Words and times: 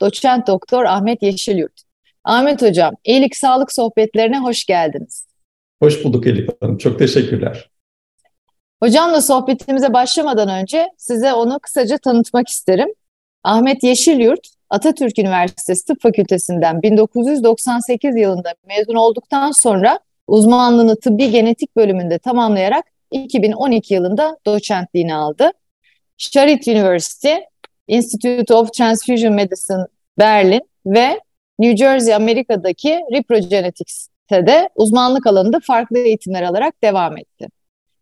doçent 0.00 0.46
doktor 0.46 0.84
Ahmet 0.84 1.22
Yeşilyurt. 1.22 1.82
Ahmet 2.24 2.62
Hocam, 2.62 2.94
iyilik 3.04 3.36
sağlık 3.36 3.72
sohbetlerine 3.72 4.38
hoş 4.38 4.64
geldiniz. 4.64 5.26
Hoş 5.82 6.04
bulduk 6.04 6.26
Elif 6.26 6.48
Hanım, 6.62 6.78
çok 6.78 6.98
teşekkürler. 6.98 7.70
Hocamla 8.82 9.20
sohbetimize 9.20 9.92
başlamadan 9.92 10.48
önce 10.48 10.88
size 10.96 11.32
onu 11.32 11.58
kısaca 11.58 11.98
tanıtmak 11.98 12.48
isterim. 12.48 12.88
Ahmet 13.44 13.82
Yeşilyurt, 13.82 14.48
Atatürk 14.70 15.18
Üniversitesi 15.18 15.86
Tıp 15.86 16.02
Fakültesinden 16.02 16.82
1998 16.82 18.16
yılında 18.16 18.54
mezun 18.66 18.94
olduktan 18.94 19.50
sonra 19.50 19.98
uzmanlığını 20.26 21.00
tıbbi 21.00 21.30
genetik 21.30 21.76
bölümünde 21.76 22.18
tamamlayarak 22.18 22.84
2012 23.10 23.94
yılında 23.94 24.38
doçentliğini 24.46 25.14
aldı. 25.14 25.50
Charité 26.18 26.72
University, 26.72 27.34
Institute 27.88 28.54
of 28.54 28.72
Transfusion 28.72 29.34
Medicine 29.34 29.84
Berlin 30.18 30.62
ve 30.86 31.20
New 31.58 31.76
Jersey 31.76 32.14
Amerika'daki 32.14 33.00
Reprogenetics'te 33.12 34.46
de 34.46 34.68
uzmanlık 34.76 35.26
alanında 35.26 35.58
farklı 35.66 35.98
eğitimler 35.98 36.42
alarak 36.42 36.82
devam 36.82 37.18
etti. 37.18 37.48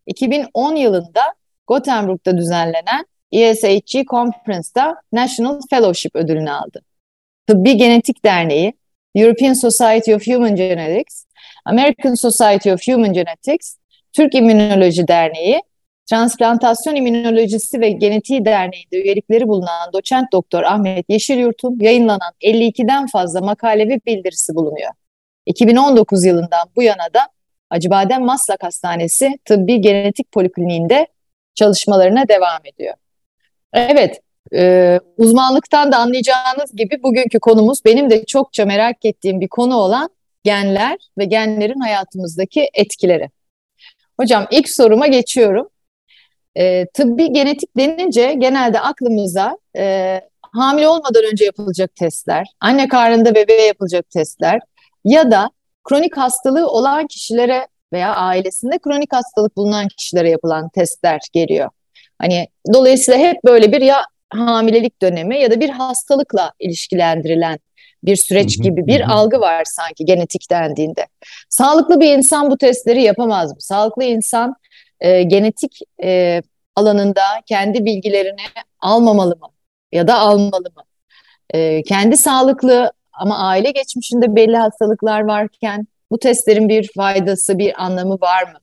2010 0.05 0.75
yılında 0.75 1.21
Gothenburg'da 1.67 2.37
düzenlenen 2.37 3.05
ESHG 3.31 4.07
Conference'da 4.09 5.01
National 5.11 5.61
Fellowship 5.69 6.15
ödülünü 6.15 6.51
aldı. 6.51 6.81
Tıbbi 7.47 7.77
Genetik 7.77 8.25
Derneği, 8.25 8.73
European 9.15 9.53
Society 9.53 10.15
of 10.15 10.27
Human 10.27 10.55
Genetics, 10.55 11.25
American 11.65 12.13
Society 12.13 12.71
of 12.71 12.87
Human 12.87 13.13
Genetics, 13.13 13.77
Türk 14.13 14.35
İmmünoloji 14.35 15.07
Derneği 15.07 15.61
Transplantasyon 16.09 16.95
İmmünolojisi 16.95 17.81
ve 17.81 17.89
Genetiği 17.89 18.45
Derneği'nde 18.45 19.01
üyelikleri 19.01 19.47
bulunan 19.47 19.93
doçent 19.93 20.31
doktor 20.31 20.63
Ahmet 20.63 21.05
Yeşilyurt'un 21.09 21.79
yayınlanan 21.79 22.31
52'den 22.41 23.07
fazla 23.07 23.41
makale 23.41 23.89
ve 23.89 23.99
bildirisi 24.05 24.55
bulunuyor. 24.55 24.89
2019 25.45 26.25
yılından 26.25 26.69
bu 26.75 26.83
yana 26.83 27.13
da 27.13 27.19
Acıbadem 27.69 28.25
Maslak 28.25 28.63
Hastanesi 28.63 29.39
Tıbbi 29.45 29.81
Genetik 29.81 30.31
Polikliniğinde 30.31 31.07
çalışmalarına 31.55 32.27
devam 32.27 32.59
ediyor. 32.73 32.93
Evet, 33.73 34.19
e, 34.53 34.99
uzmanlıktan 35.17 35.91
da 35.91 35.97
anlayacağınız 35.97 36.75
gibi 36.75 37.03
bugünkü 37.03 37.39
konumuz 37.39 37.85
benim 37.85 38.09
de 38.09 38.25
çokça 38.25 38.65
merak 38.65 39.05
ettiğim 39.05 39.41
bir 39.41 39.47
konu 39.47 39.75
olan 39.75 40.09
genler 40.43 40.97
ve 41.17 41.25
genlerin 41.25 41.79
hayatımızdaki 41.79 42.69
etkileri. 42.73 43.29
Hocam 44.19 44.47
ilk 44.51 44.69
soruma 44.69 45.07
geçiyorum. 45.07 45.69
E, 46.57 46.85
tıbbi 46.93 47.33
genetik 47.33 47.77
denince 47.77 48.33
genelde 48.33 48.79
aklımıza 48.79 49.57
e, 49.77 50.21
hamile 50.51 50.87
olmadan 50.87 51.23
önce 51.31 51.45
yapılacak 51.45 51.95
testler, 51.95 52.47
anne 52.61 52.87
karnında 52.87 53.35
bebeğe 53.35 53.67
yapılacak 53.67 54.09
testler 54.09 54.59
ya 55.05 55.31
da 55.31 55.49
kronik 55.83 56.17
hastalığı 56.17 56.67
olan 56.67 57.07
kişilere 57.07 57.67
veya 57.93 58.15
ailesinde 58.15 58.77
kronik 58.77 59.13
hastalık 59.13 59.57
bulunan 59.57 59.87
kişilere 59.87 60.29
yapılan 60.29 60.69
testler 60.69 61.19
geliyor. 61.33 61.69
Hani 62.19 62.47
dolayısıyla 62.73 63.19
hep 63.19 63.37
böyle 63.45 63.71
bir 63.71 63.81
ya 63.81 64.03
hamilelik 64.29 65.01
dönemi 65.01 65.39
ya 65.39 65.51
da 65.51 65.59
bir 65.59 65.69
hastalıkla 65.69 66.51
ilişkilendirilen 66.59 67.59
bir 68.03 68.15
süreç 68.15 68.63
gibi 68.63 68.87
bir 68.87 69.11
algı 69.11 69.39
var 69.39 69.63
sanki 69.65 70.05
genetik 70.05 70.51
dendiğinde. 70.51 71.07
Sağlıklı 71.49 71.99
bir 71.99 72.17
insan 72.17 72.51
bu 72.51 72.57
testleri 72.57 73.03
yapamaz 73.03 73.51
mı? 73.51 73.57
Sağlıklı 73.59 74.03
insan 74.03 74.55
e, 74.99 75.23
genetik 75.23 75.79
e, 76.03 76.41
alanında 76.77 77.21
kendi 77.45 77.85
bilgilerini 77.85 78.41
almamalı 78.79 79.35
mı? 79.35 79.47
Ya 79.91 80.07
da 80.07 80.15
almalı 80.19 80.69
mı? 80.75 80.83
E, 81.53 81.83
kendi 81.83 82.17
sağlıklı 82.17 82.91
ama 83.13 83.37
aile 83.37 83.71
geçmişinde 83.71 84.35
belli 84.35 84.57
hastalıklar 84.57 85.21
varken 85.21 85.87
bu 86.11 86.19
testlerin 86.19 86.69
bir 86.69 86.89
faydası, 86.95 87.57
bir 87.57 87.83
anlamı 87.83 88.17
var 88.21 88.43
mı? 88.43 88.59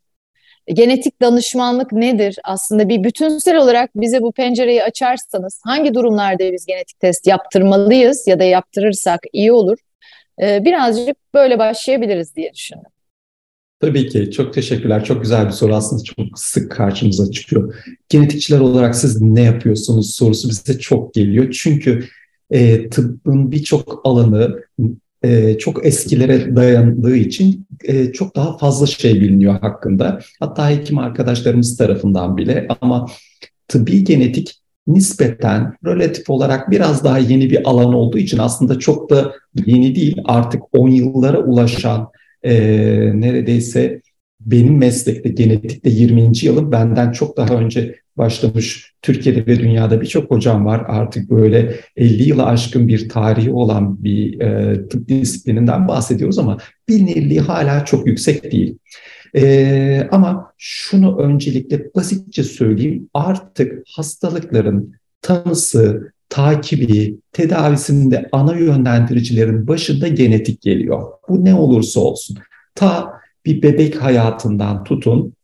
Genetik 0.67 1.23
danışmanlık 1.23 1.93
nedir? 1.93 2.37
Aslında 2.45 2.89
bir 2.89 3.05
bütünsel 3.05 3.57
olarak 3.57 3.91
bize 3.97 4.23
bu 4.23 4.33
pencereyi 4.33 4.83
açarsanız 4.83 5.61
hangi 5.65 5.95
durumlarda 5.95 6.53
biz 6.53 6.67
genetik 6.67 7.01
test 7.01 7.27
yaptırmalıyız 7.27 8.27
ya 8.27 8.39
da 8.39 8.45
yaptırırsak 8.45 9.21
iyi 9.33 9.53
olur? 9.53 9.79
Ee, 10.43 10.65
birazcık 10.65 11.17
böyle 11.35 11.59
başlayabiliriz 11.59 12.37
diye 12.37 12.53
düşündüm. 12.53 12.94
Tabii 13.85 14.09
ki. 14.09 14.31
Çok 14.31 14.55
teşekkürler. 14.55 15.05
Çok 15.05 15.23
güzel 15.23 15.47
bir 15.47 15.53
soru. 15.53 15.75
Aslında 15.75 16.03
çok 16.03 16.39
sık 16.39 16.73
karşımıza 16.73 17.31
çıkıyor. 17.31 17.75
Genetikçiler 18.09 18.61
olarak 18.61 18.97
siz 18.97 19.21
ne 19.21 19.43
yapıyorsunuz 19.43 20.15
sorusu 20.15 20.49
bize 20.49 20.79
çok 20.79 21.15
geliyor. 21.15 21.51
Çünkü 21.51 22.05
e, 22.51 22.89
tıbbın 22.89 23.53
birçok 23.53 24.01
alanı 24.05 24.65
e, 25.25 25.59
çok 25.59 25.87
eskilere 25.87 26.57
dayandığı 26.57 27.17
için 27.17 27.67
e, 27.85 28.13
çok 28.13 28.37
daha 28.37 28.59
fazla 28.59 28.87
şey 28.87 29.15
biliniyor 29.15 29.61
hakkında. 29.61 30.21
Hatta 30.41 30.71
hekim 30.71 30.99
arkadaşlarımız 30.99 31.77
tarafından 31.77 32.37
bile 32.37 32.67
ama 32.81 33.07
tıbbi 33.69 34.05
genetik 34.05 34.61
nispeten 34.87 35.73
relatif 35.85 36.31
olarak 36.31 36.71
biraz 36.71 37.05
daha 37.05 37.19
yeni 37.19 37.51
bir 37.51 37.71
alan 37.71 37.95
olduğu 37.95 38.19
için 38.19 38.39
aslında 38.39 38.79
çok 38.79 39.11
da 39.11 39.33
yeni 39.67 39.95
değil 39.95 40.17
artık 40.25 40.63
10 40.73 40.89
yıllara 40.89 41.39
ulaşan 41.39 42.09
e, 42.45 42.55
neredeyse 43.15 44.03
benim 44.41 44.79
meslekte 44.79 45.29
genetikte 45.29 45.91
20. 45.91 46.33
yılım 46.43 46.73
benden 46.73 47.13
çok 47.13 47.37
daha 47.37 47.55
önce 47.55 47.95
başlamış 48.17 48.95
Türkiye'de 49.03 49.47
ve 49.47 49.59
dünyada 49.59 50.01
birçok 50.01 50.31
hocam 50.31 50.67
var. 50.67 50.85
Artık 50.89 51.31
böyle 51.31 51.75
50 51.97 52.23
yıla 52.23 52.47
aşkın 52.47 52.89
bir 52.89 53.09
tarihi 53.09 53.51
olan 53.51 54.05
bir 54.05 54.41
e, 54.41 54.89
tıp 54.89 55.09
disiplininden 55.09 55.89
bahsediyoruz 55.89 56.39
ama 56.39 56.59
bilinirliği 56.89 57.41
hala 57.41 57.85
çok 57.85 58.07
yüksek 58.07 58.53
değil. 58.53 58.79
E, 59.37 60.09
ama 60.11 60.53
şunu 60.59 61.19
öncelikle 61.19 61.95
basitçe 61.95 62.43
söyleyeyim. 62.43 63.09
Artık 63.15 63.83
hastalıkların 63.97 64.95
tanısı, 65.23 66.13
takibi, 66.35 67.21
tedavisinde 67.33 68.29
ana 68.33 68.57
yönlendiricilerin 68.57 69.69
başında 69.69 70.09
genetik 70.09 70.63
geliyor. 70.63 71.13
Bu 71.29 71.45
ne 71.45 71.55
olursa 71.55 72.01
olsun. 72.01 72.39
Ta 72.75 73.13
bir 73.45 73.63
bebek 73.63 74.03
hayatından 74.03 74.85
tutun, 74.85 75.35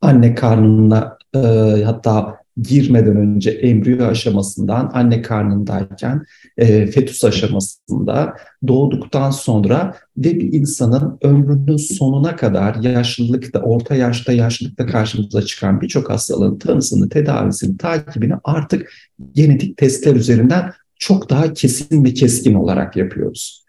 anne 0.00 0.34
karnına 0.34 1.18
e, 1.34 1.38
hatta 1.84 2.43
girmeden 2.62 3.16
önce 3.16 3.50
embriyo 3.50 4.06
aşamasından 4.06 4.90
anne 4.94 5.22
karnındayken 5.22 6.22
e, 6.56 6.86
fetüs 6.86 7.24
aşamasında 7.24 8.36
doğduktan 8.66 9.30
sonra 9.30 9.94
ve 10.16 10.34
bir 10.34 10.52
insanın 10.52 11.18
ömrünün 11.22 11.76
sonuna 11.76 12.36
kadar 12.36 12.74
yaşlılıkta, 12.74 13.60
orta 13.60 13.94
yaşta, 13.94 14.32
yaşlılıkta 14.32 14.86
karşımıza 14.86 15.42
çıkan 15.42 15.80
birçok 15.80 16.10
hastalığın 16.10 16.58
tanısını, 16.58 17.08
tedavisini, 17.08 17.76
takibini 17.76 18.34
artık 18.44 18.92
genetik 19.32 19.76
testler 19.76 20.14
üzerinden 20.14 20.72
çok 20.98 21.30
daha 21.30 21.52
kesin 21.52 22.04
ve 22.04 22.14
keskin 22.14 22.54
olarak 22.54 22.96
yapıyoruz. 22.96 23.64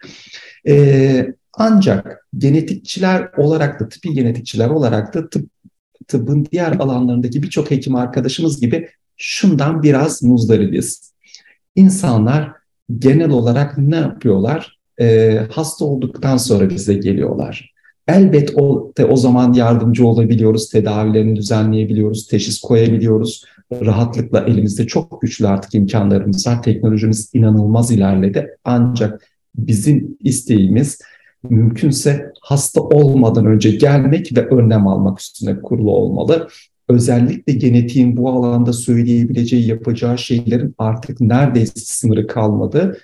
Ee, 0.67 1.33
ancak 1.53 2.27
genetikçiler 2.37 3.29
olarak 3.37 3.79
da, 3.79 3.89
tıbbi 3.89 4.13
genetikçiler 4.13 4.69
olarak 4.69 5.13
da 5.13 5.29
tıp 5.29 5.54
tıbbın 6.07 6.47
diğer 6.51 6.71
alanlarındaki 6.71 7.43
birçok 7.43 7.71
hekim 7.71 7.95
arkadaşımız 7.95 8.61
gibi 8.61 8.89
şundan 9.17 9.83
biraz 9.83 10.23
muzdaribiz. 10.23 11.13
İnsanlar 11.75 12.51
genel 12.99 13.29
olarak 13.29 13.77
ne 13.77 13.95
yapıyorlar? 13.95 14.79
E, 14.99 15.39
hasta 15.51 15.85
olduktan 15.85 16.37
sonra 16.37 16.69
bize 16.69 16.93
geliyorlar. 16.93 17.73
Elbet 18.07 18.51
o, 18.55 18.91
de 18.97 19.05
o 19.05 19.17
zaman 19.17 19.53
yardımcı 19.53 20.07
olabiliyoruz, 20.07 20.69
tedavilerini 20.69 21.35
düzenleyebiliyoruz, 21.35 22.27
teşhis 22.27 22.61
koyabiliyoruz. 22.61 23.45
Rahatlıkla 23.71 24.39
elimizde 24.39 24.87
çok 24.87 25.21
güçlü 25.21 25.47
artık 25.47 25.75
imkanlarımız 25.75 26.47
var. 26.47 26.63
Teknolojimiz 26.63 27.29
inanılmaz 27.33 27.91
ilerledi. 27.91 28.57
Ancak 28.63 29.27
bizim 29.55 30.17
isteğimiz 30.19 30.99
mümkünse 31.49 32.33
hasta 32.41 32.81
olmadan 32.81 33.45
önce 33.45 33.71
gelmek 33.71 34.37
ve 34.37 34.47
önlem 34.47 34.87
almak 34.87 35.19
üstüne 35.19 35.61
kurulu 35.61 35.91
olmalı. 35.91 36.47
Özellikle 36.89 37.53
genetiğin 37.53 38.17
bu 38.17 38.29
alanda 38.29 38.73
söyleyebileceği, 38.73 39.67
yapacağı 39.67 40.17
şeylerin 40.17 40.75
artık 40.77 41.21
neredeyse 41.21 41.73
sınırı 41.75 42.27
kalmadı. 42.27 42.97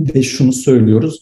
ve 0.00 0.22
şunu 0.22 0.52
söylüyoruz. 0.52 1.20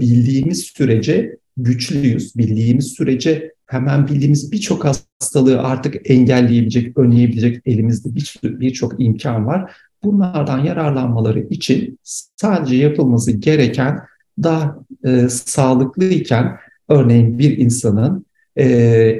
Bildiğimiz 0.00 0.60
sürece 0.60 1.36
güçlüyüz. 1.56 2.36
Bildiğimiz 2.36 2.86
sürece 2.86 3.52
hemen 3.66 4.08
bildiğimiz 4.08 4.52
birçok 4.52 4.84
hastalığı 4.84 5.62
artık 5.62 6.10
engelleyebilecek, 6.10 6.98
önleyebilecek 6.98 7.62
elimizde 7.66 8.08
birçok 8.44 8.98
bir 8.98 9.04
imkan 9.04 9.46
var. 9.46 9.72
Bunlardan 10.04 10.64
yararlanmaları 10.64 11.40
için 11.40 11.98
sadece 12.02 12.76
yapılması 12.76 13.32
gereken 13.32 14.00
daha 14.42 14.78
e, 15.04 15.28
sağlıklı 15.28 16.04
iken 16.04 16.56
örneğin 16.88 17.38
bir 17.38 17.58
insanın 17.58 18.26
e, 18.56 18.64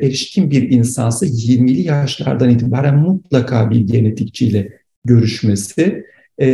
erişkin 0.02 0.50
bir 0.50 0.70
insansa 0.70 1.26
20'li 1.26 1.82
yaşlardan 1.82 2.50
itibaren 2.50 2.96
mutlaka 2.96 3.70
bir 3.70 3.80
genetikçiyle 3.80 4.72
görüşmesi 5.04 6.04
e, 6.40 6.46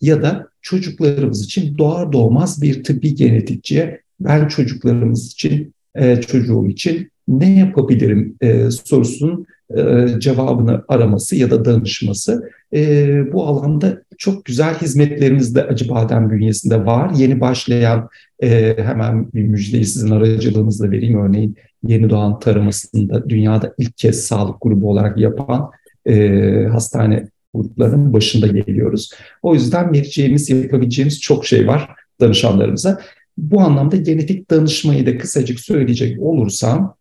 ya 0.00 0.22
da 0.22 0.48
çocuklarımız 0.62 1.44
için 1.44 1.78
doğar 1.78 2.12
doğmaz 2.12 2.62
bir 2.62 2.84
tıbbi 2.84 3.14
genetikçiye 3.14 4.00
ben 4.20 4.48
çocuklarımız 4.48 5.32
için, 5.32 5.74
e, 5.94 6.20
çocuğum 6.20 6.68
için 6.68 7.10
ne 7.28 7.58
yapabilirim 7.58 8.36
e, 8.40 8.70
sorusunun 8.70 9.46
e, 9.76 10.06
cevabını 10.18 10.84
araması 10.88 11.36
ya 11.36 11.50
da 11.50 11.64
danışması. 11.64 12.50
E, 12.74 13.32
bu 13.32 13.46
alanda 13.46 14.02
çok 14.18 14.44
güzel 14.44 14.74
hizmetlerimiz 14.74 15.54
de 15.54 15.64
Acıbadem 15.64 16.30
bünyesinde 16.30 16.86
var. 16.86 17.10
Yeni 17.16 17.40
başlayan 17.40 18.08
e, 18.42 18.76
hemen 18.78 19.32
bir 19.32 19.42
müjdeyi 19.42 19.84
sizin 19.84 20.10
aracılığınızla 20.10 20.90
vereyim. 20.90 21.22
Örneğin 21.22 21.56
yeni 21.86 22.10
doğan 22.10 22.38
taramasında 22.38 23.28
dünyada 23.28 23.74
ilk 23.78 23.98
kez 23.98 24.24
sağlık 24.24 24.56
grubu 24.60 24.90
olarak 24.90 25.18
yapan 25.18 25.70
e, 26.06 26.66
hastane 26.72 27.28
gruplarının 27.54 28.12
başında 28.12 28.46
geliyoruz. 28.46 29.10
O 29.42 29.54
yüzden 29.54 29.92
vereceğimiz, 29.92 30.50
yapabileceğimiz 30.50 31.20
çok 31.20 31.46
şey 31.46 31.66
var 31.66 31.90
danışanlarımıza. 32.20 33.00
Bu 33.38 33.60
anlamda 33.60 33.96
genetik 33.96 34.50
danışmayı 34.50 35.06
da 35.06 35.18
kısacık 35.18 35.60
söyleyecek 35.60 36.20
olursam, 36.20 36.96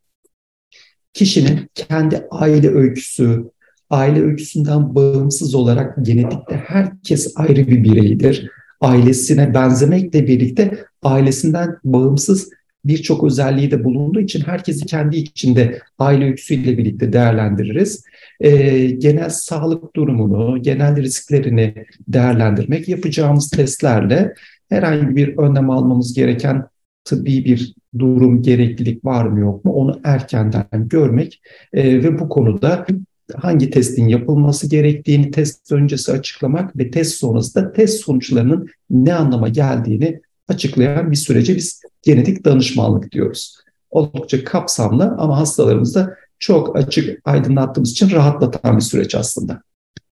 kişinin 1.14 1.70
kendi 1.76 2.28
aile 2.32 2.70
öyküsü, 2.70 3.44
aile 3.90 4.22
öyküsünden 4.22 4.96
bağımsız 4.96 5.56
olarak 5.56 6.06
genetikte 6.06 6.56
herkes 6.68 7.34
ayrı 7.36 7.68
bir 7.68 7.84
bireydir. 7.84 8.50
Ailesine 8.82 9.54
benzemekle 9.54 10.28
birlikte 10.28 10.86
ailesinden 11.04 11.78
bağımsız 11.84 12.50
birçok 12.86 13.24
özelliği 13.24 13.72
de 13.72 13.84
bulunduğu 13.84 14.20
için 14.20 14.42
herkesi 14.42 14.86
kendi 14.86 15.18
içinde 15.18 15.80
aile 16.00 16.26
öyküsüyle 16.26 16.78
birlikte 16.78 17.14
değerlendiririz. 17.14 18.04
E, 18.40 18.86
genel 18.86 19.30
sağlık 19.30 19.96
durumunu, 19.96 20.62
genel 20.62 20.96
risklerini 20.96 21.86
değerlendirmek 22.08 22.90
yapacağımız 22.90 23.50
testlerle 23.50 24.34
herhangi 24.70 25.16
bir 25.16 25.38
önlem 25.38 25.70
almamız 25.70 26.14
gereken 26.14 26.66
tıbbi 27.06 27.46
bir 27.46 27.76
durum, 28.00 28.42
gereklilik 28.42 29.06
var 29.06 29.26
mı 29.26 29.40
yok 29.40 29.66
mu 29.66 29.74
onu 29.74 30.02
erkenden 30.04 30.66
görmek 30.74 31.42
e, 31.74 32.04
ve 32.04 32.20
bu 32.20 32.30
konuda 32.30 32.86
hangi 33.36 33.70
testin 33.70 34.08
yapılması 34.08 34.70
gerektiğini 34.70 35.32
test 35.32 35.72
öncesi 35.72 36.12
açıklamak 36.12 36.78
ve 36.78 36.92
test 36.92 37.16
sonrasında 37.16 37.74
test 37.74 38.04
sonuçlarının 38.04 38.68
ne 38.90 39.14
anlama 39.14 39.50
geldiğini 39.50 40.22
açıklayan 40.48 41.12
bir 41.12 41.16
sürece 41.16 41.56
biz 41.56 41.82
genetik 42.02 42.46
danışmanlık 42.46 43.12
diyoruz. 43.12 43.58
Oldukça 43.92 44.44
kapsamlı 44.44 45.16
ama 45.18 45.40
hastalarımızda 45.40 46.16
çok 46.40 46.78
açık 46.78 47.22
aydınlattığımız 47.26 47.92
için 47.92 48.12
rahatlatan 48.12 48.78
bir 48.78 48.82
süreç 48.82 49.16
aslında. 49.16 49.62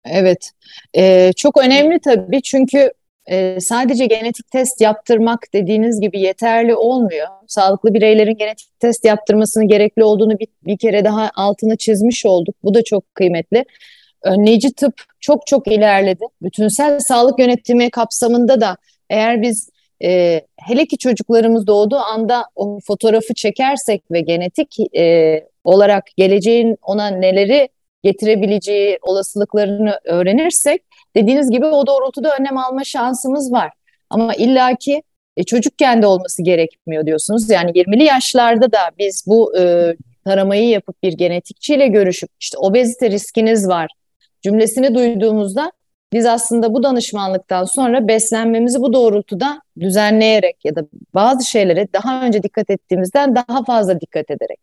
Evet, 0.04 0.50
ee, 0.96 1.32
çok 1.36 1.58
önemli 1.58 1.98
tabii 2.04 2.42
çünkü 2.42 2.92
e, 3.30 3.60
sadece 3.60 4.06
genetik 4.06 4.50
test 4.50 4.80
yaptırmak 4.80 5.46
dediğiniz 5.54 6.00
gibi 6.00 6.20
yeterli 6.20 6.74
olmuyor. 6.74 7.26
Sağlıklı 7.46 7.94
bireylerin 7.94 8.36
genetik 8.36 8.80
test 8.80 9.04
yaptırmasını 9.04 9.68
gerekli 9.68 10.04
olduğunu 10.04 10.38
bir, 10.38 10.48
bir 10.66 10.78
kere 10.78 11.04
daha 11.04 11.30
altını 11.34 11.76
çizmiş 11.76 12.26
olduk. 12.26 12.56
Bu 12.62 12.74
da 12.74 12.84
çok 12.84 13.14
kıymetli. 13.14 13.64
Önleyici 14.22 14.72
tıp 14.72 14.94
çok 15.20 15.46
çok 15.46 15.66
ilerledi. 15.66 16.24
Bütünsel 16.42 17.00
sağlık 17.00 17.38
yönetimi 17.38 17.90
kapsamında 17.90 18.60
da 18.60 18.76
eğer 19.10 19.42
biz 19.42 19.70
e, 20.02 20.40
hele 20.56 20.86
ki 20.86 20.98
çocuklarımız 20.98 21.66
doğduğu 21.66 21.98
anda 21.98 22.44
o 22.56 22.78
fotoğrafı 22.86 23.34
çekersek 23.34 24.02
ve 24.10 24.20
genetik 24.20 24.96
e, 24.96 25.44
olarak 25.64 26.04
geleceğin 26.16 26.76
ona 26.82 27.06
neleri 27.06 27.68
getirebileceği 28.02 28.98
olasılıklarını 29.02 30.00
öğrenirsek 30.04 30.82
dediğiniz 31.16 31.50
gibi 31.50 31.66
o 31.66 31.86
doğrultuda 31.86 32.36
önlem 32.36 32.58
alma 32.58 32.84
şansımız 32.84 33.52
var. 33.52 33.70
Ama 34.10 34.34
illaki 34.34 35.02
e, 35.36 35.44
çocukken 35.44 36.02
de 36.02 36.06
olması 36.06 36.42
gerekmiyor 36.42 37.06
diyorsunuz. 37.06 37.50
Yani 37.50 37.70
20'li 37.70 38.04
yaşlarda 38.04 38.72
da 38.72 38.78
biz 38.98 39.24
bu 39.26 39.58
e, 39.58 39.94
taramayı 40.24 40.68
yapıp 40.68 41.02
bir 41.02 41.12
genetikçiyle 41.12 41.86
görüşüp 41.86 42.30
işte 42.40 42.58
obezite 42.58 43.10
riskiniz 43.10 43.68
var 43.68 43.90
cümlesini 44.42 44.94
duyduğumuzda 44.94 45.72
biz 46.12 46.26
aslında 46.26 46.74
bu 46.74 46.82
danışmanlıktan 46.82 47.64
sonra 47.64 48.08
beslenmemizi 48.08 48.80
bu 48.80 48.92
doğrultuda 48.92 49.60
düzenleyerek 49.80 50.64
ya 50.64 50.76
da 50.76 50.80
bazı 51.14 51.44
şeylere 51.50 51.88
daha 51.92 52.22
önce 52.22 52.42
dikkat 52.42 52.70
ettiğimizden 52.70 53.34
daha 53.34 53.64
fazla 53.64 54.00
dikkat 54.00 54.30
ederek 54.30 54.58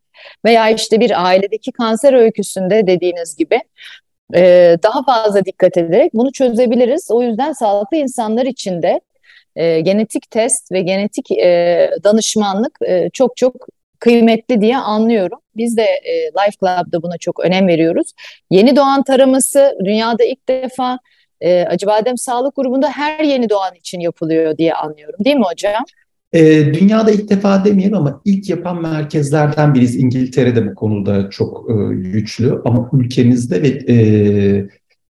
veya 0.45 0.69
işte 0.69 0.99
bir 0.99 1.25
ailedeki 1.25 1.71
kanser 1.71 2.13
öyküsünde 2.13 2.87
dediğiniz 2.87 3.35
gibi 3.35 3.59
e, 4.35 4.77
daha 4.83 5.03
fazla 5.03 5.45
dikkat 5.45 5.77
ederek 5.77 6.13
bunu 6.13 6.31
çözebiliriz. 6.31 7.07
O 7.11 7.21
yüzden 7.21 7.51
sağlıklı 7.51 7.97
insanlar 7.97 8.45
için 8.45 8.81
de 8.81 9.01
e, 9.55 9.79
genetik 9.81 10.31
test 10.31 10.71
ve 10.71 10.81
genetik 10.81 11.31
e, 11.31 11.91
danışmanlık 12.03 12.77
e, 12.87 13.09
çok 13.13 13.37
çok 13.37 13.55
kıymetli 13.99 14.61
diye 14.61 14.77
anlıyorum. 14.77 15.39
Biz 15.57 15.77
de 15.77 15.83
e, 15.83 16.13
Life 16.13 16.57
Club'da 16.59 17.03
buna 17.03 17.17
çok 17.17 17.39
önem 17.39 17.67
veriyoruz. 17.67 18.11
Yeni 18.49 18.75
doğan 18.75 19.03
taraması 19.03 19.77
dünyada 19.85 20.23
ilk 20.23 20.49
defa 20.49 20.99
e, 21.41 21.63
Acıbadem 21.65 22.17
Sağlık 22.17 22.55
Grubu'nda 22.55 22.89
her 22.89 23.23
yeni 23.23 23.49
doğan 23.49 23.75
için 23.75 23.99
yapılıyor 23.99 24.57
diye 24.57 24.73
anlıyorum. 24.73 25.25
Değil 25.25 25.35
mi 25.35 25.45
hocam? 25.45 25.83
E, 26.35 26.73
dünyada 26.73 27.11
ilk 27.11 27.29
defa 27.29 27.65
demeyelim 27.65 27.95
ama 27.95 28.21
ilk 28.25 28.49
yapan 28.49 28.81
merkezlerden 28.81 29.73
biriyiz. 29.73 29.95
İngiltere'de 29.95 30.67
bu 30.67 30.75
konuda 30.75 31.29
çok 31.29 31.69
e, 31.69 31.95
güçlü 31.95 32.61
ama 32.65 32.89
ülkemizde 32.93 33.61
ve 33.61 33.67
e, 33.67 33.95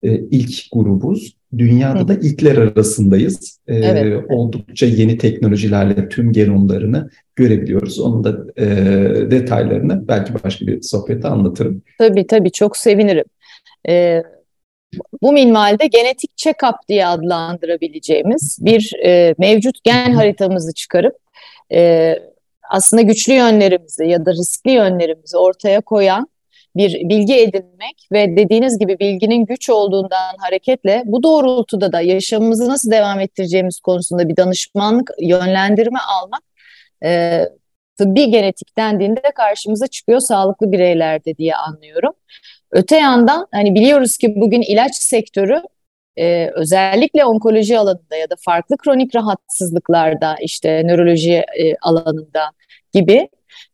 e, 0.03 0.21
ilk 0.31 0.73
grubuz. 0.73 1.37
Dünyada 1.59 2.09
da 2.09 2.15
ilkler 2.15 2.57
arasındayız. 2.57 3.59
E, 3.67 3.75
evet. 3.75 4.25
Oldukça 4.29 4.87
yeni 4.87 5.19
teknolojilerle 5.19 6.09
tüm 6.09 6.33
genomlarını 6.33 7.11
görebiliyoruz. 7.37 8.01
Onun 8.01 8.25
da 8.25 8.47
e, 8.57 8.67
detaylarını 9.31 10.09
belki 10.09 10.35
başka 10.45 10.67
bir 10.67 10.83
sohbette 10.83 11.29
anlatırım. 11.29 11.83
Tabii 11.99 12.27
tabii 12.27 12.53
çok 12.53 12.77
sevinirim. 12.77 13.25
E, 13.89 14.23
bu 15.23 15.33
minvalde 15.33 15.87
genetik 15.87 16.37
check-up 16.37 16.75
diye 16.89 17.07
adlandırabileceğimiz 17.07 18.59
bir 18.61 18.93
e, 19.05 19.35
mevcut 19.39 19.85
gen 19.85 20.13
haritamızı 20.13 20.75
çıkarıp 20.75 21.17
e, 21.73 22.15
aslında 22.71 23.03
güçlü 23.03 23.33
yönlerimizi 23.33 24.05
ya 24.05 24.27
da 24.27 24.33
riskli 24.33 24.71
yönlerimizi 24.71 25.37
ortaya 25.37 25.81
koyan 25.81 26.29
bir 26.77 27.09
bilgi 27.09 27.35
edinmek 27.35 28.09
ve 28.13 28.37
dediğiniz 28.37 28.79
gibi 28.79 28.99
bilginin 28.99 29.47
güç 29.47 29.71
olduğundan 29.71 30.37
hareketle 30.39 31.03
bu 31.07 31.23
doğrultuda 31.23 31.93
da 31.93 32.01
yaşamımızı 32.01 32.69
nasıl 32.69 32.91
devam 32.91 33.21
ettireceğimiz 33.21 33.81
konusunda 33.81 34.29
bir 34.29 34.37
danışmanlık, 34.37 35.11
yönlendirme 35.21 35.99
almak 35.99 36.43
e, 37.05 37.43
tıbbi 37.99 38.31
genetik 38.31 38.79
dendiğinde 38.79 39.33
karşımıza 39.35 39.87
çıkıyor 39.87 40.21
sağlıklı 40.21 40.73
bireylerde 40.73 41.37
diye 41.37 41.57
anlıyorum. 41.57 42.13
Öte 42.73 42.97
yandan 42.97 43.47
hani 43.53 43.75
biliyoruz 43.75 44.17
ki 44.17 44.35
bugün 44.37 44.63
ilaç 44.63 44.95
sektörü 44.95 45.63
e, 46.17 46.51
özellikle 46.55 47.25
onkoloji 47.25 47.79
alanında 47.79 48.17
ya 48.17 48.31
da 48.31 48.35
farklı 48.45 48.77
kronik 48.77 49.15
rahatsızlıklarda 49.15 50.37
işte 50.41 50.83
nöroloji 50.85 51.33
e, 51.33 51.77
alanında 51.83 52.51
gibi 52.93 53.29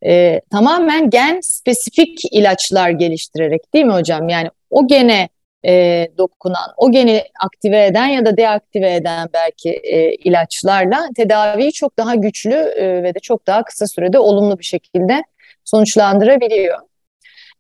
e, 0.07 0.40
tamamen 0.50 1.11
gen 1.11 1.40
spesifik 1.43 2.21
ilaçlar 2.33 2.90
geliştirerek 2.90 3.75
değil 3.75 3.85
mi 3.85 3.93
hocam? 3.93 4.28
Yani 4.28 4.50
o 4.71 4.87
gene 4.87 5.28
e, 5.67 6.07
dokunan, 6.19 6.71
o 6.76 6.90
geni 6.90 7.23
aktive 7.40 7.87
eden 7.87 8.07
ya 8.07 8.26
da 8.26 8.37
deaktive 8.37 8.95
eden 8.95 9.28
belki 9.33 9.71
e, 9.71 10.14
ilaçlarla 10.14 11.09
tedaviyi 11.17 11.73
çok 11.73 11.99
daha 11.99 12.14
güçlü 12.14 12.55
e, 12.55 13.02
ve 13.02 13.14
de 13.14 13.19
çok 13.21 13.47
daha 13.47 13.64
kısa 13.64 13.87
sürede 13.87 14.19
olumlu 14.19 14.59
bir 14.59 14.64
şekilde 14.64 15.25
sonuçlandırabiliyor. 15.64 16.78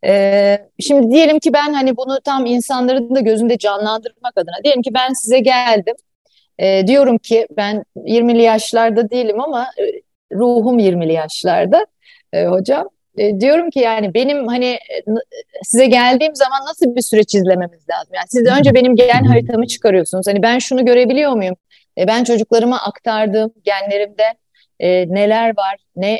Ee, 0.04 0.58
şimdi 0.80 1.10
diyelim 1.10 1.38
ki 1.38 1.52
ben 1.52 1.72
hani 1.72 1.96
bunu 1.96 2.20
tam 2.24 2.46
insanların 2.46 3.14
da 3.14 3.20
gözünde 3.20 3.58
canlandırmak 3.58 4.32
adına 4.36 4.64
diyelim 4.64 4.82
ki 4.82 4.94
ben 4.94 5.12
size 5.12 5.38
geldim. 5.38 5.94
Ee, 6.58 6.86
diyorum 6.86 7.18
ki 7.18 7.46
ben 7.56 7.84
20'li 7.96 8.42
yaşlarda 8.42 9.10
değilim 9.10 9.40
ama 9.40 9.62
e, 9.62 9.84
ruhum 10.36 10.78
20'li 10.78 11.12
yaşlarda 11.12 11.86
e, 12.32 12.44
hocam. 12.44 12.88
E, 13.18 13.40
diyorum 13.40 13.70
ki 13.70 13.78
yani 13.78 14.14
benim 14.14 14.46
hani 14.46 14.66
e, 14.66 15.04
size 15.62 15.86
geldiğim 15.86 16.34
zaman 16.34 16.64
nasıl 16.68 16.96
bir 16.96 17.02
süreç 17.02 17.34
izlememiz 17.34 17.88
lazım? 17.90 18.14
Yani 18.14 18.26
siz 18.28 18.46
önce 18.58 18.74
benim 18.74 18.96
gen 18.96 19.24
haritamı 19.24 19.66
çıkarıyorsunuz. 19.66 20.26
Hani 20.26 20.42
ben 20.42 20.58
şunu 20.58 20.84
görebiliyor 20.84 21.32
muyum? 21.32 21.56
Ben 21.98 22.24
çocuklarıma 22.24 22.80
aktardığım 22.80 23.52
genlerimde 23.64 24.24
neler 25.14 25.56
var, 25.56 25.76
ne 25.96 26.18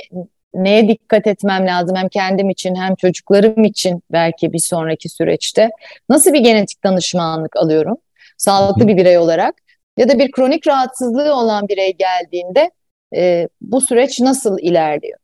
neye 0.54 0.88
dikkat 0.88 1.26
etmem 1.26 1.66
lazım 1.66 1.96
hem 1.96 2.08
kendim 2.08 2.50
için 2.50 2.74
hem 2.74 2.94
çocuklarım 2.94 3.64
için 3.64 4.02
belki 4.12 4.52
bir 4.52 4.58
sonraki 4.58 5.08
süreçte. 5.08 5.70
Nasıl 6.08 6.32
bir 6.32 6.40
genetik 6.40 6.84
danışmanlık 6.84 7.56
alıyorum 7.56 7.96
sağlıklı 8.36 8.88
bir 8.88 8.96
birey 8.96 9.18
olarak 9.18 9.54
ya 9.96 10.08
da 10.08 10.18
bir 10.18 10.30
kronik 10.30 10.66
rahatsızlığı 10.66 11.34
olan 11.34 11.68
birey 11.68 11.96
geldiğinde 11.96 12.70
e, 13.16 13.48
bu 13.60 13.80
süreç 13.80 14.20
nasıl 14.20 14.58
ilerliyor? 14.58 15.18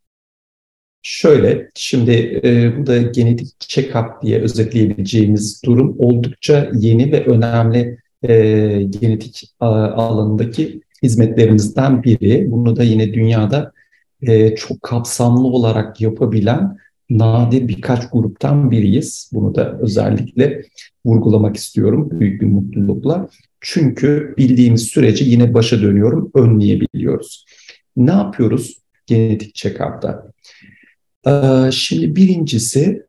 Şöyle, 1.02 1.68
şimdi 1.74 2.40
e, 2.44 2.78
bu 2.78 2.86
da 2.86 2.98
genetik 2.98 3.60
check-up 3.60 4.22
diye 4.22 4.40
özetleyebileceğimiz 4.40 5.62
durum 5.64 5.96
oldukça 5.98 6.70
yeni 6.74 7.12
ve 7.12 7.24
önemli 7.24 7.98
e, 8.22 8.32
genetik 8.82 9.54
a, 9.60 9.68
alanındaki 9.70 10.80
hizmetlerimizden 11.02 12.02
biri. 12.02 12.50
Bunu 12.50 12.76
da 12.76 12.82
yine 12.82 13.14
dünyada 13.14 13.72
e, 14.22 14.54
çok 14.54 14.82
kapsamlı 14.82 15.46
olarak 15.46 16.00
yapabilen 16.00 16.76
nadir 17.10 17.68
birkaç 17.68 18.10
gruptan 18.10 18.70
biriyiz. 18.70 19.30
Bunu 19.32 19.54
da 19.54 19.78
özellikle 19.78 20.62
vurgulamak 21.04 21.56
istiyorum 21.56 22.08
büyük 22.12 22.42
bir 22.42 22.46
mutlulukla. 22.46 23.28
Çünkü 23.60 24.34
bildiğimiz 24.38 24.82
süreci 24.82 25.30
yine 25.30 25.54
başa 25.54 25.82
dönüyorum, 25.82 26.30
önleyebiliyoruz. 26.34 27.44
Ne 27.96 28.10
yapıyoruz 28.10 28.78
genetik 29.06 29.54
check-up'ta? 29.54 30.32
Ee, 31.26 31.70
şimdi 31.72 32.16
birincisi 32.16 33.06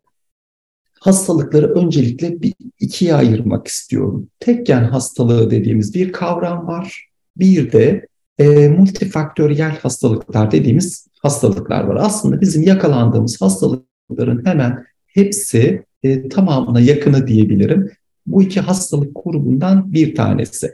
hastalıkları 0.99 1.73
öncelikle 1.73 2.41
bir 2.41 2.53
ikiye 2.79 3.15
ayırmak 3.15 3.67
istiyorum. 3.67 4.29
Tek 4.39 4.65
gen 4.65 4.83
hastalığı 4.83 5.51
dediğimiz 5.51 5.95
bir 5.95 6.11
kavram 6.11 6.67
var. 6.67 7.09
Bir 7.37 7.71
de 7.71 8.07
e, 8.39 8.67
multifaktöriyel 8.67 9.79
hastalıklar 9.79 10.51
dediğimiz 10.51 11.07
hastalıklar 11.21 11.83
var. 11.83 11.95
Aslında 11.99 12.41
bizim 12.41 12.63
yakalandığımız 12.63 13.41
hastalıkların 13.41 14.45
hemen 14.45 14.85
hepsi 15.07 15.83
e, 16.03 16.29
tamamına 16.29 16.79
yakını 16.79 17.27
diyebilirim. 17.27 17.91
Bu 18.27 18.41
iki 18.41 18.59
hastalık 18.59 19.11
grubundan 19.23 19.93
bir 19.93 20.15
tanesi. 20.15 20.71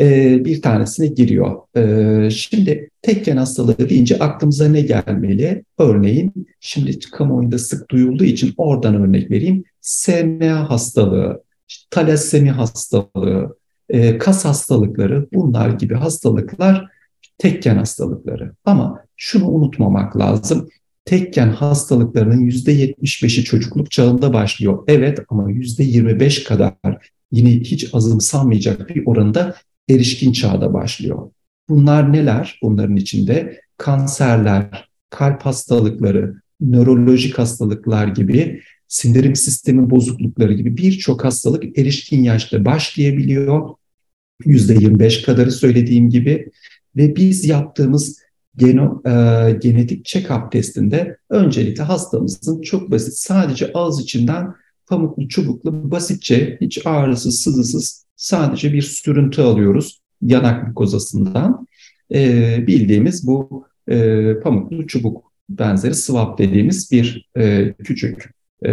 E, 0.00 0.36
bir 0.44 0.62
tanesine 0.62 1.06
giriyor. 1.06 1.56
E, 1.76 2.30
şimdi 2.30 2.90
tekken 3.02 3.36
hastalığı 3.36 3.88
deyince 3.88 4.18
aklımıza 4.18 4.68
ne 4.68 4.80
gelmeli? 4.80 5.64
Örneğin 5.78 6.32
şimdi 6.60 6.98
kamuoyunda 6.98 7.58
sık 7.58 7.90
duyulduğu 7.90 8.24
için 8.24 8.54
oradan 8.56 8.94
örnek 8.94 9.30
vereyim. 9.30 9.64
SMA 9.80 10.70
hastalığı, 10.70 11.42
talasemi 11.90 12.50
hastalığı, 12.50 13.56
e, 13.90 14.18
kas 14.18 14.44
hastalıkları 14.44 15.28
bunlar 15.32 15.70
gibi 15.70 15.94
hastalıklar 15.94 16.88
tekken 17.38 17.76
hastalıkları. 17.76 18.52
Ama 18.64 19.04
şunu 19.16 19.48
unutmamak 19.48 20.16
lazım. 20.16 20.68
Tekken 21.04 21.48
hastalıklarının 21.48 22.50
%75'i 22.50 23.44
çocukluk 23.44 23.90
çağında 23.90 24.32
başlıyor. 24.32 24.84
Evet 24.88 25.18
ama 25.28 25.50
%25 25.50 26.44
kadar 26.44 26.74
yine 27.32 27.50
hiç 27.50 27.94
azımsanmayacak 27.94 28.88
bir 28.88 29.06
oranda 29.06 29.54
erişkin 29.90 30.32
çağda 30.32 30.74
başlıyor. 30.74 31.30
Bunlar 31.68 32.12
neler? 32.12 32.58
Bunların 32.62 32.96
içinde 32.96 33.60
kanserler, 33.76 34.88
kalp 35.10 35.42
hastalıkları, 35.42 36.34
nörolojik 36.60 37.38
hastalıklar 37.38 38.06
gibi, 38.06 38.60
sindirim 38.88 39.36
sistemi 39.36 39.90
bozuklukları 39.90 40.52
gibi 40.52 40.76
birçok 40.76 41.24
hastalık 41.24 41.78
erişkin 41.78 42.22
yaşta 42.22 42.64
başlayabiliyor. 42.64 43.70
%25 44.46 45.26
kadarı 45.26 45.52
söylediğim 45.52 46.10
gibi 46.10 46.50
ve 46.96 47.16
biz 47.16 47.44
yaptığımız 47.44 48.20
geno, 48.56 49.02
e, 49.06 49.12
genetik 49.52 50.06
check-up 50.06 50.50
testinde 50.50 51.16
öncelikle 51.30 51.82
hastamızın 51.82 52.62
çok 52.62 52.90
basit 52.90 53.14
sadece 53.14 53.72
ağız 53.72 54.00
içinden 54.00 54.54
pamuklu 54.86 55.28
çubuklu 55.28 55.90
basitçe 55.90 56.58
hiç 56.60 56.86
ağrısız 56.86 57.40
sızısız 57.40 58.06
sadece 58.16 58.72
bir 58.72 58.82
sürüntü 58.82 59.42
alıyoruz 59.42 60.00
yanak 60.22 60.68
mukozasından. 60.68 61.66
E, 62.14 62.66
bildiğimiz 62.66 63.26
bu 63.26 63.64
e, 63.88 64.34
pamuklu 64.42 64.86
çubuk 64.86 65.32
benzeri 65.48 65.94
swab 65.94 66.38
dediğimiz 66.38 66.92
bir 66.92 67.30
e, 67.36 67.74
küçük 67.84 68.30
e, 68.66 68.72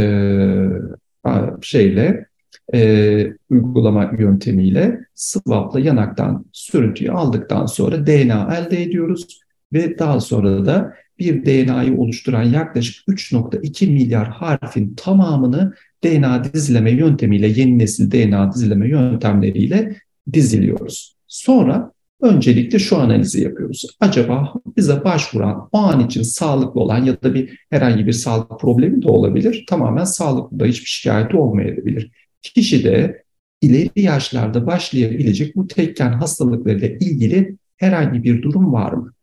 şeyle 1.61 2.25
e, 2.73 3.33
uygulama 3.49 4.11
yöntemiyle 4.19 4.99
swab'la 5.15 5.79
yanaktan 5.79 6.45
sürüntüyü 6.51 7.11
aldıktan 7.11 7.65
sonra 7.65 8.07
DNA 8.07 8.57
elde 8.57 8.83
ediyoruz 8.83 9.39
ve 9.73 9.99
daha 9.99 10.19
sonra 10.19 10.65
da 10.65 10.93
bir 11.19 11.45
DNA'yı 11.45 11.97
oluşturan 11.97 12.43
yaklaşık 12.43 13.07
3.2 13.07 13.87
milyar 13.87 14.27
harfin 14.27 14.95
tamamını 14.95 15.73
DNA 16.03 16.43
dizileme 16.53 16.91
yöntemiyle 16.91 17.47
yeni 17.47 17.79
nesil 17.79 18.11
DNA 18.11 18.53
dizileme 18.53 18.89
yöntemleriyle 18.89 19.95
diziliyoruz. 20.33 21.15
Sonra 21.27 21.91
öncelikle 22.21 22.79
şu 22.79 22.97
analizi 22.97 23.43
yapıyoruz. 23.43 23.85
Acaba 23.99 24.53
bize 24.77 25.03
başvuran 25.03 25.69
o 25.71 25.77
an 25.77 26.05
için 26.05 26.21
sağlıklı 26.21 26.81
olan 26.81 27.05
ya 27.05 27.21
da 27.21 27.33
bir 27.33 27.59
herhangi 27.69 28.07
bir 28.07 28.13
sağlık 28.13 28.59
problemi 28.59 29.01
de 29.01 29.07
olabilir. 29.09 29.65
Tamamen 29.69 30.03
sağlıklı 30.03 30.59
da 30.59 30.65
hiçbir 30.65 30.87
şikayeti 30.87 31.37
olmayabilir. 31.37 32.11
Kişide 32.41 33.23
ileri 33.61 34.01
yaşlarda 34.01 34.67
başlayabilecek 34.67 35.55
bu 35.55 35.67
tekken 35.67 36.11
hastalıklarıyla 36.11 36.87
ilgili 36.87 37.57
herhangi 37.77 38.23
bir 38.23 38.41
durum 38.41 38.73
var 38.73 38.91
mı? 38.91 39.13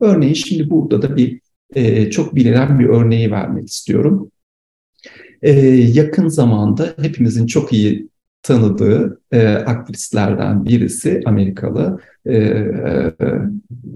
Örneğin 0.00 0.34
şimdi 0.34 0.70
burada 0.70 1.02
da 1.02 1.16
bir 1.16 1.40
e, 1.74 2.10
çok 2.10 2.34
bilinen 2.34 2.78
bir 2.78 2.86
örneği 2.86 3.30
vermek 3.30 3.68
istiyorum. 3.68 4.30
E, 5.42 5.52
yakın 5.70 6.28
zamanda 6.28 6.94
hepimizin 7.00 7.46
çok 7.46 7.72
iyi 7.72 8.08
tanıdığı 8.42 9.20
e, 9.32 9.46
aktrislerden 9.46 10.64
birisi 10.64 11.20
Amerikalı 11.24 12.00
e, 12.26 12.64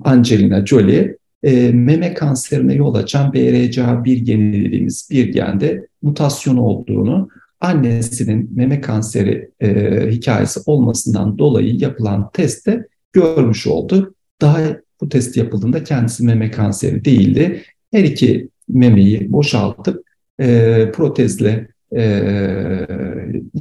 Angelina 0.05 0.67
Jolie 0.67 1.17
e, 1.43 1.71
meme 1.73 2.15
kanserine 2.15 2.75
yol 2.75 2.95
açan 2.95 3.33
BRCA1 3.33 4.15
geni 4.15 4.65
dediğimiz 4.65 5.09
bir 5.11 5.29
gende 5.29 5.87
mutasyon 6.03 6.57
olduğunu 6.57 7.29
annesinin 7.65 8.51
meme 8.57 8.81
kanseri 8.81 9.51
e, 9.61 10.01
hikayesi 10.11 10.61
olmasından 10.67 11.39
dolayı 11.39 11.77
yapılan 11.77 12.31
testte 12.33 12.87
görmüş 13.13 13.67
oldu. 13.67 14.15
Daha 14.41 14.61
bu 15.01 15.09
test 15.09 15.37
yapıldığında 15.37 15.85
kendisi 15.85 16.25
meme 16.25 16.51
kanseri 16.51 17.05
değildi. 17.05 17.63
Her 17.93 18.05
iki 18.05 18.49
memeyi 18.69 19.33
boşaltıp 19.33 20.05
e, 20.41 20.91
protezle 20.95 21.69
e, 21.97 22.03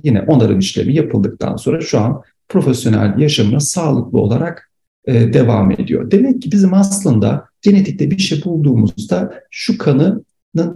yine 0.03 0.21
onarım 0.21 0.59
işlemi 0.59 0.95
yapıldıktan 0.95 1.55
sonra 1.55 1.81
şu 1.81 1.99
an 1.99 2.21
profesyonel 2.49 3.19
yaşamına 3.19 3.59
sağlıklı 3.59 4.19
olarak 4.19 4.71
e, 5.05 5.33
devam 5.33 5.71
ediyor. 5.71 6.11
Demek 6.11 6.41
ki 6.41 6.51
bizim 6.51 6.73
aslında 6.73 7.45
genetikte 7.61 8.11
bir 8.11 8.17
şey 8.17 8.43
bulduğumuzda 8.43 9.33
şu 9.51 9.77
kanı 9.77 10.23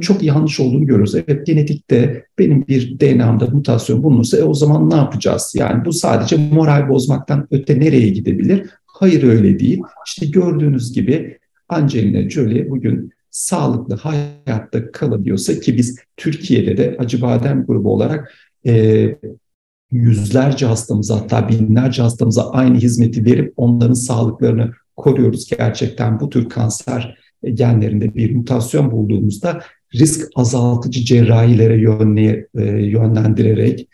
çok 0.01 0.23
yanlış 0.23 0.59
olduğunu 0.59 0.85
görüyoruz. 0.85 1.15
Evet 1.15 1.45
genetikte 1.45 2.25
benim 2.39 2.67
bir 2.67 2.99
DNA'mda 2.99 3.45
mutasyon 3.45 4.03
bulunursa 4.03 4.37
e, 4.37 4.43
o 4.43 4.53
zaman 4.53 4.89
ne 4.89 4.95
yapacağız? 4.95 5.53
Yani 5.57 5.85
bu 5.85 5.93
sadece 5.93 6.37
moral 6.37 6.89
bozmaktan 6.89 7.47
öte 7.51 7.79
nereye 7.79 8.09
gidebilir? 8.09 8.69
Hayır 8.85 9.23
öyle 9.23 9.59
değil. 9.59 9.81
İşte 10.07 10.25
gördüğünüz 10.25 10.93
gibi 10.93 11.37
Angelina 11.69 12.29
Jolie 12.29 12.69
bugün 12.69 13.11
sağlıklı 13.31 13.95
hayatta 13.95 14.91
kalabiliyorsa 14.91 15.59
ki 15.59 15.77
biz 15.77 15.99
Türkiye'de 16.17 16.77
de 16.77 16.97
Acıbadem 16.99 17.65
grubu 17.65 17.93
olarak 17.93 18.33
e, 18.65 19.05
yüzlerce 19.91 20.65
hastamıza 20.65 21.15
hatta 21.15 21.49
binlerce 21.49 22.01
hastamıza 22.01 22.49
aynı 22.49 22.77
hizmeti 22.77 23.25
verip 23.25 23.53
onların 23.57 23.93
sağlıklarını 23.93 24.71
koruyoruz. 24.95 25.49
Gerçekten 25.57 26.19
bu 26.19 26.29
tür 26.29 26.49
kanser 26.49 27.17
genlerinde 27.53 28.15
bir 28.15 28.35
mutasyon 28.35 28.91
bulduğumuzda 28.91 29.61
risk 29.95 30.27
azaltıcı 30.35 31.05
cerrahilere 31.05 31.81
yönle, 31.81 32.47
e, 32.57 32.63
yönlendirerek, 32.65 33.87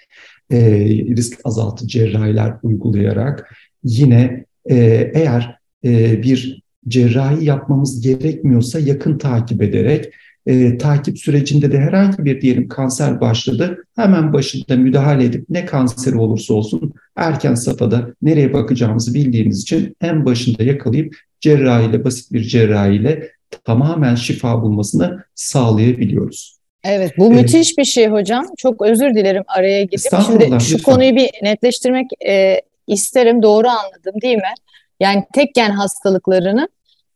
e, 0.52 0.60
risk 0.90 1.40
azaltıcı 1.44 2.00
cerrahiler 2.00 2.54
uygulayarak 2.64 3.56
yine 3.84 4.46
e, 4.70 4.76
eğer 5.14 5.58
e, 5.86 6.24
bir 6.24 6.64
cerrahi 6.88 7.46
yapmamız 7.46 8.02
gerekmiyorsa 8.02 8.80
yakın 8.80 9.18
takip 9.18 9.62
ederek 9.62 10.14
e, 10.46 10.78
takip 10.78 11.20
sürecinde 11.20 11.72
de 11.72 11.80
herhangi 11.80 12.26
bir 12.26 12.42
diyelim 12.42 12.68
kanser 12.68 13.22
başladı 13.22 13.86
hemen 13.96 14.34
başında 14.34 14.76
müdahale 14.76 15.24
edip 15.24 15.46
ne 15.50 15.66
kanseri 15.66 16.18
olursa 16.18 16.54
olsun 16.54 16.94
erken 17.16 17.56
safhada 17.56 18.14
nereye 18.22 18.54
bakacağımızı 18.54 19.14
bildiğimiz 19.14 19.62
için 19.62 19.96
en 20.02 20.26
başında 20.26 20.64
yakalayıp 20.64 21.16
cerrahiyle 21.44 22.04
basit 22.04 22.34
bir 22.34 22.44
cerrahiyle 22.44 23.32
tamamen 23.64 24.16
şifa 24.16 24.62
bulmasını 24.62 25.24
sağlayabiliyoruz. 25.36 26.58
Evet 26.84 27.12
bu 27.18 27.26
ee, 27.26 27.30
müthiş 27.30 27.78
bir 27.78 27.86
şey 27.86 28.08
hocam. 28.08 28.46
Çok 28.58 28.82
özür 28.82 29.16
dilerim 29.16 29.44
araya 29.48 29.84
girip. 29.84 30.26
Şimdi 30.26 30.46
şu 30.46 30.76
lütfen. 30.76 30.94
konuyu 30.94 31.16
bir 31.16 31.30
netleştirmek 31.42 32.06
e, 32.28 32.62
isterim 32.88 33.44
doğru 33.44 33.68
anladım 33.68 34.22
değil 34.22 34.36
mi? 34.36 34.54
Yani 35.00 35.24
tek 35.34 35.56
gen 35.56 35.70
hastalıklarının 35.70 36.70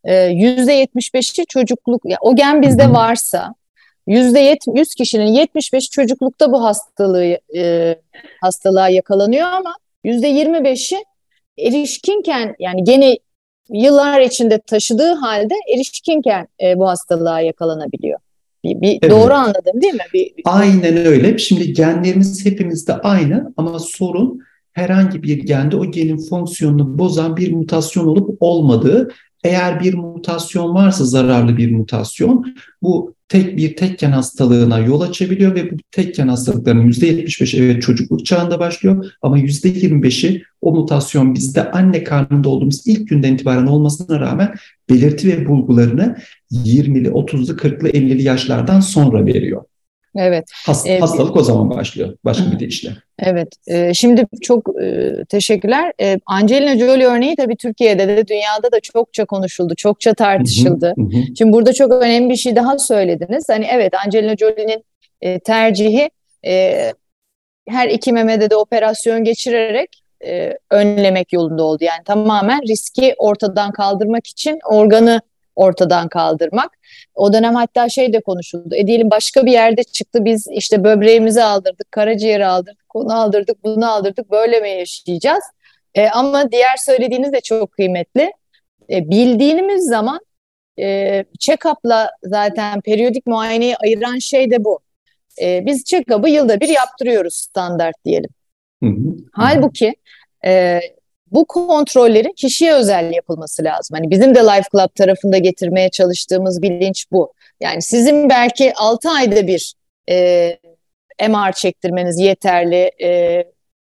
%75'i 0.05 1.45
çocukluk, 1.45 2.01
ya 2.05 2.17
o 2.21 2.35
gen 2.35 2.61
bizde 2.61 2.91
varsa 2.91 3.53
%100 4.07 4.95
kişinin 4.95 5.25
75 5.25 5.89
çocuklukta 5.89 6.51
bu 6.51 6.63
hastalığı 6.63 7.39
e, 7.57 7.95
hastalığa 8.41 8.89
yakalanıyor 8.89 9.47
ama 9.47 9.75
%25'i 10.05 10.97
erişkinken 11.57 12.55
yani 12.59 12.83
gene 12.83 13.17
yıllar 13.69 14.21
içinde 14.21 14.59
taşıdığı 14.59 15.13
halde 15.13 15.55
erişkinken 15.75 16.47
e, 16.63 16.77
bu 16.77 16.87
hastalığa 16.87 17.41
yakalanabiliyor. 17.41 18.19
Bir, 18.63 18.81
bir 18.81 18.99
evet. 19.01 19.11
Doğru 19.11 19.33
anladım 19.33 19.81
değil 19.81 19.93
mi? 19.93 19.99
Bir, 20.13 20.33
Aynen 20.45 20.97
öyle. 20.97 21.37
Şimdi 21.37 21.73
genlerimiz 21.73 22.45
hepimizde 22.45 22.93
aynı 22.93 23.53
ama 23.57 23.79
sorun 23.79 24.41
herhangi 24.73 25.23
bir 25.23 25.39
gende 25.39 25.75
o 25.75 25.91
genin 25.91 26.17
fonksiyonunu 26.17 26.97
bozan 26.97 27.37
bir 27.37 27.53
mutasyon 27.53 28.07
olup 28.07 28.37
olmadığı. 28.39 29.11
Eğer 29.47 29.79
bir 29.79 29.93
mutasyon 29.93 30.75
varsa 30.75 31.05
zararlı 31.05 31.57
bir 31.57 31.71
mutasyon 31.71 32.55
bu 32.81 33.15
tek 33.29 33.57
bir 33.57 33.75
tekken 33.75 34.11
hastalığına 34.11 34.79
yol 34.79 35.01
açabiliyor 35.01 35.55
ve 35.55 35.71
bu 35.71 35.75
tekken 35.91 36.27
hastalıkların 36.27 36.91
%75'i 36.91 37.63
evet 37.63 37.81
çocukluk 37.81 38.25
çağında 38.25 38.59
başlıyor 38.59 39.05
ama 39.21 39.39
%25'i 39.39 40.43
o 40.61 40.71
mutasyon 40.71 41.33
bizde 41.35 41.71
anne 41.71 42.03
karnında 42.03 42.49
olduğumuz 42.49 42.87
ilk 42.87 43.09
günden 43.09 43.33
itibaren 43.33 43.67
olmasına 43.67 44.19
rağmen 44.19 44.53
belirti 44.89 45.27
ve 45.27 45.47
bulgularını 45.47 46.17
20'li, 46.51 47.07
30'lu, 47.07 47.55
40'lı, 47.55 47.89
50'li 47.89 48.23
yaşlardan 48.23 48.79
sonra 48.79 49.25
veriyor. 49.25 49.63
Evet. 50.17 50.45
Hast, 50.65 50.87
ee, 50.87 50.99
hastalık 50.99 51.35
o 51.35 51.43
zaman 51.43 51.69
başlıyor. 51.69 52.17
Başka 52.25 52.51
bir 52.51 52.59
deyişle. 52.59 52.89
Evet. 53.19 53.47
E, 53.67 53.93
şimdi 53.93 54.27
çok 54.41 54.81
e, 54.81 55.13
teşekkürler. 55.29 55.91
E, 56.01 56.17
Angelina 56.25 56.77
Jolie 56.77 57.05
örneği 57.05 57.35
tabii 57.35 57.55
Türkiye'de 57.55 58.07
de 58.07 58.27
dünyada 58.27 58.71
da 58.71 58.79
çokça 58.79 59.25
konuşuldu. 59.25 59.73
Çokça 59.77 60.13
tartışıldı. 60.13 60.93
Hı 60.97 61.01
hı, 61.01 61.05
hı. 61.05 61.35
Şimdi 61.37 61.51
burada 61.51 61.73
çok 61.73 61.91
önemli 61.91 62.29
bir 62.29 62.35
şey 62.35 62.55
daha 62.55 62.79
söylediniz. 62.79 63.45
Hani 63.49 63.67
evet 63.71 63.93
Angelina 64.05 64.35
Jolie'nin 64.35 64.83
e, 65.21 65.39
tercihi 65.39 66.09
e, 66.45 66.93
her 67.67 67.89
iki 67.89 68.13
memede 68.13 68.49
de 68.49 68.55
operasyon 68.55 69.23
geçirerek 69.23 70.03
e, 70.25 70.57
önlemek 70.71 71.33
yolunda 71.33 71.63
oldu. 71.63 71.83
Yani 71.83 72.03
tamamen 72.05 72.61
riski 72.67 73.15
ortadan 73.17 73.71
kaldırmak 73.71 74.27
için 74.27 74.59
organı 74.69 75.21
ortadan 75.57 76.07
kaldırmak. 76.09 76.77
O 77.15 77.33
dönem 77.33 77.55
hatta 77.55 77.89
şey 77.89 78.13
de 78.13 78.21
konuşuldu. 78.21 78.75
E 78.75 78.87
diyelim 78.87 79.09
başka 79.09 79.45
bir 79.45 79.51
yerde 79.51 79.83
çıktı 79.83 80.25
biz 80.25 80.47
işte 80.51 80.83
böbreğimizi 80.83 81.43
aldırdık, 81.43 81.91
karaciğeri 81.91 82.45
aldırdık, 82.45 82.95
onu 82.95 83.13
aldırdık, 83.13 83.63
bunu 83.63 83.91
aldırdık 83.91 84.31
böyle 84.31 84.59
mi 84.59 84.69
yaşayacağız? 84.69 85.43
E, 85.95 86.09
ama 86.09 86.51
diğer 86.51 86.75
söylediğiniz 86.77 87.33
de 87.33 87.41
çok 87.41 87.71
kıymetli. 87.71 88.31
E, 88.89 89.09
bildiğimiz 89.09 89.85
zaman 89.85 90.19
e, 90.79 91.23
check-up'la 91.39 92.09
zaten 92.23 92.81
periyodik 92.81 93.27
muayeneyi 93.27 93.75
ayıran 93.77 94.17
şey 94.17 94.51
de 94.51 94.63
bu. 94.63 94.79
E, 95.41 95.65
biz 95.65 95.83
check-up'ı 95.83 96.29
yılda 96.29 96.59
bir 96.59 96.69
yaptırıyoruz 96.69 97.33
standart 97.33 97.95
diyelim. 98.05 98.29
Hı 98.83 98.89
hı. 98.89 99.17
Halbuki 99.31 99.95
e, 100.45 100.79
bu 101.31 101.45
kontrollerin 101.45 102.33
kişiye 102.33 102.73
özel 102.73 103.13
yapılması 103.13 103.63
lazım. 103.63 103.97
Hani 103.97 104.11
bizim 104.11 104.35
de 104.35 104.39
Life 104.39 104.69
Club 104.71 104.95
tarafında 104.95 105.37
getirmeye 105.37 105.89
çalıştığımız 105.89 106.61
bilinç 106.61 107.05
bu. 107.11 107.33
Yani 107.61 107.81
sizin 107.81 108.29
belki 108.29 108.73
6 108.73 109.09
ayda 109.09 109.47
bir 109.47 109.73
e, 110.09 110.57
MR 111.29 111.51
çektirmeniz 111.51 112.19
yeterli 112.19 112.91
e, 113.01 113.43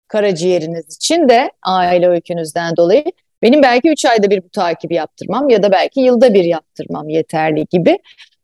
karaciğeriniz 0.08 0.96
için 0.96 1.30
de 1.30 1.52
aile 1.64 2.08
öykünüzden 2.08 2.78
dolayı. 2.78 3.04
Benim 3.42 3.64
belki 3.64 3.90
3 3.90 4.06
ayda 4.06 4.30
bir 4.30 4.44
bu 4.44 4.50
takibi 4.50 4.96
yaptırmam 4.96 5.50
ya 5.50 5.64
da 5.64 5.72
belki 5.72 6.00
yılda 6.00 6.34
bir 6.34 6.44
yaptırmam 6.44 7.10
yeterli 7.10 7.66
gibi. 7.70 8.00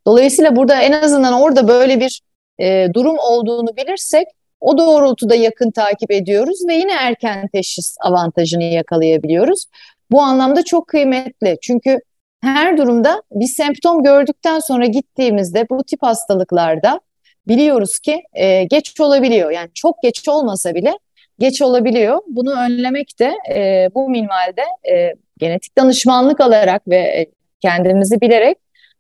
Dolayısıyla 0.07 0.55
burada 0.55 0.81
en 0.81 0.91
azından 0.91 1.33
orada 1.33 1.67
böyle 1.67 1.99
bir 1.99 2.21
e, 2.59 2.87
durum 2.93 3.17
olduğunu 3.17 3.77
bilirsek 3.77 4.27
o 4.65 4.77
doğrultuda 4.77 5.35
yakın 5.35 5.71
takip 5.71 6.11
ediyoruz 6.11 6.59
ve 6.67 6.73
yine 6.73 6.91
erken 6.91 7.47
teşhis 7.47 7.95
avantajını 8.01 8.63
yakalayabiliyoruz. 8.63 9.65
Bu 10.11 10.21
anlamda 10.21 10.63
çok 10.63 10.87
kıymetli. 10.87 11.57
Çünkü 11.61 11.99
her 12.41 12.77
durumda 12.77 13.21
bir 13.31 13.47
semptom 13.47 14.03
gördükten 14.03 14.59
sonra 14.59 14.85
gittiğimizde 14.85 15.69
bu 15.69 15.83
tip 15.83 16.03
hastalıklarda 16.03 16.99
biliyoruz 17.47 17.99
ki 17.99 18.23
e, 18.33 18.63
geç 18.63 18.99
olabiliyor. 18.99 19.51
Yani 19.51 19.69
çok 19.73 20.03
geç 20.03 20.27
olmasa 20.29 20.75
bile 20.75 20.93
geç 21.39 21.61
olabiliyor. 21.61 22.21
Bunu 22.27 22.51
önlemek 22.51 23.19
de 23.19 23.33
e, 23.55 23.89
bu 23.95 24.09
minvalde 24.09 24.63
e, 24.91 25.13
genetik 25.37 25.77
danışmanlık 25.77 26.41
alarak 26.41 26.87
ve 26.87 26.97
e, 26.97 27.25
kendimizi 27.61 28.21
bilerek 28.21 28.57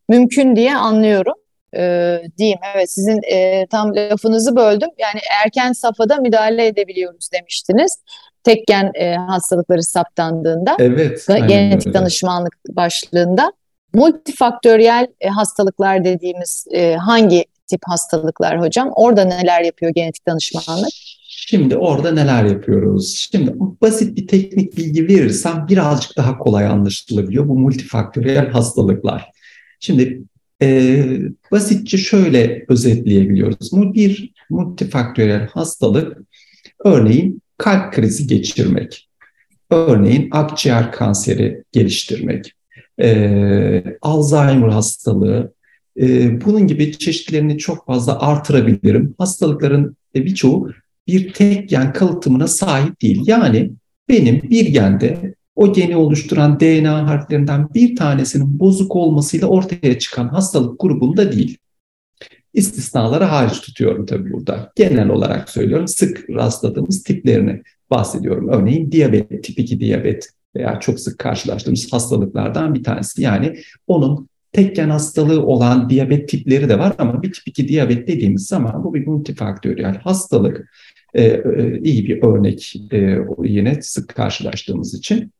mümkün 0.09 0.55
diye 0.55 0.75
anlıyorum 0.75 1.35
e, 1.75 2.21
diyeyim. 2.37 2.59
Evet 2.75 2.91
sizin 2.91 3.19
e, 3.31 3.67
tam 3.67 3.95
lafınızı 3.95 4.55
böldüm. 4.55 4.89
Yani 4.97 5.19
erken 5.45 5.71
safhada 5.71 6.17
müdahale 6.17 6.67
edebiliyoruz 6.67 7.29
demiştiniz. 7.33 7.97
Tekken 8.43 8.91
e, 8.95 9.15
hastalıkları 9.15 9.83
saptandığında. 9.83 10.77
Evet. 10.79 11.25
Genetik 11.27 11.87
öyle. 11.87 11.99
danışmanlık 11.99 12.55
başlığında. 12.69 13.53
Multifaktöriyel 13.93 15.07
e, 15.21 15.27
hastalıklar 15.27 16.03
dediğimiz 16.03 16.65
e, 16.71 16.95
hangi 16.95 17.45
tip 17.67 17.81
hastalıklar 17.85 18.61
hocam? 18.61 18.91
Orada 18.95 19.25
neler 19.25 19.61
yapıyor 19.61 19.91
genetik 19.95 20.27
danışmanlık? 20.27 20.89
Şimdi 21.47 21.77
orada 21.77 22.11
neler 22.11 22.43
yapıyoruz? 22.43 23.27
Şimdi 23.31 23.53
basit 23.57 24.17
bir 24.17 24.27
teknik 24.27 24.77
bilgi 24.77 25.07
verirsem 25.07 25.65
birazcık 25.69 26.17
daha 26.17 26.37
kolay 26.37 26.65
anlaşılabiliyor 26.65 27.47
bu 27.47 27.59
multifaktöriyel 27.59 28.49
hastalıklar. 28.49 29.25
Şimdi 29.79 30.23
e, 30.61 31.05
basitçe 31.51 31.97
şöyle 31.97 32.65
özetleyebiliyoruz. 32.69 33.71
Bu 33.71 33.93
bir 33.93 34.33
multifaktörel 34.49 35.47
hastalık, 35.47 36.17
örneğin 36.85 37.41
kalp 37.57 37.93
krizi 37.93 38.27
geçirmek, 38.27 39.09
örneğin 39.69 40.27
akciğer 40.31 40.91
kanseri 40.91 41.63
geliştirmek, 41.71 42.53
e, 43.01 43.97
Alzheimer 44.01 44.69
hastalığı, 44.69 45.53
e, 45.99 46.41
bunun 46.45 46.67
gibi 46.67 46.97
çeşitlerini 46.97 47.57
çok 47.57 47.85
fazla 47.85 48.19
artırabilirim. 48.19 49.15
Hastalıkların 49.17 49.97
birçoğu 50.15 50.71
bir 51.07 51.33
tek 51.33 51.69
gen 51.69 51.93
kalıtımına 51.93 52.47
sahip 52.47 53.01
değil. 53.01 53.21
Yani 53.25 53.71
benim 54.09 54.41
bir 54.41 54.65
gende 54.65 55.35
o 55.55 55.73
geni 55.73 55.95
oluşturan 55.95 56.59
DNA 56.59 57.07
harflerinden 57.07 57.73
bir 57.73 57.95
tanesinin 57.95 58.59
bozuk 58.59 58.95
olmasıyla 58.95 59.47
ortaya 59.47 59.99
çıkan 59.99 60.27
hastalık 60.27 60.79
grubunda 60.79 61.31
değil. 61.31 61.57
İstisnaları 62.53 63.23
hariç 63.23 63.61
tutuyorum 63.61 64.05
tabii 64.05 64.33
burada. 64.33 64.71
Genel 64.75 65.09
olarak 65.09 65.49
söylüyorum 65.49 65.87
sık 65.87 66.29
rastladığımız 66.29 67.03
tiplerini 67.03 67.61
bahsediyorum. 67.89 68.49
Örneğin 68.49 68.91
diyabet, 68.91 69.43
tip 69.43 69.59
2 69.59 69.79
diyabet 69.79 70.29
veya 70.55 70.79
çok 70.79 70.99
sık 70.99 71.19
karşılaştığımız 71.19 71.93
hastalıklardan 71.93 72.73
bir 72.73 72.83
tanesi. 72.83 73.21
Yani 73.21 73.57
onun 73.87 74.29
tekken 74.51 74.89
hastalığı 74.89 75.45
olan 75.45 75.89
diyabet 75.89 76.29
tipleri 76.29 76.69
de 76.69 76.79
var 76.79 76.93
ama 76.97 77.21
bir 77.21 77.33
tip 77.33 77.47
2 77.47 77.67
diyabet 77.67 78.07
dediğimiz 78.07 78.47
zaman 78.47 78.83
bu 78.83 78.93
bir 78.93 79.07
multifaktöriyel 79.07 79.97
hastalık. 79.97 80.69
Ee, 81.13 81.23
e, 81.23 81.79
iyi 81.83 82.07
bir 82.07 82.23
örnek 82.23 82.73
e, 82.91 83.19
yine 83.43 83.81
sık 83.81 84.15
karşılaştığımız 84.15 84.93
için. 84.93 85.31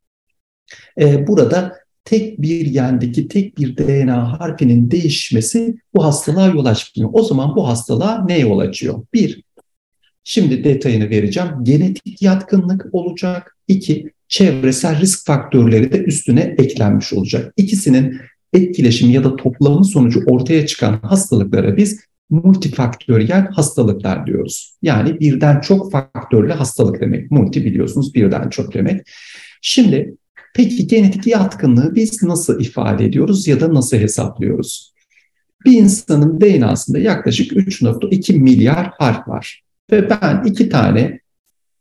E, 1.00 1.28
burada 1.28 1.76
tek 2.06 2.42
bir 2.42 2.66
yendeki 2.66 3.28
tek 3.28 3.58
bir 3.58 3.78
DNA 3.78 4.40
harfinin 4.40 4.92
değişmesi 4.92 5.76
bu 5.94 6.04
hastalığa 6.06 6.48
yol 6.48 6.66
açmıyor. 6.66 7.10
O 7.14 7.24
zaman 7.24 7.56
bu 7.56 7.68
hastalığa 7.68 8.26
ne 8.26 8.40
yol 8.40 8.60
açıyor? 8.60 9.06
Bir, 9.14 9.44
şimdi 10.24 10.64
detayını 10.64 11.10
vereceğim. 11.10 11.50
Genetik 11.64 12.22
yatkınlık 12.22 12.86
olacak. 12.92 13.58
İki, 13.68 14.12
çevresel 14.28 15.00
risk 15.00 15.26
faktörleri 15.26 15.92
de 15.92 15.98
üstüne 15.98 16.56
eklenmiş 16.58 17.14
olacak. 17.14 17.54
İkisinin 17.58 18.18
etkileşimi 18.54 19.14
ya 19.14 19.24
da 19.24 19.36
toplamı 19.36 19.86
sonucu 19.86 20.24
ortaya 20.26 20.68
çıkan 20.68 21.00
hastalıklara 21.02 21.78
biz 21.78 22.00
multifaktöriyel 22.30 23.48
hastalıklar 23.48 24.28
diyoruz. 24.28 24.78
Yani 24.82 25.20
birden 25.20 25.62
çok 25.62 25.92
faktörlü 25.92 26.52
hastalık 26.52 27.02
demek. 27.02 27.32
Multi 27.32 27.66
biliyorsunuz 27.66 28.14
birden 28.14 28.50
çok 28.50 28.74
demek. 28.74 29.08
Şimdi 29.62 30.16
Peki 30.56 30.88
genetik 30.88 31.28
yatkınlığı 31.28 31.96
biz 31.96 32.24
nasıl 32.24 32.62
ifade 32.62 33.06
ediyoruz 33.06 33.48
ya 33.48 33.60
da 33.60 33.74
nasıl 33.74 33.98
hesaplıyoruz? 33.98 34.94
Bir 35.66 35.72
insanın 35.72 36.42
DNA'sında 36.42 37.00
yaklaşık 37.00 37.52
3.2 37.52 38.40
milyar 38.40 38.92
harf 38.98 39.28
var. 39.28 39.64
Ve 39.92 40.10
ben 40.10 40.44
iki 40.46 40.70
tane 40.70 41.20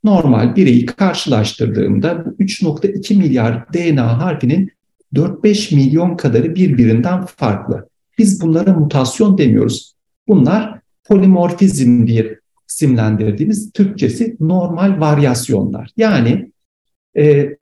normal 0.05 0.57
bireyi 0.57 0.87
karşılaştırdığımda 0.87 2.25
3.2 2.41 3.15
milyar 3.15 3.73
DNA 3.73 4.19
harfinin 4.19 4.73
4-5 5.15 5.75
milyon 5.75 6.17
kadarı 6.17 6.55
birbirinden 6.55 7.25
farklı. 7.27 7.89
Biz 8.19 8.43
bunlara 8.43 8.73
mutasyon 8.73 9.39
demiyoruz. 9.39 9.95
Bunlar 10.29 10.81
polimorfizm 11.05 12.07
diye 12.07 12.39
isimlendirdiğimiz 12.69 13.73
Türkçesi 13.73 14.37
normal 14.41 15.01
varyasyonlar. 15.01 15.91
Yani 15.97 16.55
E, 17.17 17.57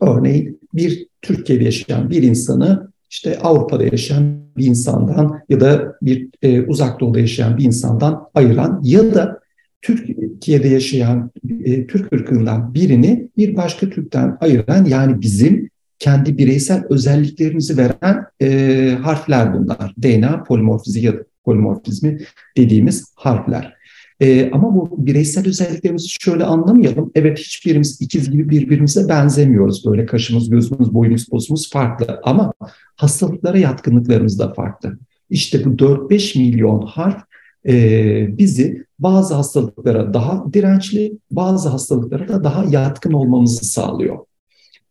örneğin 0.00 0.60
bir 0.74 1.06
Türkiye'de 1.22 1.64
yaşayan 1.64 2.10
bir 2.10 2.22
insanı 2.22 2.88
işte 3.10 3.38
Avrupa'da 3.38 3.84
yaşayan 3.84 4.38
bir 4.56 4.66
insandan 4.66 5.40
ya 5.48 5.60
da 5.60 5.94
bir 6.02 6.28
e, 6.42 6.62
uzak 6.62 7.00
doğuda 7.00 7.20
yaşayan 7.20 7.58
bir 7.58 7.64
insandan 7.64 8.28
ayıran 8.34 8.80
ya 8.84 9.14
da 9.14 9.40
Türkiye'de 9.82 10.68
yaşayan 10.68 11.30
e, 11.64 11.86
Türk 11.86 12.12
ırkından 12.12 12.74
birini 12.74 13.28
bir 13.36 13.56
başka 13.56 13.90
Türk'ten 13.90 14.36
ayıran 14.40 14.84
yani 14.84 15.20
bizim 15.20 15.70
kendi 15.98 16.38
bireysel 16.38 16.84
özelliklerimizi 16.90 17.76
veren 17.76 18.26
e, 18.42 18.98
harfler 19.02 19.54
bunlar. 19.54 19.94
DNA 20.02 20.42
polimorfizi 20.42 21.06
ya 21.06 21.14
polimorfizmi 21.44 22.18
dediğimiz 22.56 23.04
harfler. 23.14 23.73
E, 24.20 24.50
ama 24.50 24.74
bu 24.74 25.06
bireysel 25.06 25.48
özelliklerimizi 25.48 26.08
şöyle 26.20 26.44
anlamayalım. 26.44 27.10
Evet 27.14 27.38
hiçbirimiz 27.38 28.00
ikiz 28.00 28.30
gibi 28.30 28.48
birbirimize 28.48 29.08
benzemiyoruz. 29.08 29.86
Böyle 29.86 30.06
kaşımız, 30.06 30.50
gözümüz, 30.50 30.94
boyumuz, 30.94 31.28
posumuz 31.28 31.70
farklı. 31.70 32.20
Ama 32.22 32.52
hastalıklara 32.96 33.58
yatkınlıklarımız 33.58 34.38
da 34.38 34.52
farklı. 34.52 34.98
İşte 35.30 35.64
bu 35.64 35.68
4-5 35.68 36.38
milyon 36.38 36.82
harf 36.86 37.22
e, 37.66 38.38
bizi 38.38 38.84
bazı 38.98 39.34
hastalıklara 39.34 40.14
daha 40.14 40.44
dirençli, 40.52 41.18
bazı 41.30 41.68
hastalıklara 41.68 42.28
da 42.28 42.44
daha 42.44 42.64
yatkın 42.64 43.12
olmamızı 43.12 43.64
sağlıyor. 43.64 44.18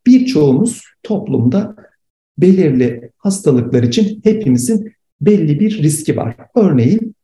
Birçoğumuz 0.07 0.81
toplumda 1.03 1.75
belirli 2.37 3.11
hastalıklar 3.17 3.83
için 3.83 4.21
hepimizin 4.23 4.93
belli 5.21 5.59
bir 5.59 5.83
riski 5.83 6.17
var. 6.17 6.35
Örneğin 6.55 7.15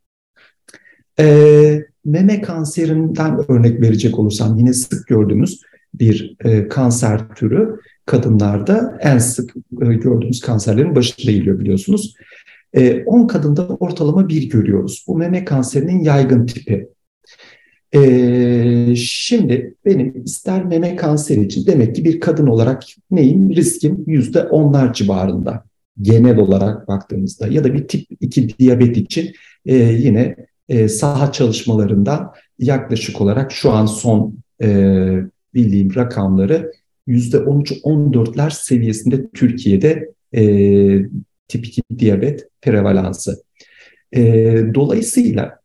e, 1.20 1.89
meme 2.04 2.40
kanserinden 2.40 3.50
örnek 3.50 3.80
verecek 3.80 4.18
olursam 4.18 4.58
yine 4.58 4.72
sık 4.72 5.06
gördüğümüz 5.06 5.60
bir 5.94 6.36
e, 6.44 6.68
kanser 6.68 7.28
türü 7.28 7.80
kadınlarda 8.06 8.98
en 9.00 9.18
sık 9.18 9.54
e, 9.82 9.94
gördüğümüz 9.94 10.40
kanserlerin 10.40 10.94
başında 10.94 11.32
geliyor 11.32 11.60
biliyorsunuz. 11.60 12.14
10 12.74 12.80
e, 12.80 13.26
kadında 13.26 13.68
ortalama 13.68 14.28
bir 14.28 14.50
görüyoruz. 14.50 15.04
Bu 15.08 15.18
meme 15.18 15.44
kanserinin 15.44 16.00
yaygın 16.00 16.46
tipi. 16.46 16.88
E, 17.94 18.94
şimdi 18.96 19.74
benim 19.84 20.24
ister 20.24 20.64
meme 20.64 20.96
kanseri 20.96 21.44
için 21.44 21.66
demek 21.66 21.96
ki 21.96 22.04
bir 22.04 22.20
kadın 22.20 22.46
olarak 22.46 22.82
neyim? 23.10 23.50
Riskim 23.50 24.04
yüzde 24.06 24.42
onlar 24.42 24.92
civarında 24.92 25.64
genel 26.02 26.38
olarak 26.38 26.88
baktığımızda 26.88 27.48
ya 27.48 27.64
da 27.64 27.74
bir 27.74 27.88
tip 27.88 28.06
2 28.20 28.58
diyabet 28.58 28.96
için 28.96 29.32
e, 29.66 29.76
yine 29.76 30.36
e, 30.70 30.88
saha 30.88 31.32
çalışmalarından 31.32 32.32
yaklaşık 32.58 33.20
olarak 33.20 33.52
şu 33.52 33.70
an 33.70 33.86
son 33.86 34.34
e, 34.62 34.68
bildiğim 35.54 35.94
rakamları 35.94 36.72
yüzde 37.06 37.36
13-14'ler 37.36 38.50
seviyesinde 38.50 39.30
Türkiye'de 39.30 40.10
e, 40.34 40.42
tip 41.48 41.66
2 41.66 41.82
diyabet 41.98 42.48
prevalansı. 42.62 43.42
E, 44.12 44.22
dolayısıyla 44.74 45.60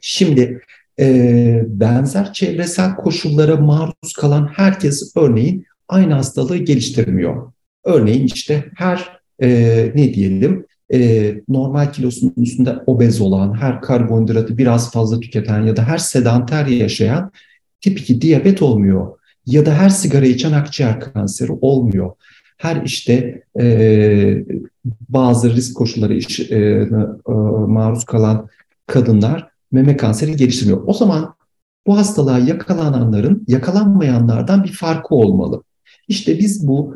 şimdi 0.00 0.60
e, 1.00 1.62
benzer 1.66 2.32
çevresel 2.32 2.96
koşullara 2.96 3.56
maruz 3.56 4.12
kalan 4.16 4.46
herkes 4.46 5.12
örneğin 5.16 5.64
aynı 5.88 6.14
hastalığı 6.14 6.56
geliştirmiyor. 6.56 7.52
Örneğin 7.84 8.26
işte 8.26 8.64
her 8.76 9.20
e, 9.42 9.48
ne 9.94 10.14
diyelim 10.14 10.66
e, 10.92 11.34
normal 11.48 11.92
kilosunun 11.92 12.34
üstünde 12.36 12.74
obez 12.86 13.20
olan, 13.20 13.54
her 13.54 13.80
karbonhidratı 13.80 14.58
biraz 14.58 14.92
fazla 14.92 15.20
tüketen 15.20 15.62
ya 15.62 15.76
da 15.76 15.82
her 15.82 15.98
sedanter 15.98 16.66
yaşayan 16.66 17.30
tip 17.80 18.00
2 18.00 18.20
diyabet 18.20 18.62
olmuyor. 18.62 19.18
Ya 19.46 19.66
da 19.66 19.74
her 19.74 19.88
sigara 19.88 20.26
içen 20.26 20.52
akciğer 20.52 21.00
kanseri 21.00 21.52
olmuyor. 21.52 22.12
Her 22.58 22.82
işte 22.84 23.42
e, 23.60 24.44
bazı 25.08 25.54
risk 25.56 25.76
koşulları 25.76 26.14
iş, 26.14 26.40
e, 26.40 26.56
e, 26.56 26.88
maruz 27.66 28.04
kalan 28.04 28.48
kadınlar 28.86 29.48
meme 29.72 29.96
kanseri 29.96 30.36
geliştirmiyor. 30.36 30.82
O 30.86 30.92
zaman 30.92 31.34
bu 31.86 31.96
hastalığa 31.96 32.38
yakalananların 32.38 33.44
yakalanmayanlardan 33.48 34.64
bir 34.64 34.72
farkı 34.72 35.14
olmalı. 35.14 35.62
İşte 36.08 36.38
biz 36.38 36.68
bu 36.68 36.94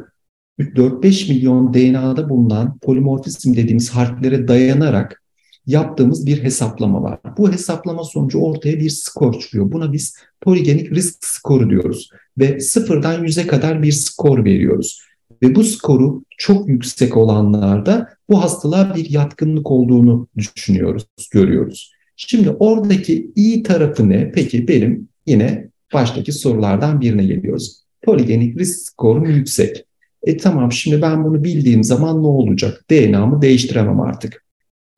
4-5 0.65 1.33
milyon 1.33 1.75
DNA'da 1.75 2.29
bulunan 2.29 2.79
polimorfizm 2.79 3.55
dediğimiz 3.55 3.91
harflere 3.91 4.49
dayanarak 4.49 5.23
yaptığımız 5.67 6.27
bir 6.27 6.43
hesaplama 6.43 7.03
var. 7.03 7.19
Bu 7.39 7.53
hesaplama 7.53 8.05
sonucu 8.05 8.39
ortaya 8.39 8.81
bir 8.81 8.91
skor 8.91 9.41
çıkıyor. 9.41 9.73
Buna 9.73 9.93
biz 9.93 10.17
poligenik 10.41 10.93
risk 10.93 11.25
skoru 11.25 11.71
diyoruz 11.71 12.11
ve 12.39 12.61
sıfırdan 12.61 13.25
yüze 13.25 13.47
kadar 13.47 13.83
bir 13.83 13.93
skor 13.93 14.45
veriyoruz. 14.45 15.01
Ve 15.43 15.55
bu 15.55 15.65
skoru 15.65 16.25
çok 16.39 16.69
yüksek 16.69 17.17
olanlarda 17.17 18.09
bu 18.29 18.43
hastalığa 18.43 18.95
bir 18.95 19.11
yatkınlık 19.11 19.71
olduğunu 19.71 20.29
düşünüyoruz, 20.37 21.07
görüyoruz. 21.33 21.93
Şimdi 22.17 22.51
oradaki 22.51 23.31
iyi 23.37 23.63
tarafı 23.63 24.09
ne? 24.09 24.33
Peki 24.33 24.69
benim 24.69 25.09
yine 25.27 25.71
baştaki 25.95 26.33
sorulardan 26.33 27.01
birine 27.01 27.25
geliyoruz. 27.25 27.85
Poligenik 28.03 28.59
risk 28.59 28.81
skorum 28.81 29.25
yüksek. 29.25 29.85
E 30.23 30.37
tamam 30.37 30.73
şimdi 30.73 31.03
ben 31.03 31.25
bunu 31.25 31.45
bildiğim 31.45 31.85
zaman 31.85 32.23
ne 32.23 32.27
olacak? 32.27 32.85
DNA'mı 32.91 33.43
değiştiremem 33.43 34.01
artık. 34.01 34.45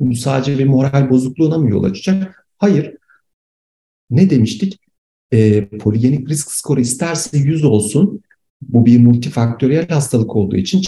Bu 0.00 0.16
sadece 0.16 0.58
bir 0.58 0.64
moral 0.64 1.10
bozukluğuna 1.10 1.58
mı 1.58 1.70
yol 1.70 1.84
açacak? 1.84 2.46
Hayır. 2.58 2.94
Ne 4.10 4.30
demiştik? 4.30 4.78
E, 5.32 5.68
poligenik 5.68 6.28
risk 6.28 6.50
skoru 6.50 6.80
isterse 6.80 7.38
100 7.38 7.64
olsun. 7.64 8.22
Bu 8.62 8.86
bir 8.86 9.00
multifaktöriyel 9.00 9.88
hastalık 9.88 10.36
olduğu 10.36 10.56
için 10.56 10.82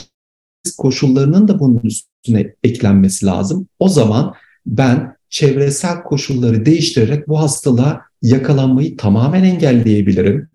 koşullarının 0.78 1.48
da 1.48 1.58
bunun 1.58 1.80
üstüne 1.84 2.54
eklenmesi 2.62 3.26
lazım. 3.26 3.68
O 3.78 3.88
zaman 3.88 4.34
ben 4.66 5.16
çevresel 5.28 6.02
koşulları 6.02 6.66
değiştirerek 6.66 7.28
bu 7.28 7.40
hastalığa 7.40 8.00
yakalanmayı 8.22 8.96
tamamen 8.96 9.44
engelleyebilirim 9.44 10.48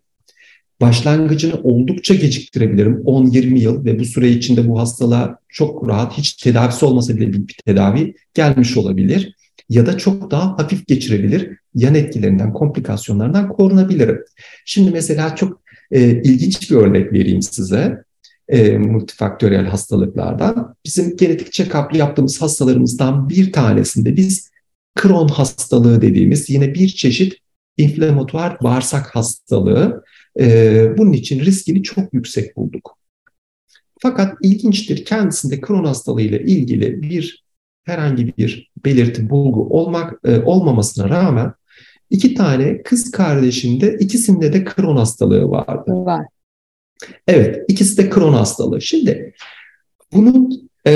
başlangıcını 0.81 1.53
oldukça 1.63 2.15
geciktirebilirim. 2.15 2.93
10-20 3.05 3.59
yıl 3.59 3.85
ve 3.85 3.99
bu 3.99 4.05
süre 4.05 4.29
içinde 4.29 4.67
bu 4.67 4.79
hastalığa 4.79 5.39
çok 5.49 5.87
rahat 5.87 6.17
hiç 6.17 6.33
tedavisi 6.33 6.85
olmasa 6.85 7.15
bile 7.15 7.33
bir 7.33 7.55
tedavi 7.65 8.15
gelmiş 8.33 8.77
olabilir. 8.77 9.35
Ya 9.69 9.85
da 9.85 9.97
çok 9.97 10.31
daha 10.31 10.57
hafif 10.57 10.87
geçirebilir. 10.87 11.57
Yan 11.75 11.95
etkilerinden, 11.95 12.53
komplikasyonlarından 12.53 13.49
korunabilirim. 13.49 14.23
Şimdi 14.65 14.91
mesela 14.91 15.35
çok 15.35 15.61
e, 15.91 16.21
ilginç 16.21 16.71
bir 16.71 16.75
örnek 16.75 17.13
vereyim 17.13 17.41
size. 17.41 18.03
E, 18.47 18.77
multifaktöriyel 18.77 19.65
hastalıklardan. 19.65 20.75
Bizim 20.85 21.17
genetik 21.17 21.53
check-up 21.53 21.97
yaptığımız 21.97 22.41
hastalarımızdan 22.41 23.29
bir 23.29 23.51
tanesinde 23.51 24.17
biz 24.17 24.49
Crohn 25.01 25.27
hastalığı 25.27 26.01
dediğimiz 26.01 26.49
yine 26.49 26.73
bir 26.73 26.87
çeşit 26.87 27.33
inflamatuar 27.77 28.57
bağırsak 28.63 29.15
hastalığı 29.15 30.03
e, 30.39 30.97
bunun 30.97 31.13
için 31.13 31.39
riskini 31.39 31.83
çok 31.83 32.13
yüksek 32.13 32.57
bulduk. 32.57 32.97
Fakat 34.01 34.37
ilginçtir 34.43 35.05
kendisinde 35.05 35.61
Crohn 35.67 35.83
hastalığı 35.83 36.21
ile 36.21 36.43
ilgili 36.43 37.01
bir 37.01 37.43
herhangi 37.83 38.37
bir 38.37 38.71
belirti, 38.85 39.29
bulgu 39.29 39.67
olmak 39.69 40.19
e, 40.25 40.39
olmamasına 40.39 41.09
rağmen 41.09 41.53
iki 42.09 42.33
tane 42.33 42.83
kız 42.83 43.11
kardeşinde 43.11 43.97
ikisinde 43.99 44.53
de 44.53 44.65
Crohn 44.65 44.97
hastalığı 44.97 45.49
vardı. 45.49 45.91
Var. 45.91 46.25
Evet, 47.27 47.65
ikisi 47.67 47.97
de 47.97 48.09
Crohn 48.09 48.33
hastalığı. 48.33 48.81
Şimdi 48.81 49.33
bunun 50.13 50.69
e, 50.87 50.93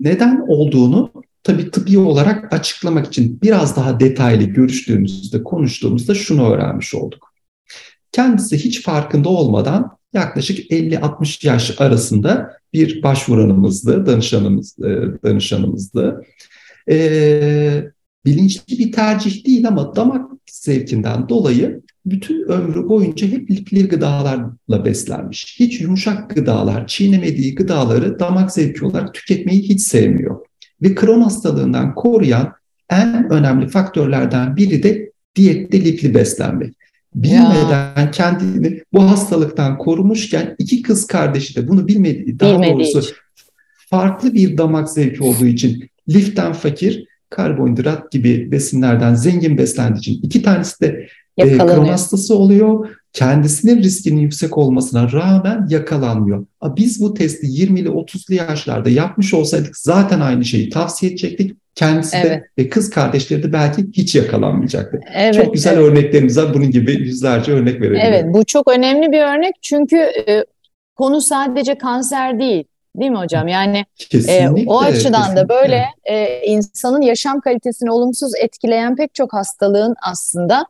neden 0.00 0.44
olduğunu 0.48 1.12
tabii 1.42 1.70
tıbbi 1.70 1.98
olarak 1.98 2.52
açıklamak 2.52 3.06
için 3.06 3.40
biraz 3.42 3.76
daha 3.76 4.00
detaylı 4.00 4.44
görüştüğümüzde, 4.44 5.42
konuştuğumuzda 5.42 6.14
şunu 6.14 6.50
öğrenmiş 6.50 6.94
olduk. 6.94 7.29
Kendisi 8.12 8.58
hiç 8.58 8.82
farkında 8.82 9.28
olmadan 9.28 9.96
yaklaşık 10.12 10.70
50-60 10.70 11.46
yaş 11.46 11.80
arasında 11.80 12.52
bir 12.72 13.02
başvuranımızdı, 13.02 14.06
danışanımız, 14.06 14.78
e, 14.78 14.88
danışanımızdı. 15.24 16.24
E, 16.90 17.84
bilinçli 18.24 18.78
bir 18.78 18.92
tercih 18.92 19.46
değil 19.46 19.68
ama 19.68 19.96
damak 19.96 20.30
zevkinden 20.50 21.28
dolayı 21.28 21.82
bütün 22.06 22.48
ömrü 22.48 22.88
boyunca 22.88 23.26
hep 23.26 23.50
lifli 23.50 23.88
gıdalarla 23.88 24.84
beslenmiş. 24.84 25.56
Hiç 25.60 25.80
yumuşak 25.80 26.30
gıdalar, 26.30 26.86
çiğnemediği 26.86 27.54
gıdaları 27.54 28.18
damak 28.18 28.52
zevki 28.52 28.84
olarak 28.84 29.14
tüketmeyi 29.14 29.62
hiç 29.62 29.80
sevmiyor. 29.80 30.40
Ve 30.82 30.94
kron 30.94 31.20
hastalığından 31.20 31.94
koruyan 31.94 32.52
en 32.90 33.32
önemli 33.32 33.68
faktörlerden 33.68 34.56
biri 34.56 34.82
de 34.82 35.12
diyette 35.36 35.84
lifli 35.84 36.14
beslenmek 36.14 36.74
bilmeden 37.14 37.94
ya. 37.96 38.10
kendini 38.10 38.80
bu 38.92 39.10
hastalıktan 39.10 39.78
korumuşken 39.78 40.54
iki 40.58 40.82
kız 40.82 41.06
kardeşi 41.06 41.56
de 41.56 41.68
bunu 41.68 41.88
bilmediği, 41.88 42.40
daha 42.40 42.52
Bilmediği 42.52 42.74
doğrusu 42.74 42.98
için. 42.98 43.14
farklı 43.90 44.34
bir 44.34 44.58
damak 44.58 44.90
zevki 44.90 45.22
olduğu 45.22 45.46
için 45.46 45.90
liften 46.08 46.52
fakir, 46.52 47.04
karbonhidrat 47.30 48.12
gibi 48.12 48.52
besinlerden 48.52 49.14
zengin 49.14 49.58
beslendiği 49.58 50.00
için 50.00 50.20
iki 50.22 50.42
tanesi 50.42 50.80
de 50.80 51.08
e, 51.38 51.58
kron 51.58 51.84
hastası 51.84 52.34
oluyor 52.34 52.88
kendisinin 53.12 53.82
riskinin 53.82 54.20
yüksek 54.20 54.58
olmasına 54.58 55.12
rağmen 55.12 55.66
yakalanmıyor. 55.70 56.46
Biz 56.76 57.02
bu 57.02 57.14
testi 57.14 57.46
20'li 57.46 57.88
30'lu 57.88 58.34
yaşlarda 58.34 58.90
yapmış 58.90 59.34
olsaydık 59.34 59.76
zaten 59.76 60.20
aynı 60.20 60.44
şeyi 60.44 60.70
tavsiye 60.70 61.12
edecektik. 61.12 61.56
Kendisi 61.80 62.16
evet. 62.16 62.30
de 62.30 62.48
ve 62.58 62.68
kız 62.68 62.90
kardeşleri 62.90 63.42
de 63.42 63.52
belki 63.52 63.86
hiç 63.92 64.14
yakalanmayacaktı. 64.14 65.00
Evet, 65.14 65.34
çok 65.34 65.54
güzel 65.54 65.76
evet. 65.76 65.84
örneklerimiz 65.84 66.38
var. 66.38 66.54
Bunun 66.54 66.70
gibi 66.70 66.92
yüzlerce 66.92 67.52
örnek 67.52 67.80
verebilirim. 67.80 68.06
Evet 68.06 68.24
bu 68.28 68.44
çok 68.44 68.70
önemli 68.70 69.12
bir 69.12 69.20
örnek 69.20 69.54
çünkü 69.62 69.96
e, 69.96 70.44
konu 70.96 71.20
sadece 71.20 71.78
kanser 71.78 72.38
değil. 72.40 72.64
Değil 72.96 73.10
mi 73.10 73.18
hocam? 73.18 73.48
Yani 73.48 73.84
e, 74.28 74.48
o 74.66 74.80
açıdan 74.80 75.20
kesinlikle. 75.20 75.36
da 75.36 75.48
böyle 75.48 75.84
e, 76.04 76.40
insanın 76.46 77.00
yaşam 77.00 77.40
kalitesini 77.40 77.90
olumsuz 77.90 78.32
etkileyen 78.42 78.96
pek 78.96 79.14
çok 79.14 79.32
hastalığın 79.32 79.94
aslında 80.10 80.66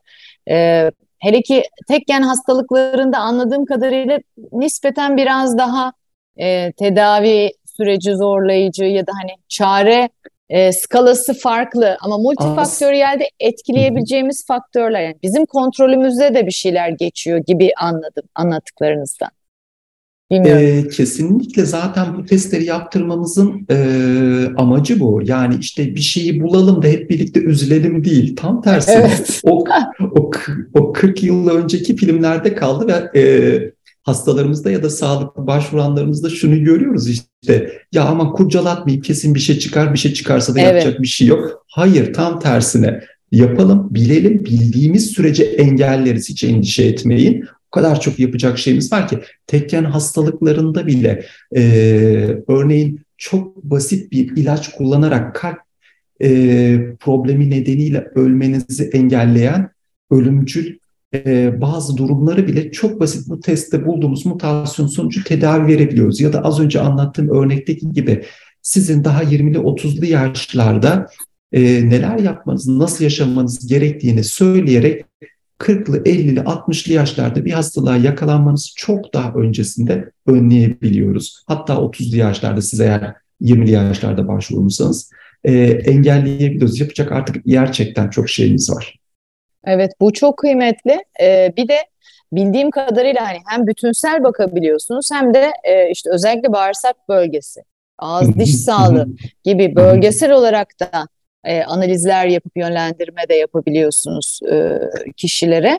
e, 0.50 0.90
hele 1.18 1.42
ki 1.42 1.62
tek 1.88 2.06
gen 2.06 2.22
hastalıklarında 2.22 3.18
anladığım 3.18 3.64
kadarıyla 3.64 4.18
nispeten 4.52 5.16
biraz 5.16 5.58
daha 5.58 5.92
e, 6.36 6.72
tedavi 6.72 7.50
süreci 7.76 8.16
zorlayıcı 8.16 8.84
ya 8.84 9.06
da 9.06 9.12
hani 9.22 9.32
çare 9.48 10.08
e, 10.50 10.72
skalası 10.72 11.34
farklı 11.34 11.96
ama 12.00 12.18
multifaktöriyelde 12.18 13.24
etkileyebileceğimiz 13.40 14.46
faktörler 14.46 15.00
yani 15.00 15.16
bizim 15.22 15.46
kontrolümüzde 15.46 16.34
de 16.34 16.46
bir 16.46 16.52
şeyler 16.52 16.88
geçiyor 16.88 17.38
gibi 17.46 17.70
anladım 17.80 18.24
anlattıklarınızdan. 18.34 19.30
Bilmiyorum. 20.30 20.62
E, 20.62 20.88
kesinlikle 20.88 21.64
zaten 21.64 22.16
bu 22.18 22.26
testleri 22.26 22.64
yaptırmamızın 22.64 23.66
e, 23.70 23.76
amacı 24.56 25.00
bu. 25.00 25.20
Yani 25.24 25.54
işte 25.60 25.94
bir 25.94 26.00
şeyi 26.00 26.42
bulalım 26.42 26.82
da 26.82 26.86
hep 26.86 27.10
birlikte 27.10 27.40
üzülelim 27.40 28.04
değil. 28.04 28.36
Tam 28.36 28.62
tersi. 28.62 28.90
Evet. 28.90 29.40
O, 29.42 29.64
o, 30.00 30.30
o 30.74 30.92
40 30.92 31.22
yıl 31.22 31.48
önceki 31.48 31.96
filmlerde 31.96 32.54
kaldı 32.54 32.86
ve 32.86 33.20
e, 33.20 33.22
hastalarımızda 34.02 34.70
ya 34.70 34.82
da 34.82 34.90
sağlıklı 34.90 35.46
başvuranlarımızda 35.46 36.30
şunu 36.30 36.64
görüyoruz 36.64 37.08
işte. 37.08 37.72
Ya 37.92 38.04
ama 38.04 38.32
kurcalatmayayım 38.32 39.02
kesin 39.02 39.34
bir 39.34 39.40
şey 39.40 39.58
çıkar 39.58 39.92
bir 39.92 39.98
şey 39.98 40.12
çıkarsa 40.12 40.54
da 40.54 40.60
evet. 40.60 40.84
yapacak 40.84 41.02
bir 41.02 41.06
şey 41.06 41.26
yok. 41.26 41.64
Hayır 41.68 42.12
tam 42.12 42.40
tersine 42.40 43.00
yapalım, 43.32 43.94
bilelim, 43.94 44.44
bildiğimiz 44.44 45.06
sürece 45.06 45.44
engelleriz, 45.44 46.28
hiç 46.28 46.44
endişe 46.44 46.84
etmeyin. 46.84 47.44
O 47.68 47.70
kadar 47.70 48.00
çok 48.00 48.18
yapacak 48.18 48.58
şeyimiz 48.58 48.92
var 48.92 49.08
ki 49.08 49.18
tekken 49.46 49.84
hastalıklarında 49.84 50.86
bile 50.86 51.24
e, 51.56 51.62
örneğin 52.48 53.00
çok 53.16 53.64
basit 53.64 54.12
bir 54.12 54.36
ilaç 54.36 54.70
kullanarak 54.70 55.34
kalp 55.34 55.58
e, 56.22 56.28
problemi 57.00 57.50
nedeniyle 57.50 58.10
ölmenizi 58.14 58.84
engelleyen 58.92 59.70
ölümcül 60.10 60.78
e, 61.14 61.60
bazı 61.60 61.96
durumları 61.96 62.46
bile 62.46 62.72
çok 62.72 63.00
basit 63.00 63.28
bu 63.28 63.40
testte 63.40 63.86
bulduğumuz 63.86 64.26
mutasyon 64.26 64.86
sonucu 64.86 65.24
tedavi 65.24 65.66
verebiliyoruz. 65.66 66.20
Ya 66.20 66.32
da 66.32 66.44
az 66.44 66.60
önce 66.60 66.80
anlattığım 66.80 67.28
örnekteki 67.28 67.92
gibi 67.92 68.24
sizin 68.62 69.04
daha 69.04 69.22
20'li 69.22 69.58
30'lu 69.58 70.06
yaşlarda 70.06 71.06
e, 71.52 71.62
neler 71.62 72.18
yapmanız, 72.18 72.68
nasıl 72.68 73.04
yaşamanız 73.04 73.66
gerektiğini 73.66 74.24
söyleyerek 74.24 75.04
40'lı, 75.58 76.02
50'li, 76.02 76.40
60'lı 76.40 76.92
yaşlarda 76.92 77.44
bir 77.44 77.52
hastalığa 77.52 77.96
yakalanmanızı 77.96 78.68
çok 78.76 79.14
daha 79.14 79.32
öncesinde 79.32 80.10
önleyebiliyoruz. 80.26 81.42
Hatta 81.46 81.74
30'lu 81.74 82.16
yaşlarda 82.16 82.62
siz 82.62 82.80
eğer 82.80 83.14
20'li 83.42 83.70
yaşlarda 83.70 84.28
başvurmuşsanız 84.28 85.10
e, 85.44 85.52
engelleyebiliyoruz. 85.64 86.80
Yapacak 86.80 87.12
artık 87.12 87.44
gerçekten 87.44 88.10
çok 88.10 88.28
şeyimiz 88.28 88.70
var. 88.70 88.99
Evet 89.64 89.92
bu 90.00 90.12
çok 90.12 90.38
kıymetli. 90.38 91.04
Ee, 91.20 91.52
bir 91.56 91.68
de 91.68 91.76
bildiğim 92.32 92.70
kadarıyla 92.70 93.28
hani 93.28 93.38
hem 93.48 93.66
bütünsel 93.66 94.24
bakabiliyorsunuz 94.24 95.08
hem 95.12 95.34
de 95.34 95.52
e, 95.64 95.90
işte 95.90 96.10
özellikle 96.10 96.52
bağırsak 96.52 97.08
bölgesi, 97.08 97.60
ağız 97.98 98.36
diş 98.38 98.56
sağlığı 98.56 99.08
gibi 99.44 99.76
bölgesel 99.76 100.32
olarak 100.32 100.80
da 100.80 101.08
e, 101.44 101.62
analizler 101.62 102.26
yapıp 102.26 102.56
yönlendirme 102.56 103.28
de 103.28 103.34
yapabiliyorsunuz 103.34 104.40
e, 104.52 104.78
kişilere. 105.16 105.78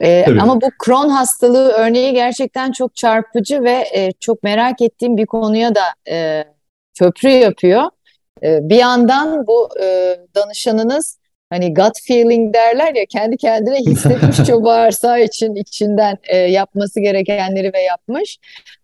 E, 0.00 0.24
ama 0.40 0.60
bu 0.60 0.70
Crohn 0.84 1.08
hastalığı 1.08 1.68
örneği 1.68 2.12
gerçekten 2.12 2.72
çok 2.72 2.96
çarpıcı 2.96 3.62
ve 3.62 3.84
e, 3.94 4.12
çok 4.20 4.42
merak 4.42 4.82
ettiğim 4.82 5.16
bir 5.16 5.26
konuya 5.26 5.74
da 5.74 5.82
e, 6.10 6.44
köprü 6.98 7.28
yapıyor. 7.28 7.82
E, 8.42 8.68
bir 8.68 8.76
yandan 8.76 9.46
bu 9.46 9.68
e, 9.82 10.16
danışanınız 10.34 11.18
hani 11.52 11.74
gut 11.74 12.00
feeling 12.06 12.54
derler 12.54 12.94
ya 12.94 13.06
kendi 13.06 13.36
kendine 13.36 13.78
hissetmiş 13.78 14.50
o 14.52 14.64
bağırsağı 14.64 15.22
için 15.22 15.54
içinden 15.54 16.18
e, 16.24 16.36
yapması 16.36 17.00
gerekenleri 17.00 17.72
ve 17.72 17.80
yapmış. 17.80 18.38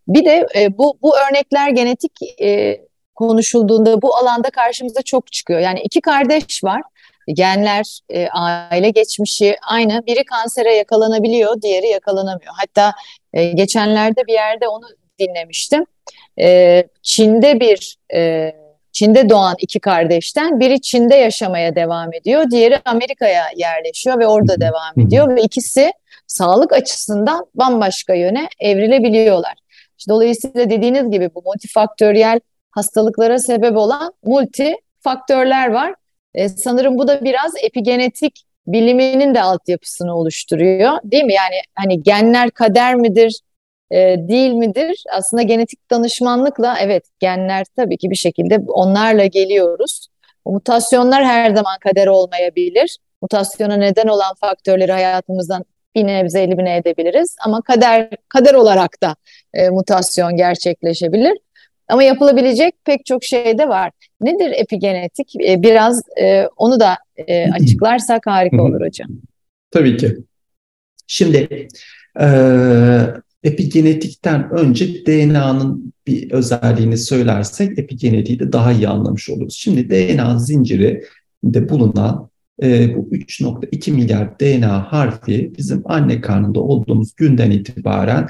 Bir 0.09 0.25
de 0.25 0.47
e, 0.57 0.79
bu 0.79 0.99
bu 1.03 1.13
örnekler 1.19 1.71
genetik 1.71 2.13
e, 2.43 2.81
konuşulduğunda 3.15 4.03
bu 4.03 4.17
alanda 4.17 4.51
karşımıza 4.51 5.03
çok 5.03 5.33
çıkıyor. 5.33 5.61
Yani 5.61 5.81
iki 5.81 6.01
kardeş 6.01 6.65
var. 6.65 6.83
Genler, 7.29 8.01
e, 8.11 8.29
aile 8.29 8.91
geçmişi 8.91 9.57
aynı. 9.69 10.07
Biri 10.07 10.25
kansere 10.25 10.75
yakalanabiliyor, 10.75 11.63
diğeri 11.63 11.87
yakalanamıyor. 11.87 12.53
Hatta 12.57 12.93
e, 13.33 13.45
geçenlerde 13.45 14.27
bir 14.27 14.33
yerde 14.33 14.69
onu 14.69 14.87
dinlemiştim. 15.19 15.85
E, 16.41 16.85
Çin'de 17.03 17.61
bir 17.61 17.97
e, 18.15 18.53
Çin'de 18.93 19.29
doğan 19.29 19.55
iki 19.59 19.81
kardeşten 19.81 20.61
biri 20.61 20.81
Çin'de 20.81 21.15
yaşamaya 21.15 21.75
devam 21.75 22.13
ediyor, 22.15 22.51
diğeri 22.51 22.79
Amerika'ya 22.85 23.45
yerleşiyor 23.57 24.19
ve 24.19 24.27
orada 24.27 24.61
devam 24.61 25.07
ediyor 25.07 25.37
ve 25.37 25.43
ikisi 25.43 25.93
sağlık 26.27 26.73
açısından 26.73 27.47
bambaşka 27.55 28.15
yöne 28.15 28.49
evrilebiliyorlar. 28.61 29.55
İşte 29.99 30.11
dolayısıyla 30.11 30.71
dediğiniz 30.71 31.11
gibi 31.11 31.31
bu 31.35 31.43
multifaktöriyel 31.43 32.41
hastalıklara 32.71 33.39
sebep 33.39 33.77
olan 33.77 34.13
multi 34.25 34.75
faktörler 35.01 35.69
var. 35.69 35.95
E, 36.35 36.49
sanırım 36.49 36.99
bu 36.99 37.09
da 37.09 37.25
biraz 37.25 37.53
epigenetik 37.63 38.45
biliminin 38.67 39.35
de 39.35 39.43
altyapısını 39.43 40.17
oluşturuyor. 40.17 40.99
Değil 41.05 41.25
mi? 41.25 41.35
Yani 41.35 41.55
hani 41.75 42.03
genler 42.03 42.51
kader 42.51 42.95
midir, 42.95 43.41
e, 43.91 44.17
değil 44.29 44.53
midir? 44.53 45.05
Aslında 45.13 45.43
genetik 45.43 45.91
danışmanlıkla 45.91 46.77
evet 46.81 47.05
genler 47.19 47.67
tabii 47.77 47.97
ki 47.97 48.11
bir 48.11 48.17
şekilde 48.17 48.59
onlarla 48.69 49.27
geliyoruz. 49.27 50.09
Mutasyonlar 50.47 51.25
her 51.25 51.55
zaman 51.55 51.79
kader 51.81 52.07
olmayabilir. 52.07 52.99
Mutasyona 53.23 53.77
neden 53.77 54.07
olan 54.07 54.35
faktörleri 54.41 54.93
hayatımızdan 54.93 55.65
bir 55.95 56.07
nebze 56.07 56.43
elimine 56.43 56.77
edebiliriz. 56.77 57.37
Ama 57.45 57.63
kader 57.63 58.11
kader 58.29 58.55
olarak 58.55 59.03
da 59.03 59.17
e, 59.55 59.69
mutasyon 59.69 60.37
gerçekleşebilir. 60.37 61.39
Ama 61.89 62.03
yapılabilecek 62.03 62.75
pek 62.85 63.07
çok 63.07 63.25
şey 63.25 63.59
de 63.59 63.69
var. 63.69 63.91
Nedir 64.21 64.51
epigenetik? 64.51 65.37
E, 65.47 65.63
biraz 65.63 66.03
e, 66.21 66.47
onu 66.57 66.81
da 66.81 66.97
e, 67.17 67.51
açıklarsak 67.53 68.27
harika 68.27 68.63
olur 68.63 68.81
hocam. 68.81 69.09
Tabii 69.71 69.97
ki. 69.97 70.17
Şimdi 71.07 71.69
epigenetikten 73.43 74.51
önce 74.51 75.07
DNA'nın 75.07 75.93
bir 76.07 76.31
özelliğini 76.31 76.99
söylersek 76.99 77.79
epigenetiği 77.79 78.41
de 78.41 78.53
daha 78.53 78.73
iyi 78.73 78.89
anlamış 78.89 79.31
oluruz. 79.31 79.55
Şimdi 79.55 79.91
DNA 79.91 80.39
zinciri 80.39 81.05
de 81.45 81.69
bulunan 81.69 82.29
e, 82.63 82.97
bu 82.97 83.09
3.2 83.13 83.91
milyar 83.91 84.41
DNA 84.41 84.93
harfi 84.93 85.53
bizim 85.59 85.83
anne 85.85 86.21
karnında 86.21 86.61
olduğumuz 86.61 87.15
günden 87.17 87.51
itibaren 87.51 88.29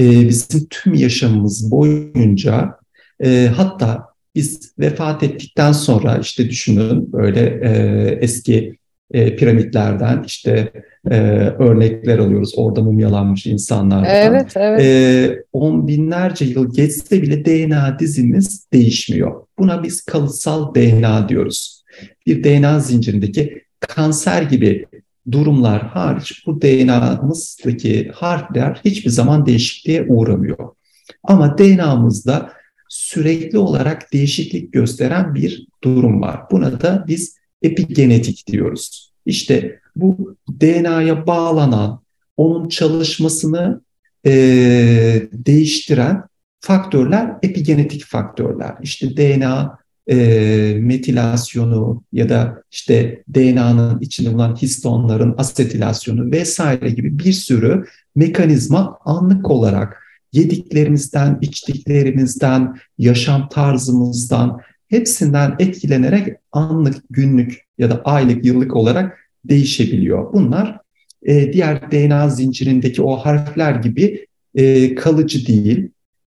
e, 0.00 0.28
bizim 0.28 0.66
tüm 0.70 0.94
yaşamımız 0.94 1.70
boyunca 1.70 2.76
e, 3.24 3.50
hatta 3.56 4.06
biz 4.34 4.72
vefat 4.78 5.22
ettikten 5.22 5.72
sonra 5.72 6.18
işte 6.18 6.50
düşünün 6.50 7.12
böyle 7.12 7.40
e, 7.40 8.18
eski 8.20 8.78
e, 9.10 9.36
piramitlerden 9.36 10.22
işte 10.26 10.72
e, 11.10 11.18
örnekler 11.58 12.18
alıyoruz. 12.18 12.52
Orada 12.56 12.82
mumyalanmış 12.82 13.46
insanlardan. 13.46 14.10
Evet, 14.10 14.52
evet. 14.56 14.80
E, 14.80 15.42
on 15.52 15.88
binlerce 15.88 16.44
yıl 16.44 16.74
geçse 16.74 17.22
bile 17.22 17.44
DNA 17.44 17.98
dizimiz 17.98 18.66
değişmiyor. 18.72 19.46
Buna 19.58 19.82
biz 19.82 20.04
kalıtsal 20.04 20.74
DNA 20.74 21.28
diyoruz. 21.28 21.84
Bir 22.26 22.44
DNA 22.44 22.80
zincirindeki 22.80 23.62
kanser 23.80 24.42
gibi 24.42 24.86
durumlar 25.32 25.82
hariç 25.82 26.46
bu 26.46 26.62
DNA'mızdaki 26.62 28.10
harfler 28.14 28.80
hiçbir 28.84 29.10
zaman 29.10 29.46
değişikliğe 29.46 30.06
uğramıyor. 30.08 30.58
Ama 31.22 31.58
DNA'mızda 31.58 32.52
sürekli 32.88 33.58
olarak 33.58 34.12
değişiklik 34.12 34.72
gösteren 34.72 35.34
bir 35.34 35.66
durum 35.84 36.20
var. 36.20 36.40
Buna 36.50 36.80
da 36.80 37.04
biz 37.08 37.36
epigenetik 37.62 38.46
diyoruz. 38.46 39.12
İşte 39.26 39.80
bu 39.96 40.36
DNA'ya 40.60 41.26
bağlanan, 41.26 42.00
onun 42.36 42.68
çalışmasını 42.68 43.80
e, 44.26 44.32
değiştiren 45.32 46.22
faktörler 46.60 47.34
epigenetik 47.42 48.04
faktörler. 48.04 48.74
İşte 48.82 49.16
DNA 49.16 49.78
e, 50.10 50.16
metilasyonu 50.80 52.02
ya 52.12 52.28
da 52.28 52.62
işte 52.70 53.22
DNA'nın 53.34 54.00
içinde 54.00 54.32
bulunan 54.32 54.56
histonların 54.56 55.34
asetilasyonu 55.38 56.30
vesaire 56.30 56.90
gibi 56.90 57.18
bir 57.18 57.32
sürü 57.32 57.84
mekanizma 58.14 58.98
anlık 59.04 59.50
olarak 59.50 60.02
yediklerimizden, 60.32 61.38
içtiklerimizden, 61.40 62.76
yaşam 62.98 63.48
tarzımızdan 63.48 64.60
hepsinden 64.88 65.56
etkilenerek 65.58 66.36
anlık, 66.52 66.96
günlük 67.10 67.60
ya 67.78 67.90
da 67.90 68.02
aylık, 68.04 68.44
yıllık 68.44 68.76
olarak 68.76 69.18
değişebiliyor. 69.44 70.32
Bunlar 70.32 70.78
e, 71.22 71.52
diğer 71.52 71.90
DNA 71.90 72.28
zincirindeki 72.28 73.02
o 73.02 73.16
harfler 73.16 73.74
gibi 73.74 74.26
e, 74.54 74.94
kalıcı 74.94 75.46
değil, 75.46 75.88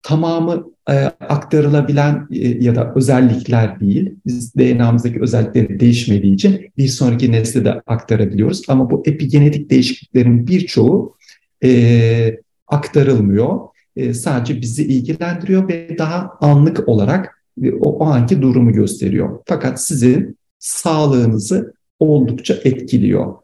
tamamı 0.02 0.70
e, 0.88 0.94
aktarılabilen 1.20 2.28
e, 2.32 2.48
ya 2.48 2.74
da 2.74 2.92
özellikler 2.94 3.80
değil. 3.80 4.14
Biz 4.26 4.54
DNA'mızdaki 4.54 5.20
özellikleri 5.20 5.80
değişmediği 5.80 6.34
için 6.34 6.72
bir 6.78 6.88
sonraki 6.88 7.32
nesle 7.32 7.64
de 7.64 7.72
aktarabiliyoruz. 7.72 8.62
Ama 8.68 8.90
bu 8.90 9.02
epigenetik 9.06 9.70
değişikliklerin 9.70 10.46
birçoğu 10.46 11.16
e, 11.64 12.40
aktarılmıyor. 12.66 13.60
E, 13.96 14.14
sadece 14.14 14.60
bizi 14.60 14.84
ilgilendiriyor 14.84 15.68
ve 15.68 15.98
daha 15.98 16.30
anlık 16.40 16.88
olarak 16.88 17.39
o, 17.80 18.04
anki 18.04 18.42
durumu 18.42 18.72
gösteriyor. 18.72 19.38
Fakat 19.46 19.82
sizin 19.82 20.38
sağlığınızı 20.58 21.74
oldukça 21.98 22.54
etkiliyor. 22.64 23.34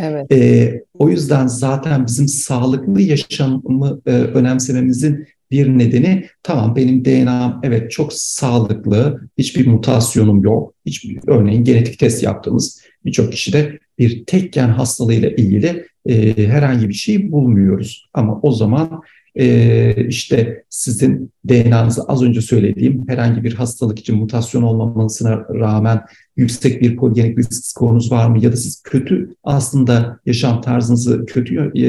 Evet. 0.00 0.32
E, 0.32 0.82
o 0.98 1.08
yüzden 1.08 1.46
zaten 1.46 2.06
bizim 2.06 2.28
sağlıklı 2.28 3.02
yaşamı 3.02 4.00
e, 4.06 4.10
önemsememizin 4.10 5.26
bir 5.50 5.68
nedeni 5.68 6.26
tamam 6.42 6.76
benim 6.76 7.04
DNA'm 7.04 7.60
evet 7.62 7.90
çok 7.90 8.12
sağlıklı, 8.12 9.28
hiçbir 9.38 9.66
mutasyonum 9.66 10.42
yok. 10.42 10.74
Hiçbir, 10.86 11.18
örneğin 11.26 11.64
genetik 11.64 11.98
test 11.98 12.22
yaptığımız 12.22 12.80
birçok 13.04 13.32
kişide 13.32 13.78
bir 13.98 14.24
tek 14.24 14.52
gen 14.52 14.68
hastalığıyla 14.68 15.30
ilgili 15.30 15.86
e, 16.06 16.46
herhangi 16.46 16.88
bir 16.88 16.94
şey 16.94 17.32
bulmuyoruz. 17.32 18.08
Ama 18.14 18.40
o 18.42 18.52
zaman 18.52 19.02
e, 19.36 20.06
işte 20.08 20.64
sizin 20.70 21.32
DNA'nızı 21.48 22.02
az 22.02 22.22
önce 22.22 22.40
söylediğim 22.40 23.08
herhangi 23.08 23.44
bir 23.44 23.54
hastalık 23.54 23.98
için 23.98 24.16
mutasyon 24.16 24.62
olmamasına 24.62 25.46
rağmen 25.54 26.00
yüksek 26.36 26.82
bir 26.82 26.96
poligenik 26.96 27.38
risk 27.38 27.64
skorunuz 27.64 28.12
var 28.12 28.28
mı? 28.28 28.44
Ya 28.44 28.52
da 28.52 28.56
siz 28.56 28.82
kötü 28.82 29.34
aslında 29.44 30.20
yaşam 30.26 30.60
tarzınızı 30.60 31.26
kötü 31.26 31.72
e, 31.74 31.80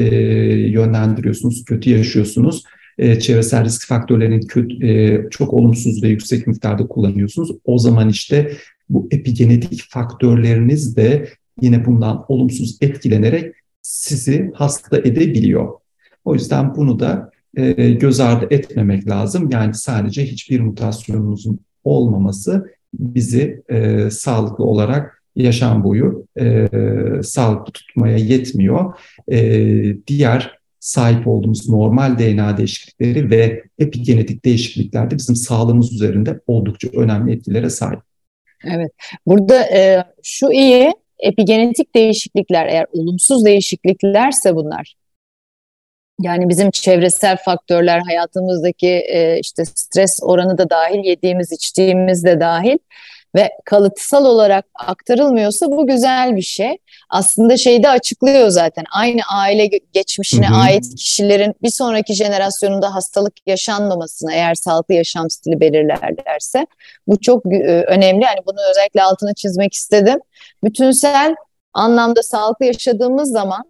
yönlendiriyorsunuz, 0.70 1.64
kötü 1.64 1.90
yaşıyorsunuz. 1.90 2.62
E, 2.98 3.18
çevresel 3.20 3.64
risk 3.64 3.88
faktörlerinin 3.88 4.40
kötü, 4.40 4.86
e, 4.86 5.22
çok 5.30 5.52
olumsuz 5.52 6.02
ve 6.02 6.08
yüksek 6.08 6.46
miktarda 6.46 6.86
kullanıyorsunuz. 6.86 7.50
O 7.64 7.78
zaman 7.78 8.08
işte 8.08 8.52
bu 8.88 9.08
epigenetik 9.10 9.82
faktörleriniz 9.90 10.96
de 10.96 11.28
yine 11.60 11.86
bundan 11.86 12.24
olumsuz 12.28 12.78
etkilenerek 12.80 13.54
sizi 13.82 14.50
hasta 14.54 14.98
edebiliyor. 14.98 15.68
O 16.24 16.34
yüzden 16.34 16.74
bunu 16.74 16.98
da 16.98 17.30
e, 17.56 17.90
göz 17.90 18.20
ardı 18.20 18.46
etmemek 18.50 19.08
lazım. 19.08 19.50
Yani 19.50 19.74
sadece 19.74 20.24
hiçbir 20.24 20.60
mutasyonunuzun 20.60 21.60
olmaması 21.84 22.66
bizi 22.94 23.62
e, 23.68 24.10
sağlıklı 24.10 24.64
olarak 24.64 25.22
yaşam 25.36 25.84
boyu 25.84 26.26
e, 26.40 26.68
sağlıklı 27.22 27.72
tutmaya 27.72 28.16
yetmiyor. 28.16 28.94
E, 29.28 30.06
diğer 30.06 30.58
sahip 30.80 31.26
olduğumuz 31.26 31.68
normal 31.68 32.18
DNA 32.18 32.56
değişiklikleri 32.56 33.30
ve 33.30 33.62
epigenetik 33.78 34.44
değişiklikler 34.44 35.10
de 35.10 35.16
bizim 35.16 35.36
sağlığımız 35.36 35.92
üzerinde 35.92 36.40
oldukça 36.46 36.88
önemli 36.88 37.32
etkilere 37.32 37.70
sahip. 37.70 38.00
Evet, 38.64 38.92
burada 39.26 39.60
e, 39.60 40.04
şu 40.22 40.52
iyi, 40.52 40.92
epigenetik 41.18 41.94
değişiklikler 41.94 42.66
eğer 42.66 42.86
olumsuz 42.92 43.44
değişikliklerse 43.44 44.56
bunlar, 44.56 44.94
yani 46.20 46.48
bizim 46.48 46.70
çevresel 46.70 47.36
faktörler 47.36 48.00
hayatımızdaki 48.00 48.88
e, 48.88 49.38
işte 49.40 49.64
stres 49.64 50.18
oranı 50.22 50.58
da 50.58 50.70
dahil, 50.70 51.04
yediğimiz 51.04 51.52
içtiğimiz 51.52 52.24
de 52.24 52.40
dahil 52.40 52.78
ve 53.34 53.50
kalıtsal 53.64 54.24
olarak 54.24 54.64
aktarılmıyorsa 54.74 55.66
bu 55.66 55.86
güzel 55.86 56.36
bir 56.36 56.42
şey. 56.42 56.78
Aslında 57.10 57.56
şeyi 57.56 57.82
de 57.82 57.88
açıklıyor 57.88 58.48
zaten. 58.48 58.84
Aynı 58.92 59.20
aile 59.32 59.70
geçmişine 59.92 60.48
hı 60.48 60.54
hı. 60.54 60.56
ait 60.56 60.94
kişilerin 60.96 61.54
bir 61.62 61.70
sonraki 61.70 62.14
jenerasyonunda 62.14 62.94
hastalık 62.94 63.34
yaşanmamasına 63.46 64.34
eğer 64.34 64.54
sağlıklı 64.54 64.94
yaşam 64.94 65.30
stili 65.30 65.60
belirlerlerse 65.60 66.66
bu 67.06 67.20
çok 67.20 67.52
e, 67.52 67.82
önemli. 67.82 68.24
Yani 68.24 68.40
bunu 68.46 68.56
özellikle 68.70 69.02
altını 69.02 69.34
çizmek 69.34 69.74
istedim. 69.74 70.18
Bütünsel 70.64 71.34
anlamda 71.72 72.22
sağlıklı 72.22 72.66
yaşadığımız 72.66 73.30
zaman 73.30 73.64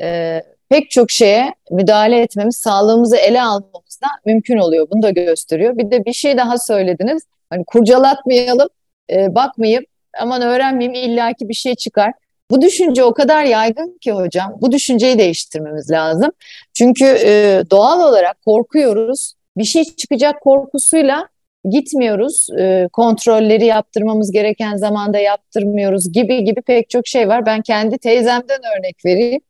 e, 0.00 0.42
pek 0.68 0.90
çok 0.90 1.10
şeye 1.10 1.54
müdahale 1.70 2.20
etmemiz, 2.20 2.56
sağlığımızı 2.56 3.16
ele 3.16 3.42
almamız 3.42 4.00
da 4.02 4.06
mümkün 4.24 4.58
oluyor. 4.58 4.86
Bunu 4.90 5.02
da 5.02 5.10
gösteriyor. 5.10 5.78
Bir 5.78 5.90
de 5.90 6.04
bir 6.04 6.12
şey 6.12 6.36
daha 6.36 6.58
söylediniz. 6.58 7.22
Hani 7.50 7.64
kurcalatmayalım, 7.64 8.68
e, 9.12 9.34
bakmayıp 9.34 9.84
aman 10.20 10.42
öğrenmeyeyim 10.42 11.10
illaki 11.10 11.48
bir 11.48 11.54
şey 11.54 11.74
çıkar. 11.74 12.12
Bu 12.50 12.62
düşünce 12.62 13.04
o 13.04 13.14
kadar 13.14 13.44
yaygın 13.44 13.98
ki 14.00 14.12
hocam. 14.12 14.58
Bu 14.60 14.72
düşünceyi 14.72 15.18
değiştirmemiz 15.18 15.90
lazım. 15.90 16.30
Çünkü 16.74 17.04
e, 17.04 17.62
doğal 17.70 18.00
olarak 18.00 18.42
korkuyoruz. 18.44 19.32
Bir 19.56 19.64
şey 19.64 19.84
çıkacak 19.84 20.40
korkusuyla 20.40 21.28
gitmiyoruz. 21.70 22.48
E, 22.58 22.88
kontrolleri 22.92 23.64
yaptırmamız 23.64 24.32
gereken 24.32 24.76
zamanda 24.76 25.18
yaptırmıyoruz 25.18 26.12
gibi 26.12 26.44
gibi 26.44 26.62
pek 26.62 26.90
çok 26.90 27.06
şey 27.06 27.28
var. 27.28 27.46
Ben 27.46 27.62
kendi 27.62 27.98
teyzemden 27.98 28.60
örnek 28.78 29.04
vereyim. 29.04 29.40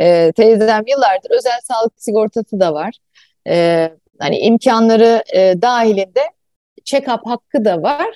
E, 0.00 0.32
teyzem 0.32 0.82
yıllardır 0.86 1.30
özel 1.30 1.60
sağlık 1.62 1.92
sigortası 1.96 2.60
da 2.60 2.74
var. 2.74 2.94
E, 3.48 3.90
hani 4.18 4.38
imkanları 4.38 5.22
e, 5.34 5.62
dahilinde 5.62 6.20
check-up 6.84 7.20
hakkı 7.24 7.64
da 7.64 7.82
var. 7.82 8.06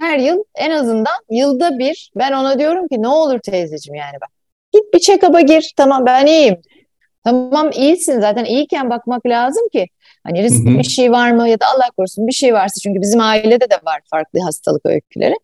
Her 0.00 0.18
yıl 0.18 0.44
en 0.54 0.70
azından 0.70 1.18
yılda 1.30 1.78
bir 1.78 2.10
ben 2.16 2.32
ona 2.32 2.58
diyorum 2.58 2.88
ki 2.88 3.02
ne 3.02 3.08
olur 3.08 3.38
teyzeciğim 3.38 3.94
yani 3.94 4.14
bak. 4.20 4.30
Git 4.72 4.94
bir 4.94 4.98
check-up'a 4.98 5.40
gir 5.40 5.72
tamam 5.76 6.06
ben 6.06 6.26
iyiyim. 6.26 6.62
Tamam 7.24 7.70
iyisin 7.74 8.20
zaten 8.20 8.44
iyiyken 8.44 8.90
bakmak 8.90 9.26
lazım 9.26 9.68
ki 9.72 9.88
Hani 10.24 10.42
riskli 10.42 10.78
bir 10.78 10.84
şey 10.84 11.12
var 11.12 11.32
mı 11.32 11.48
ya 11.48 11.60
da 11.60 11.66
Allah 11.66 11.90
korusun 11.96 12.26
bir 12.26 12.32
şey 12.32 12.54
varsa 12.54 12.80
çünkü 12.82 13.00
bizim 13.00 13.20
ailede 13.20 13.70
de 13.70 13.74
var 13.84 14.00
farklı 14.10 14.40
hastalık 14.40 14.86
öyküleri. 14.86 15.34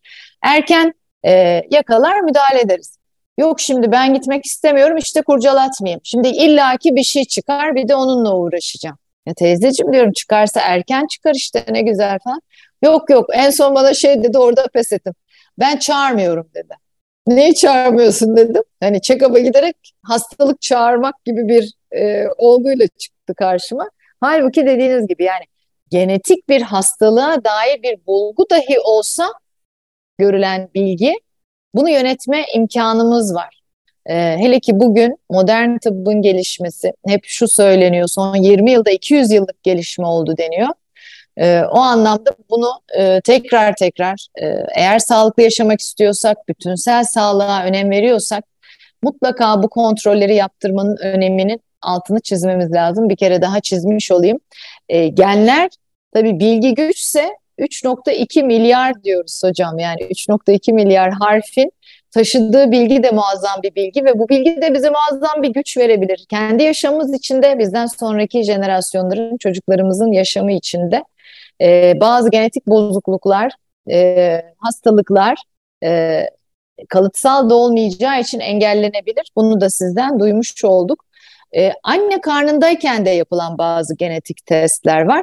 Erken 0.43 0.95
e, 1.27 1.63
yakalar 1.71 2.21
müdahale 2.21 2.61
ederiz. 2.61 2.99
Yok 3.39 3.61
şimdi 3.61 3.93
ben 3.93 4.15
gitmek 4.15 4.47
istemiyorum 4.47 4.97
işte 4.97 5.23
kurcalatmayayım. 5.23 6.01
Şimdi 6.05 6.29
illaki 6.29 6.97
bir 6.97 7.03
şey 7.03 7.25
çıkar 7.25 7.75
bir 7.75 7.89
de 7.89 7.95
onunla 7.95 8.37
uğraşacağım. 8.37 8.99
Ya 9.27 9.35
teyzeciğim 9.35 9.93
diyorum 9.93 10.13
çıkarsa 10.13 10.61
erken 10.61 11.07
çıkar 11.07 11.35
işte 11.35 11.65
ne 11.71 11.83
güzel 11.83 12.19
falan. 12.25 12.43
Yok 12.83 13.11
yok 13.11 13.27
en 13.33 13.51
son 13.51 13.75
bana 13.75 13.95
şey 13.95 14.23
dedi 14.23 14.39
orada 14.39 14.67
pes 14.75 14.93
ettim. 14.93 15.15
Ben 15.59 15.77
çağırmıyorum 15.77 16.49
dedi. 16.55 16.75
Neyi 17.29 17.55
çağırmıyorsun 17.55 18.37
dedim. 18.37 18.63
Hani 18.81 19.01
check-up'a 19.01 19.39
giderek 19.39 19.77
hastalık 20.03 20.61
çağırmak 20.61 21.25
gibi 21.25 21.49
bir 21.49 21.75
e, 21.93 22.25
olguyla 22.39 22.87
çıktı 22.87 23.35
karşıma. 23.35 23.91
Halbuki 24.21 24.67
dediğiniz 24.67 25.07
gibi 25.07 25.25
yani 25.25 25.45
genetik 25.91 26.49
bir 26.49 26.63
hastalığa 26.63 27.45
dair 27.45 27.83
bir 27.83 28.07
bulgu 28.07 28.45
dahi 28.51 28.81
olsa 28.85 29.27
görülen 30.19 30.69
bilgi 30.75 31.15
bunu 31.75 31.91
yönetme 31.91 32.45
imkanımız 32.55 33.35
var. 33.35 33.61
Ee, 34.07 34.15
hele 34.15 34.61
ki 34.61 34.81
bugün 34.81 35.19
modern 35.31 35.79
tıbbın 35.79 36.23
gelişmesi 36.23 36.93
hep 37.07 37.21
şu 37.25 37.49
söyleniyor 37.49 38.09
son 38.09 38.37
20 38.37 38.71
yılda 38.71 38.91
200 38.91 39.33
yıllık 39.33 39.63
gelişme 39.63 40.07
oldu 40.07 40.35
deniyor. 40.39 40.69
Ee, 41.41 41.63
o 41.71 41.79
anlamda 41.79 42.31
bunu 42.51 42.71
e, 42.99 43.21
tekrar 43.21 43.77
tekrar 43.77 44.27
e, 44.43 44.47
eğer 44.75 44.99
sağlıklı 44.99 45.43
yaşamak 45.43 45.81
istiyorsak, 45.81 46.49
bütünsel 46.49 47.05
sağlığa 47.05 47.65
önem 47.65 47.91
veriyorsak 47.91 48.45
mutlaka 49.03 49.63
bu 49.63 49.69
kontrolleri 49.69 50.35
yaptırmanın 50.35 50.97
öneminin 50.97 51.61
altını 51.83 52.21
çizmemiz 52.21 52.73
lazım. 52.73 53.09
Bir 53.09 53.17
kere 53.17 53.43
daha 53.43 53.61
çizmiş 53.61 54.11
olayım. 54.11 54.39
E, 54.89 55.09
genler 55.09 55.71
tabii 56.13 56.41
bilgi 56.41 56.75
güçse 56.75 57.29
3.2 57.59 58.43
milyar 58.43 59.05
diyoruz 59.05 59.41
hocam. 59.45 59.79
Yani 59.79 60.01
3.2 60.01 60.73
milyar 60.73 61.13
harfin 61.13 61.73
taşıdığı 62.11 62.73
bilgi 62.73 63.03
de 63.03 63.11
muazzam 63.11 63.63
bir 63.63 63.75
bilgi 63.75 64.05
ve 64.05 64.19
bu 64.19 64.29
bilgi 64.29 64.63
de 64.63 64.75
bize 64.75 64.91
muazzam 64.91 65.43
bir 65.43 65.49
güç 65.49 65.77
verebilir. 65.77 66.27
Kendi 66.31 66.63
yaşamımız 66.63 67.15
içinde 67.15 67.59
bizden 67.59 67.87
sonraki 67.87 68.43
jenerasyonların, 68.43 69.37
çocuklarımızın 69.37 70.13
yaşamı 70.13 70.53
içinde 70.53 71.05
e, 71.63 71.93
bazı 72.01 72.31
genetik 72.31 72.67
bozukluklar, 72.67 73.53
e, 73.91 74.43
hastalıklar 74.59 75.43
e, 75.85 76.23
kalıtsal 76.89 77.51
da 77.51 77.55
olmayacağı 77.55 78.21
için 78.21 78.41
engellenebilir. 78.41 79.31
Bunu 79.37 79.61
da 79.61 79.71
sizden 79.71 80.21
duymuş 80.21 80.65
olduk. 80.65 81.05
Ee, 81.57 81.73
anne 81.83 82.21
karnındayken 82.21 83.07
de 83.07 83.11
yapılan 83.11 83.59
bazı 83.59 83.97
genetik 83.97 84.47
testler 84.47 85.03
var. 85.03 85.23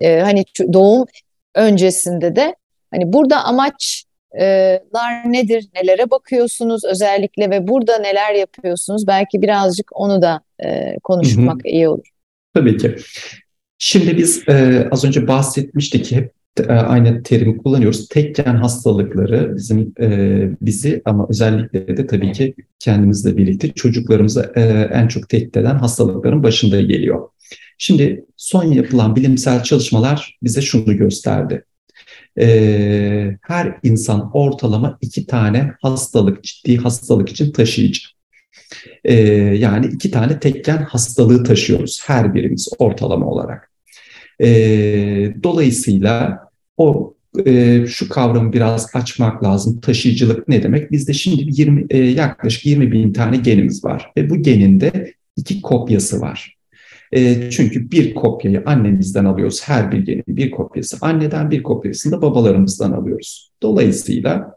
Ee, 0.00 0.20
hani 0.20 0.44
doğum 0.72 1.06
öncesinde 1.54 2.36
de 2.36 2.54
Hani 2.90 3.12
burada 3.12 3.44
amaçlar 3.44 5.32
nedir? 5.32 5.68
Nelere 5.74 6.10
bakıyorsunuz 6.10 6.84
özellikle 6.84 7.50
ve 7.50 7.68
burada 7.68 7.98
neler 7.98 8.34
yapıyorsunuz? 8.34 9.06
Belki 9.06 9.42
birazcık 9.42 9.90
onu 9.92 10.22
da 10.22 10.40
e, 10.64 10.96
konuşmak 11.02 11.64
hı 11.64 11.68
hı. 11.68 11.72
iyi 11.72 11.88
olur. 11.88 12.08
Tabii 12.54 12.76
ki. 12.76 12.96
Şimdi 13.82 14.16
biz 14.18 14.48
e, 14.48 14.88
az 14.90 15.04
önce 15.04 15.26
bahsetmiştik 15.28 16.12
hep 16.12 16.32
e, 16.58 16.72
aynı 16.72 17.22
terimi 17.22 17.58
kullanıyoruz. 17.58 18.08
Tekken 18.08 18.56
hastalıkları 18.56 19.56
bizim 19.56 19.94
e, 20.00 20.08
bizi 20.60 21.02
ama 21.04 21.26
özellikle 21.30 21.96
de 21.96 22.06
tabii 22.06 22.32
ki 22.32 22.54
kendimizle 22.78 23.36
birlikte 23.36 23.68
çocuklarımızı 23.68 24.52
e, 24.56 24.60
en 24.92 25.08
çok 25.08 25.28
tehdit 25.28 25.56
eden 25.56 25.74
hastalıkların 25.74 26.42
başında 26.42 26.80
geliyor. 26.80 27.28
Şimdi 27.78 28.24
son 28.36 28.64
yapılan 28.64 29.16
bilimsel 29.16 29.62
çalışmalar 29.62 30.38
bize 30.42 30.62
şunu 30.62 30.96
gösterdi. 30.96 31.64
E, 32.40 33.36
her 33.42 33.78
insan 33.82 34.30
ortalama 34.32 34.98
iki 35.00 35.26
tane 35.26 35.72
hastalık, 35.82 36.44
ciddi 36.44 36.76
hastalık 36.76 37.28
için 37.28 37.52
taşıyıcı. 37.52 38.00
E, 39.04 39.14
yani 39.56 39.86
iki 39.86 40.10
tane 40.10 40.40
tekken 40.40 40.82
hastalığı 40.82 41.44
taşıyoruz 41.44 42.02
her 42.06 42.34
birimiz 42.34 42.68
ortalama 42.78 43.26
olarak. 43.26 43.69
E, 44.40 45.34
dolayısıyla 45.42 46.38
o 46.76 47.14
e, 47.46 47.86
şu 47.86 48.08
kavramı 48.08 48.52
biraz 48.52 48.90
açmak 48.94 49.44
lazım. 49.44 49.80
Taşıyıcılık 49.80 50.48
ne 50.48 50.62
demek? 50.62 50.92
Bizde 50.92 51.12
şimdi 51.12 51.60
20, 51.60 51.86
e, 51.90 51.98
yaklaşık 51.98 52.66
20 52.66 52.92
bin 52.92 53.12
tane 53.12 53.36
genimiz 53.36 53.84
var 53.84 54.12
ve 54.16 54.30
bu 54.30 54.42
genin 54.42 54.80
de 54.80 55.14
iki 55.36 55.62
kopyası 55.62 56.20
var. 56.20 56.56
E, 57.12 57.50
çünkü 57.50 57.90
bir 57.90 58.14
kopyayı 58.14 58.62
annemizden 58.66 59.24
alıyoruz. 59.24 59.62
Her 59.64 59.92
bir 59.92 59.98
genin 59.98 60.24
bir 60.28 60.50
kopyası 60.50 60.96
anneden, 61.00 61.50
bir 61.50 61.62
kopyasını 61.62 62.12
da 62.12 62.22
babalarımızdan 62.22 62.92
alıyoruz. 62.92 63.52
Dolayısıyla 63.62 64.54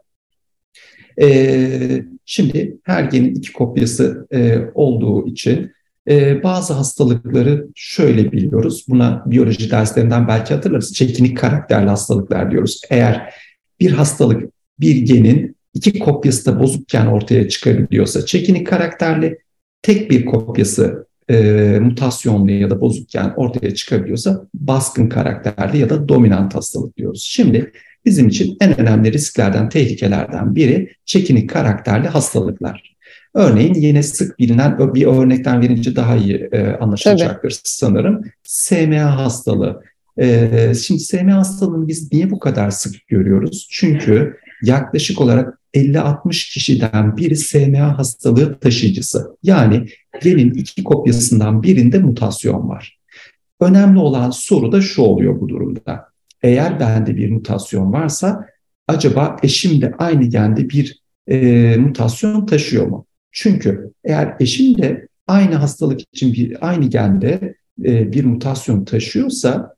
e, 1.22 2.04
şimdi 2.24 2.78
her 2.82 3.04
genin 3.04 3.34
iki 3.34 3.52
kopyası 3.52 4.26
e, 4.32 4.58
olduğu 4.74 5.28
için 5.28 5.72
ee, 6.08 6.42
bazı 6.42 6.72
hastalıkları 6.72 7.66
şöyle 7.74 8.32
biliyoruz. 8.32 8.84
Buna 8.88 9.22
biyoloji 9.26 9.70
derslerinden 9.70 10.28
belki 10.28 10.54
hatırlarız. 10.54 10.94
Çekinik 10.94 11.38
karakterli 11.38 11.88
hastalıklar 11.88 12.50
diyoruz. 12.50 12.80
Eğer 12.90 13.34
bir 13.80 13.92
hastalık 13.92 14.52
bir 14.80 14.96
genin 14.96 15.56
iki 15.74 15.98
kopyası 15.98 16.46
da 16.46 16.60
bozukken 16.60 17.06
ortaya 17.06 17.48
çıkabiliyorsa 17.48 18.26
çekinik 18.26 18.66
karakterli 18.66 19.38
tek 19.82 20.10
bir 20.10 20.24
kopyası 20.24 21.06
e, 21.30 21.78
mutasyonlu 21.82 22.50
ya 22.50 22.70
da 22.70 22.80
bozukken 22.80 23.32
ortaya 23.36 23.74
çıkabiliyorsa 23.74 24.46
baskın 24.54 25.08
karakterli 25.08 25.78
ya 25.78 25.90
da 25.90 26.08
dominant 26.08 26.54
hastalık 26.54 26.96
diyoruz. 26.96 27.22
Şimdi 27.22 27.72
bizim 28.04 28.28
için 28.28 28.56
en 28.60 28.80
önemli 28.80 29.12
risklerden, 29.12 29.68
tehlikelerden 29.68 30.54
biri 30.54 30.92
çekinik 31.04 31.50
karakterli 31.50 32.08
hastalıklar. 32.08 32.93
Örneğin 33.34 33.74
yine 33.74 34.02
sık 34.02 34.38
bilinen 34.38 34.94
bir 34.94 35.06
örnekten 35.06 35.60
verince 35.60 35.96
daha 35.96 36.16
iyi 36.16 36.48
e, 36.52 36.76
anlaşılacaktır 36.80 37.50
Tabii. 37.50 37.60
sanırım. 37.64 38.22
SMA 38.42 39.16
hastalığı. 39.16 39.82
E, 40.18 40.72
şimdi 40.74 41.00
SMA 41.00 41.36
hastalığını 41.36 41.88
biz 41.88 42.12
niye 42.12 42.30
bu 42.30 42.38
kadar 42.38 42.70
sık 42.70 43.08
görüyoruz? 43.08 43.68
Çünkü 43.70 44.36
yaklaşık 44.62 45.20
olarak 45.20 45.58
50-60 45.74 46.52
kişiden 46.52 47.16
biri 47.16 47.36
SMA 47.36 47.98
hastalığı 47.98 48.58
taşıyıcısı. 48.58 49.36
Yani 49.42 49.86
genin 50.22 50.50
iki 50.50 50.84
kopyasından 50.84 51.62
birinde 51.62 51.98
mutasyon 51.98 52.68
var. 52.68 52.98
Önemli 53.60 53.98
olan 53.98 54.30
soru 54.30 54.72
da 54.72 54.80
şu 54.80 55.02
oluyor 55.02 55.40
bu 55.40 55.48
durumda. 55.48 56.04
Eğer 56.42 56.80
bende 56.80 57.16
bir 57.16 57.30
mutasyon 57.30 57.92
varsa 57.92 58.46
acaba 58.88 59.36
eşim 59.42 59.80
de 59.82 59.94
aynı 59.98 60.24
gende 60.24 60.68
bir 60.68 61.02
e, 61.28 61.76
mutasyon 61.76 62.46
taşıyor 62.46 62.86
mu? 62.86 63.06
Çünkü 63.34 63.92
eğer 64.04 64.36
eşim 64.40 64.78
de 64.78 65.08
aynı 65.26 65.54
hastalık 65.54 66.00
için 66.00 66.32
bir 66.32 66.68
aynı 66.68 66.86
gende 66.86 67.54
e, 67.84 68.12
bir 68.12 68.24
mutasyon 68.24 68.84
taşıyorsa 68.84 69.74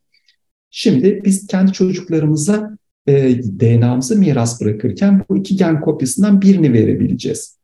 şimdi 0.70 1.20
biz 1.24 1.46
kendi 1.46 1.72
çocuklarımıza 1.72 2.76
e, 3.06 3.42
DNA'mızı 3.60 4.18
miras 4.18 4.60
bırakırken 4.60 5.24
bu 5.28 5.36
iki 5.36 5.56
gen 5.56 5.80
kopyasından 5.80 6.42
birini 6.42 6.72
verebileceğiz. 6.72 7.58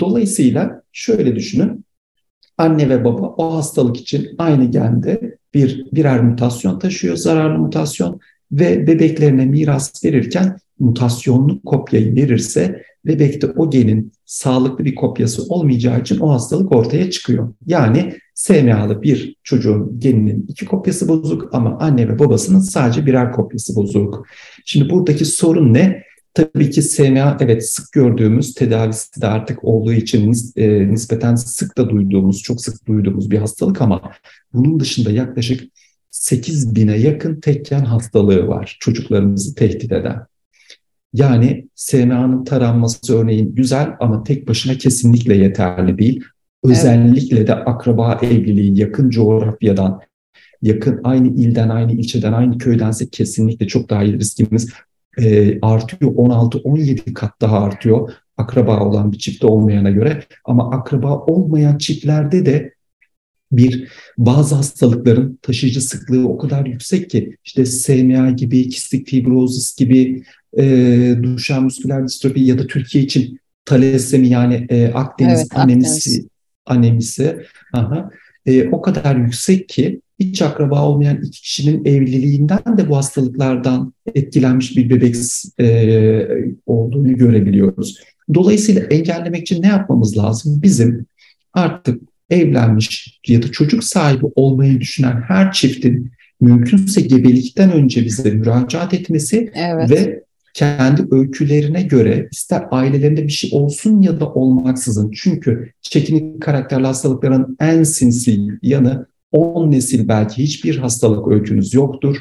Dolayısıyla 0.00 0.82
şöyle 0.92 1.36
düşünün. 1.36 1.84
Anne 2.58 2.88
ve 2.88 3.04
baba 3.04 3.26
o 3.26 3.56
hastalık 3.56 3.96
için 3.96 4.28
aynı 4.38 4.64
gende 4.64 5.38
bir 5.54 5.86
birer 5.92 6.20
mutasyon 6.22 6.78
taşıyor, 6.78 7.16
zararlı 7.16 7.58
mutasyon 7.58 8.20
ve 8.52 8.86
bebeklerine 8.86 9.46
miras 9.46 10.04
verirken 10.04 10.56
mutasyonlu 10.78 11.62
kopyayı 11.62 12.16
verirse 12.16 12.82
bebekte 13.06 13.46
o 13.46 13.70
genin 13.70 14.12
sağlıklı 14.28 14.84
bir 14.84 14.94
kopyası 14.94 15.42
olmayacağı 15.42 16.00
için 16.00 16.20
o 16.20 16.30
hastalık 16.30 16.72
ortaya 16.72 17.10
çıkıyor. 17.10 17.54
Yani 17.66 18.14
SMA'lı 18.34 19.02
bir 19.02 19.36
çocuğun 19.42 20.00
geninin 20.00 20.46
iki 20.48 20.66
kopyası 20.66 21.08
bozuk 21.08 21.54
ama 21.54 21.78
anne 21.78 22.08
ve 22.08 22.18
babasının 22.18 22.60
sadece 22.60 23.06
birer 23.06 23.32
kopyası 23.32 23.76
bozuk. 23.76 24.26
Şimdi 24.64 24.90
buradaki 24.90 25.24
sorun 25.24 25.74
ne? 25.74 26.02
Tabii 26.34 26.70
ki 26.70 26.82
SMA 26.82 27.36
evet 27.40 27.70
sık 27.70 27.92
gördüğümüz 27.92 28.54
tedavisi 28.54 29.20
de 29.20 29.26
artık 29.26 29.64
olduğu 29.64 29.92
için 29.92 30.32
e, 30.56 30.90
nispeten 30.90 31.34
sık 31.34 31.78
da 31.78 31.90
duyduğumuz, 31.90 32.42
çok 32.42 32.60
sık 32.60 32.86
duyduğumuz 32.86 33.30
bir 33.30 33.38
hastalık 33.38 33.82
ama 33.82 34.12
bunun 34.52 34.80
dışında 34.80 35.10
yaklaşık 35.10 35.64
8 36.10 36.74
bine 36.74 36.96
yakın 36.96 37.40
tekken 37.40 37.84
hastalığı 37.84 38.48
var 38.48 38.76
çocuklarımızı 38.80 39.54
tehdit 39.54 39.92
eden. 39.92 40.26
Yani 41.12 41.68
SMA'nın 41.74 42.44
taranması 42.44 43.18
örneğin 43.18 43.54
güzel 43.54 43.96
ama 44.00 44.22
tek 44.22 44.48
başına 44.48 44.74
kesinlikle 44.74 45.36
yeterli 45.36 45.98
değil. 45.98 46.24
Özellikle 46.64 47.36
evet. 47.36 47.48
de 47.48 47.54
akraba 47.54 48.18
evliliği 48.22 48.78
yakın 48.80 49.10
coğrafyadan, 49.10 50.00
yakın 50.62 51.00
aynı 51.04 51.28
ilden, 51.28 51.68
aynı 51.68 51.92
ilçeden, 51.92 52.32
aynı 52.32 52.58
köydense 52.58 53.08
kesinlikle 53.08 53.66
çok 53.66 53.90
daha 53.90 54.04
iyi 54.04 54.18
riskimiz 54.18 54.72
e, 55.18 55.58
artıyor. 55.60 56.12
16-17 56.12 57.12
kat 57.12 57.40
daha 57.40 57.60
artıyor 57.60 58.10
akraba 58.38 58.80
olan 58.80 59.12
bir 59.12 59.18
çifte 59.18 59.46
olmayana 59.46 59.90
göre. 59.90 60.24
Ama 60.44 60.70
akraba 60.70 61.18
olmayan 61.18 61.78
çiftlerde 61.78 62.46
de 62.46 62.74
bir 63.52 63.88
bazı 64.18 64.54
hastalıkların 64.54 65.38
taşıyıcı 65.42 65.80
sıklığı 65.80 66.28
o 66.28 66.38
kadar 66.38 66.66
yüksek 66.66 67.10
ki 67.10 67.36
işte 67.44 67.64
SMA 67.64 68.30
gibi, 68.30 68.68
kistik 68.68 69.08
fibrozis 69.08 69.76
gibi, 69.76 70.22
e, 70.58 71.14
Dušan 71.22 71.62
musküler 71.62 72.04
distrofi 72.04 72.40
ya 72.40 72.58
da 72.58 72.66
Türkiye 72.66 73.04
için 73.04 73.40
talasemi 73.64 74.28
yani 74.28 74.66
e, 74.68 74.88
Akdeniz 74.88 75.38
evet, 75.38 75.48
anemisi, 75.54 76.10
Akdeniz. 76.10 76.26
anemisi 76.66 77.36
aha, 77.72 78.10
e, 78.46 78.68
o 78.68 78.82
kadar 78.82 79.16
yüksek 79.16 79.68
ki 79.68 80.00
hiç 80.20 80.42
akraba 80.42 80.88
olmayan 80.88 81.22
iki 81.22 81.42
kişinin 81.42 81.84
evliliğinden 81.84 82.78
de 82.78 82.88
bu 82.88 82.96
hastalıklardan 82.96 83.92
etkilenmiş 84.14 84.76
bir 84.76 84.90
bebek 84.90 85.16
e, 85.60 86.28
olduğunu 86.66 87.16
görebiliyoruz. 87.16 87.98
Dolayısıyla 88.34 88.82
engellemek 88.82 89.42
için 89.42 89.62
ne 89.62 89.66
yapmamız 89.66 90.18
lazım? 90.18 90.62
Bizim 90.62 91.06
artık 91.52 92.02
evlenmiş 92.30 93.20
ya 93.26 93.42
da 93.42 93.52
çocuk 93.52 93.84
sahibi 93.84 94.26
olmayı 94.36 94.80
düşünen 94.80 95.22
her 95.28 95.52
çiftin 95.52 96.10
mümkünse 96.40 97.00
gebelikten 97.00 97.72
önce 97.72 98.04
bize 98.04 98.30
müracaat 98.30 98.94
etmesi 98.94 99.50
evet. 99.54 99.90
ve 99.90 100.22
kendi 100.54 101.06
öykülerine 101.10 101.82
göre 101.82 102.28
ister 102.32 102.64
ailelerinde 102.70 103.24
bir 103.24 103.32
şey 103.32 103.50
olsun 103.52 104.02
ya 104.02 104.20
da 104.20 104.32
olmaksızın 104.32 105.10
çünkü 105.14 105.72
çekinik 105.80 106.42
karakterli 106.42 106.86
hastalıkların 106.86 107.56
en 107.60 107.82
sinsi 107.82 108.40
yanı 108.62 109.06
10 109.32 109.70
nesil 109.70 110.08
belki 110.08 110.42
hiçbir 110.42 110.78
hastalık 110.78 111.28
öykünüz 111.28 111.74
yoktur. 111.74 112.16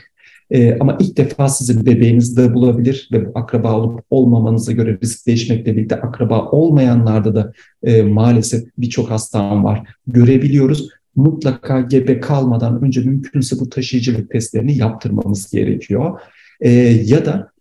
Ee, 0.52 0.78
ama 0.80 0.98
ilk 1.00 1.18
defa 1.18 1.50
sizin 1.50 1.86
bebeğiniz 1.86 2.38
de 2.38 2.54
bulabilir 2.54 3.10
ve 3.12 3.26
bu 3.26 3.40
akraba 3.40 3.74
olup 3.74 4.04
olmamanıza 4.10 4.72
göre 4.72 4.98
risk 5.04 5.28
değişmekle 5.28 5.76
birlikte 5.76 5.96
akraba 5.96 6.46
olmayanlarda 6.52 7.36
da 7.36 7.54
e, 7.84 8.04
maalesef 8.04 8.64
birçok 8.78 9.10
hastam 9.12 9.64
var. 9.64 9.88
Görebiliyoruz. 10.08 10.90
Mutlaka 11.16 11.82
gebe 11.82 12.20
kalmadan 12.20 12.84
önce 12.84 13.02
mümkünse 13.02 13.60
bu 13.60 13.70
taşıyıcılık 13.70 14.32
testlerini 14.32 14.78
yaptırmamız 14.78 15.52
gerekiyor. 15.52 16.20
E, 16.62 16.70
ya 17.06 17.26
da 17.26 17.52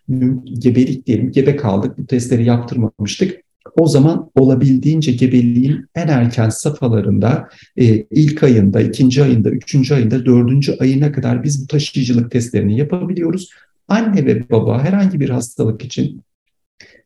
gebelik 0.44 1.06
diyelim, 1.06 1.32
gebe 1.32 1.56
kaldık, 1.56 1.98
bu 1.98 2.06
testleri 2.06 2.44
yaptırmamıştık. 2.44 3.45
O 3.76 3.86
zaman 3.86 4.30
olabildiğince 4.34 5.12
gebeliğin 5.12 5.86
en 5.94 6.08
erken 6.08 6.48
safhalarında 6.48 7.48
e, 7.76 7.84
ilk 8.10 8.42
ayında, 8.42 8.80
ikinci 8.80 9.22
ayında, 9.22 9.50
üçüncü 9.50 9.94
ayında, 9.94 10.26
dördüncü 10.26 10.76
ayına 10.80 11.12
kadar 11.12 11.44
biz 11.44 11.62
bu 11.62 11.66
taşıyıcılık 11.66 12.30
testlerini 12.30 12.78
yapabiliyoruz. 12.78 13.50
Anne 13.88 14.26
ve 14.26 14.50
baba 14.50 14.84
herhangi 14.84 15.20
bir 15.20 15.30
hastalık 15.30 15.84
için 15.84 16.22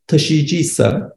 taşıyıcıysa 0.06 1.12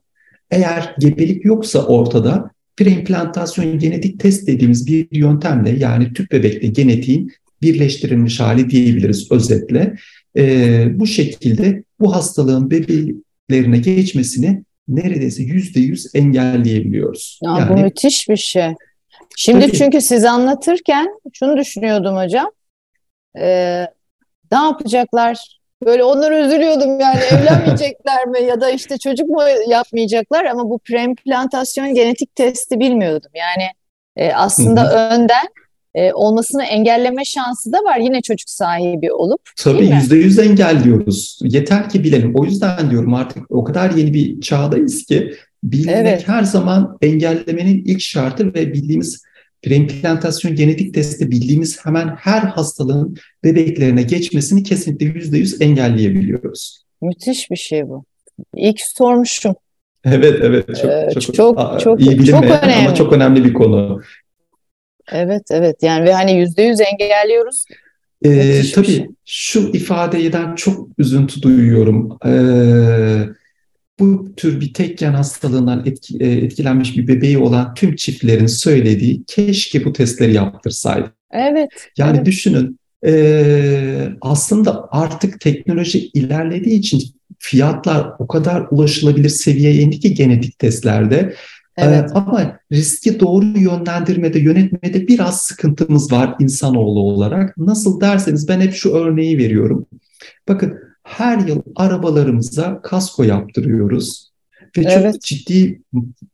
eğer 0.52 0.96
gebelik 1.00 1.46
yoksa 1.46 1.86
ortada 1.86 2.52
preimplantasyon 2.78 3.80
genetik 3.80 4.20
test 4.20 4.48
dediğimiz 4.48 4.88
bir 4.88 5.08
yöntemle 5.12 5.70
yani 5.70 6.14
tüp 6.14 6.32
bebekle 6.32 6.68
genetiğin 6.68 7.32
birleştirilmiş 7.62 8.40
hali 8.40 8.70
diyebiliriz 8.70 9.32
özetle. 9.32 9.96
E, 10.38 10.88
bu 11.00 11.08
şekilde 11.08 11.84
bu 12.00 12.16
hastalığın 12.16 12.72
bebeklerine 12.72 13.78
geçmesini 13.78 14.64
neredeyse 14.88 15.44
yüzde 15.44 15.80
yüz 15.80 16.16
engelleyebiliyoruz. 16.16 17.40
Ya, 17.44 17.52
yani, 17.60 17.70
bu 17.70 17.82
müthiş 17.82 18.30
bir 18.30 18.38
şey. 18.38 18.74
Şimdi 19.38 19.66
tabii, 19.66 19.78
çünkü 19.78 20.02
siz 20.02 20.26
anlatırken 20.26 21.20
şunu 21.34 21.58
düşünüyordum 21.58 22.16
hocam. 22.16 22.52
Ee, 23.40 23.88
ne 24.52 24.58
yapacaklar? 24.58 25.60
Böyle 25.86 26.04
onları 26.04 26.46
üzülüyordum 26.46 27.00
yani 27.00 27.20
evlenmeyecekler 27.32 28.26
mi 28.28 28.44
ya 28.44 28.62
da 28.62 28.70
işte 28.70 28.98
çocuk 28.98 29.30
mu 29.30 29.42
yapmayacaklar 29.68 30.46
ama 30.46 30.70
bu 30.70 30.80
preimplantasyon 30.80 31.94
genetik 31.94 32.36
testi 32.36 32.80
bilmiyordum. 32.80 33.32
Yani 33.34 33.68
e, 34.16 34.34
aslında 34.34 34.84
Hı-hı. 34.84 35.16
önden 35.16 35.48
e, 35.96 36.14
olmasını 36.14 36.64
engelleme 36.64 37.26
şansı 37.26 37.74
da 37.74 37.78
var 37.78 37.98
yine 37.98 38.22
çocuk 38.22 38.50
sahibi 38.50 39.12
olup. 39.12 39.42
Tabii 39.58 39.86
yüzde 39.86 40.16
yüz 40.16 40.40
engelliyoruz. 40.40 41.40
Yeter 41.44 41.90
ki 41.90 42.04
bilelim. 42.04 42.36
O 42.36 42.46
yüzden 42.46 42.92
diyorum 42.92 43.14
artık 43.14 43.52
o 43.52 43.64
kadar 43.64 43.92
yeni 43.92 44.14
bir 44.14 44.42
çağdayız 44.42 45.06
ki 45.06 45.34
bilmek 45.64 45.96
evet. 45.96 46.28
her 46.28 46.44
zaman 46.44 46.98
engellemenin 47.02 47.84
ilk 47.86 48.02
şartı 48.02 48.54
ve 48.54 48.74
bildiğimiz 48.74 49.24
preimplantasyon 49.62 50.56
genetik 50.56 50.94
testi 50.94 51.32
bildiğimiz 51.32 51.86
hemen 51.86 52.08
her 52.08 52.42
hastalığın 52.42 53.18
bebeklerine 53.44 54.04
geçmesini 54.04 54.64
kesinlikle 54.64 55.06
yüzde 55.06 55.38
yüz 55.38 55.62
engelleyebiliyoruz. 55.62 56.84
Müthiş 57.02 57.52
bir 57.52 57.56
şey 57.56 57.90
bu. 57.90 58.04
İlk 58.56 58.82
sormuşum. 58.82 59.56
Evet 60.06 60.40
evet 60.42 60.68
çok 60.68 60.92
ee, 60.92 61.10
çok, 61.14 61.36
çok, 61.36 61.80
çok 61.80 62.02
iyi 62.02 62.20
bilinmeyen 62.20 62.42
çok 62.42 62.64
önemli. 62.64 62.88
ama 62.88 62.96
çok 62.96 63.14
önemli 63.14 63.44
bir 63.44 63.54
konu. 63.54 64.02
Evet 65.12 65.44
evet 65.52 65.76
yani 65.82 66.06
ve 66.06 66.14
hani 66.14 66.40
yüzde 66.40 66.64
yüz 66.64 66.80
engelliyoruz. 66.82 67.66
Ee, 68.26 68.62
tabii 68.76 68.86
şey. 68.86 69.08
şu 69.26 69.60
ifadeden 69.74 70.56
çok 70.56 70.88
üzüntü 70.98 71.42
duyuyorum. 71.42 72.18
Ee, 72.26 73.34
bu 74.00 74.36
tür 74.36 74.62
bir 74.62 74.74
tek 74.74 74.98
gen 74.98 75.14
hastalığından 75.14 75.86
etki, 75.86 76.18
e, 76.20 76.32
etkilenmiş 76.32 76.98
bir 76.98 77.08
bebeği 77.08 77.38
olan 77.38 77.74
tüm 77.74 77.96
çiftlerin 77.96 78.48
söylediği 78.48 79.24
keşke 79.28 79.86
bu 79.86 79.94
testleri 79.94 80.34
yaptırsaydı. 80.34 81.12
Evet. 81.32 81.70
Yani 81.98 82.18
evet. 82.18 82.26
düşünün 82.26 82.80
e, 83.06 84.10
aslında 84.22 84.88
artık 84.92 85.40
teknoloji 85.40 86.08
ilerlediği 86.08 86.80
için 86.80 87.04
fiyatlar 87.40 88.08
o 88.20 88.28
kadar 88.28 88.68
ulaşılabilir 88.72 89.30
seviyeye 89.30 89.82
indi 89.82 90.00
ki 90.00 90.14
genetik 90.14 90.60
testlerde. 90.60 91.36
Evet. 91.78 92.10
Ee, 92.10 92.14
ama 92.14 92.60
riski 92.72 93.20
doğru 93.20 93.46
yönlendirmede, 93.46 94.40
yönetmede 94.40 95.08
biraz 95.08 95.42
sıkıntımız 95.42 96.12
var 96.12 96.36
insanoğlu 96.40 97.00
olarak. 97.00 97.58
Nasıl 97.58 98.02
derseniz 98.02 98.48
ben 98.48 98.62
hep 98.62 98.74
şu 98.74 98.92
örneği 98.92 99.38
veriyorum. 99.38 99.86
Bakın 100.48 100.80
her 101.04 101.40
yıl 101.48 101.62
arabalarımıza 101.76 102.82
kasko 102.82 103.24
yaptırıyoruz. 103.24 104.34
Ve 104.78 104.82
evet. 104.82 105.14
çok 105.14 105.22
ciddi 105.22 105.82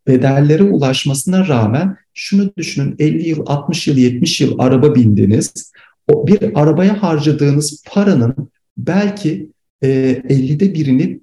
bedellere 0.08 0.64
ulaşmasına 0.64 1.48
rağmen 1.48 1.98
şunu 2.14 2.52
düşünün 2.58 2.96
50 3.00 3.30
yıl, 3.30 3.44
60 3.46 3.88
yıl, 3.88 3.98
70 3.98 4.42
yıl 4.42 4.60
araba 4.60 4.96
bindiniz. 4.96 5.72
O 6.08 6.28
bir 6.28 6.62
arabaya 6.62 7.04
harcadığınız 7.04 7.84
paranın 7.88 8.36
belki 8.78 9.50
e, 9.82 9.88
50'de 10.30 10.74
birini 10.74 11.20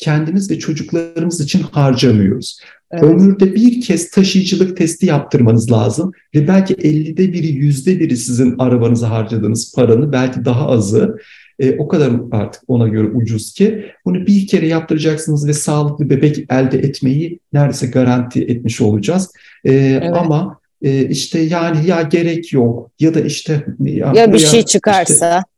kendimiz 0.00 0.50
ve 0.50 0.58
çocuklarımız 0.58 1.40
için 1.40 1.62
harcamıyoruz. 1.62 2.60
Evet. 2.90 3.04
Ömürde 3.04 3.54
bir 3.54 3.80
kez 3.80 4.10
taşıyıcılık 4.10 4.76
testi 4.76 5.06
yaptırmanız 5.06 5.72
lazım 5.72 6.12
ve 6.34 6.48
belki 6.48 6.74
50'de 6.74 7.32
biri, 7.32 7.46
yüzde 7.46 8.00
biri 8.00 8.16
sizin 8.16 8.58
arabanıza 8.58 9.10
harcadığınız 9.10 9.74
paranı, 9.74 10.12
belki 10.12 10.44
daha 10.44 10.68
azı 10.68 11.16
e, 11.58 11.76
o 11.78 11.88
kadar 11.88 12.12
artık 12.32 12.62
ona 12.68 12.88
göre 12.88 13.06
ucuz 13.06 13.52
ki 13.52 13.84
bunu 14.04 14.26
bir 14.26 14.46
kere 14.46 14.66
yaptıracaksınız 14.66 15.48
ve 15.48 15.52
sağlıklı 15.52 16.10
bebek 16.10 16.38
elde 16.50 16.78
etmeyi 16.78 17.40
neredeyse 17.52 17.86
garanti 17.86 18.42
etmiş 18.42 18.80
olacağız. 18.80 19.32
E, 19.64 19.72
evet. 19.74 20.16
Ama 20.16 20.60
e, 20.82 21.08
işte 21.08 21.40
yani 21.40 21.86
ya 21.86 22.02
gerek 22.02 22.52
yok 22.52 22.90
ya 23.00 23.14
da 23.14 23.20
işte 23.20 23.64
ya, 23.80 24.12
ya 24.16 24.32
bir 24.32 24.38
şey 24.38 24.62
çıkarsa 24.62 25.38
işte, 25.38 25.49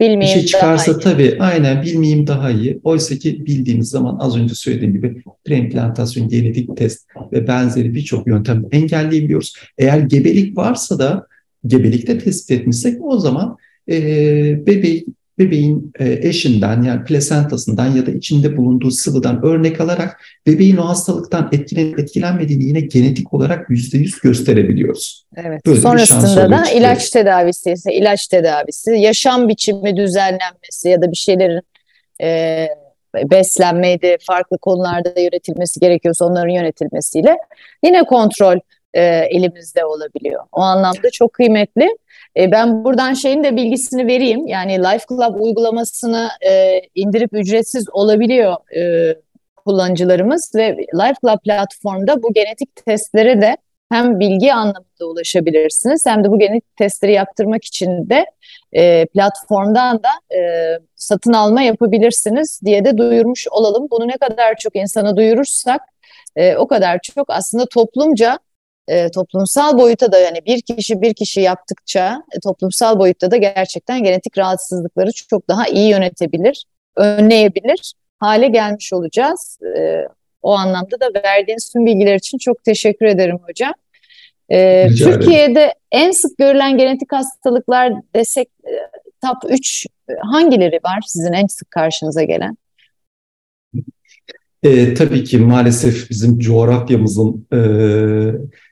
bilmeyeyim 0.00 0.20
bir 0.20 0.40
şey 0.40 0.44
çıkarsa 0.46 0.92
daha 0.92 1.00
tabii 1.00 1.36
aynen 1.40 1.82
bilmeyeyim 1.82 2.26
daha 2.26 2.50
iyi. 2.50 2.80
Oysa 2.84 3.14
ki 3.14 3.46
bildiğimiz 3.46 3.88
zaman 3.88 4.16
az 4.20 4.36
önce 4.36 4.54
söylediğim 4.54 4.94
gibi 4.94 5.22
preimplantasyon, 5.44 6.28
genetik 6.28 6.76
test 6.76 7.08
ve 7.32 7.48
benzeri 7.48 7.94
birçok 7.94 8.26
yöntem 8.26 8.64
engelleyebiliyoruz. 8.72 9.54
Eğer 9.78 9.98
gebelik 9.98 10.56
varsa 10.56 10.98
da 10.98 11.26
gebelikte 11.66 12.18
tespit 12.18 12.60
etmişsek 12.60 13.04
o 13.04 13.18
zaman 13.18 13.56
e, 13.90 13.96
bebeği 14.66 15.06
bebeğin 15.38 15.92
e, 15.98 16.28
eşinden 16.28 16.82
yani 16.82 17.04
plasentasından 17.04 17.86
ya 17.86 18.06
da 18.06 18.10
içinde 18.10 18.56
bulunduğu 18.56 18.90
sıvıdan 18.90 19.44
örnek 19.44 19.80
alarak 19.80 20.20
bebeğin 20.46 20.76
o 20.76 20.88
hastalıktan 20.88 21.48
etkilen, 21.52 22.02
etkilenmediğini 22.02 22.64
yine 22.64 22.80
genetik 22.80 23.34
olarak 23.34 23.70
yüzde 23.70 23.98
yüz 23.98 24.20
gösterebiliyoruz. 24.20 25.26
Evet. 25.36 25.66
Böyle 25.66 25.80
Sonrasında 25.80 26.50
da 26.50 26.70
ilaç 26.70 27.10
tedavisi 27.10 27.70
ise 27.70 27.94
ilaç 27.94 28.26
tedavisi, 28.26 28.90
yaşam 28.90 29.48
biçimi 29.48 29.96
düzenlenmesi 29.96 30.88
ya 30.88 31.02
da 31.02 31.10
bir 31.10 31.16
şeylerin 31.16 31.62
e, 32.22 32.66
beslenmeydi, 33.14 34.16
farklı 34.26 34.58
konularda 34.58 35.20
yönetilmesi 35.20 35.80
gerekiyorsa 35.80 36.24
onların 36.24 36.48
yönetilmesiyle 36.48 37.36
yine 37.84 38.02
kontrol 38.02 38.58
e, 38.94 39.02
elimizde 39.30 39.84
olabiliyor. 39.84 40.44
O 40.52 40.60
anlamda 40.60 41.10
çok 41.12 41.32
kıymetli. 41.32 41.88
E, 42.38 42.50
ben 42.50 42.84
buradan 42.84 43.14
şeyin 43.14 43.44
de 43.44 43.56
bilgisini 43.56 44.06
vereyim. 44.06 44.46
Yani 44.46 44.78
Life 44.78 45.04
Club 45.08 45.40
uygulamasını 45.40 46.28
e, 46.50 46.80
indirip 46.94 47.30
ücretsiz 47.32 47.84
olabiliyor 47.92 48.56
e, 48.76 49.14
kullanıcılarımız 49.56 50.52
ve 50.54 50.76
Life 50.94 51.14
Club 51.22 51.38
platformda 51.44 52.22
bu 52.22 52.32
genetik 52.32 52.76
testlere 52.86 53.40
de 53.40 53.56
hem 53.92 54.20
bilgi 54.20 54.54
anlamında 54.54 55.06
ulaşabilirsiniz 55.06 56.06
hem 56.06 56.24
de 56.24 56.30
bu 56.30 56.38
genetik 56.38 56.76
testleri 56.76 57.12
yaptırmak 57.12 57.64
için 57.64 58.10
de 58.10 58.26
platformdan 59.14 60.02
da 60.02 60.08
satın 60.96 61.32
alma 61.32 61.62
yapabilirsiniz 61.62 62.60
diye 62.64 62.84
de 62.84 62.98
duyurmuş 62.98 63.48
olalım. 63.50 63.88
Bunu 63.90 64.08
ne 64.08 64.16
kadar 64.16 64.54
çok 64.58 64.76
insana 64.76 65.16
duyurursak 65.16 65.80
o 66.56 66.68
kadar 66.68 66.98
çok 67.02 67.30
aslında 67.30 67.66
toplumca 67.66 68.38
e, 68.88 69.10
toplumsal 69.10 69.78
boyuta 69.78 70.12
da 70.12 70.18
yani 70.18 70.38
bir 70.46 70.62
kişi 70.62 71.02
bir 71.02 71.14
kişi 71.14 71.40
yaptıkça 71.40 72.22
e, 72.32 72.40
toplumsal 72.40 72.98
boyutta 72.98 73.30
da 73.30 73.36
gerçekten 73.36 74.04
genetik 74.04 74.38
rahatsızlıkları 74.38 75.12
çok 75.12 75.48
daha 75.48 75.66
iyi 75.66 75.88
yönetebilir, 75.88 76.64
önleyebilir 76.96 77.94
hale 78.18 78.48
gelmiş 78.48 78.92
olacağız. 78.92 79.58
E, 79.76 80.02
o 80.42 80.52
anlamda 80.52 81.00
da 81.00 81.22
verdiğiniz 81.24 81.72
tüm 81.72 81.86
bilgiler 81.86 82.14
için 82.14 82.38
çok 82.38 82.64
teşekkür 82.64 83.06
ederim 83.06 83.38
hocam. 83.48 83.72
E, 84.50 84.88
Türkiye'de 84.98 85.74
en 85.92 86.10
sık 86.10 86.38
görülen 86.38 86.78
genetik 86.78 87.12
hastalıklar 87.12 87.92
desek 88.14 88.48
e, 88.64 88.72
top 89.26 89.50
3 89.50 89.86
e, 89.86 90.12
hangileri 90.32 90.80
var 90.84 91.00
sizin 91.06 91.32
en 91.32 91.46
sık 91.46 91.70
karşınıza 91.70 92.22
gelen? 92.22 92.56
E, 94.62 94.94
tabii 94.94 95.24
ki 95.24 95.38
maalesef 95.38 96.10
bizim 96.10 96.38
coğrafyamızın 96.38 97.46
e, 97.52 97.60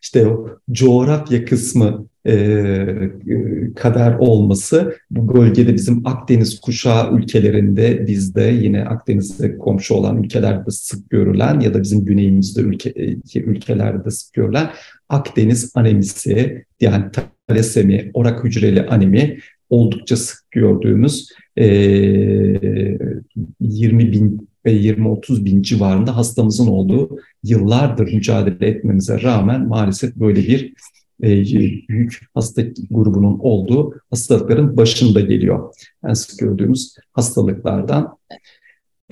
işte 0.02 0.26
coğrafya 0.72 1.44
kısmı 1.44 2.06
e, 2.26 2.86
kadar 3.76 4.18
olması 4.18 4.96
bu 5.10 5.34
bölgede 5.34 5.74
bizim 5.74 6.06
Akdeniz 6.06 6.60
kuşağı 6.60 7.16
ülkelerinde 7.16 8.06
bizde 8.06 8.42
yine 8.42 8.84
Akdeniz'de 8.84 9.58
komşu 9.58 9.94
olan 9.94 10.22
ülkelerde 10.22 10.70
sık 10.70 11.10
görülen 11.10 11.60
ya 11.60 11.74
da 11.74 11.82
bizim 11.82 12.04
güneyimizde 12.04 12.60
ülke, 12.60 12.92
ülkelerde 13.34 14.10
sık 14.10 14.34
görülen 14.34 14.70
Akdeniz 15.08 15.72
anemisi 15.74 16.64
yani 16.80 17.04
talasemi, 17.48 18.10
orak 18.14 18.44
hücreli 18.44 18.86
anemi 18.86 19.38
oldukça 19.70 20.16
sık 20.16 20.50
gördüğümüz 20.50 21.28
e, 21.56 21.66
20 23.60 24.12
bin 24.12 24.45
ve 24.66 24.72
20-30 24.72 25.44
bin 25.44 25.62
civarında 25.62 26.16
hastamızın 26.16 26.66
olduğu 26.66 27.18
yıllardır 27.42 28.12
mücadele 28.14 28.66
etmemize 28.68 29.22
rağmen 29.22 29.68
maalesef 29.68 30.16
böyle 30.16 30.40
bir 30.40 30.74
e, 31.22 31.28
büyük 31.88 32.20
hasta 32.34 32.62
grubunun 32.90 33.38
olduğu 33.38 33.94
hastalıkların 34.10 34.76
başında 34.76 35.20
geliyor. 35.20 35.74
En 36.08 36.12
sık 36.12 36.38
gördüğümüz 36.38 36.96
hastalıklardan. 37.12 38.18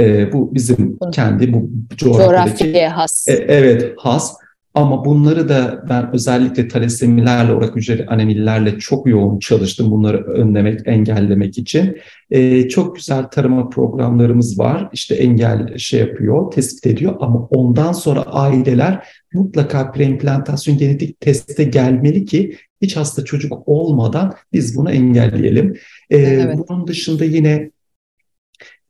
E, 0.01 0.33
bu 0.33 0.55
bizim 0.55 0.99
kendi 1.13 1.53
bu 1.53 1.71
coğrafyadaki... 1.97 2.59
Coğrafyaya 2.59 2.97
has. 2.97 3.29
E, 3.29 3.33
evet 3.33 3.95
has. 3.99 4.37
Ama 4.75 5.05
bunları 5.05 5.49
da 5.49 5.85
ben 5.89 6.15
özellikle 6.15 6.69
talasemilerle, 6.69 7.53
orak 7.53 7.77
hücreli 7.77 8.07
anemillerle 8.07 8.79
çok 8.79 9.09
yoğun 9.09 9.39
çalıştım 9.39 9.91
bunları 9.91 10.25
önlemek, 10.25 10.81
engellemek 10.85 11.59
için. 11.59 11.97
Ee, 12.31 12.69
çok 12.69 12.97
güzel 12.97 13.23
tarama 13.25 13.69
programlarımız 13.69 14.59
var. 14.59 14.89
İşte 14.93 15.15
engel 15.15 15.79
şey 15.79 16.01
yapıyor, 16.01 16.51
tespit 16.51 16.87
ediyor 16.87 17.17
ama 17.21 17.47
ondan 17.51 17.93
sonra 17.93 18.23
aileler 18.23 19.07
mutlaka 19.33 19.93
preimplantasyon 19.93 20.79
genetik 20.79 21.21
teste 21.21 21.65
gelmeli 21.65 22.25
ki 22.25 22.57
hiç 22.83 22.97
hasta 22.97 23.25
çocuk 23.25 23.69
olmadan 23.69 24.35
biz 24.53 24.77
bunu 24.77 24.91
engelleyelim. 24.91 25.77
Ee, 26.11 26.19
evet. 26.19 26.59
Bunun 26.69 26.87
dışında 26.87 27.25
yine 27.25 27.71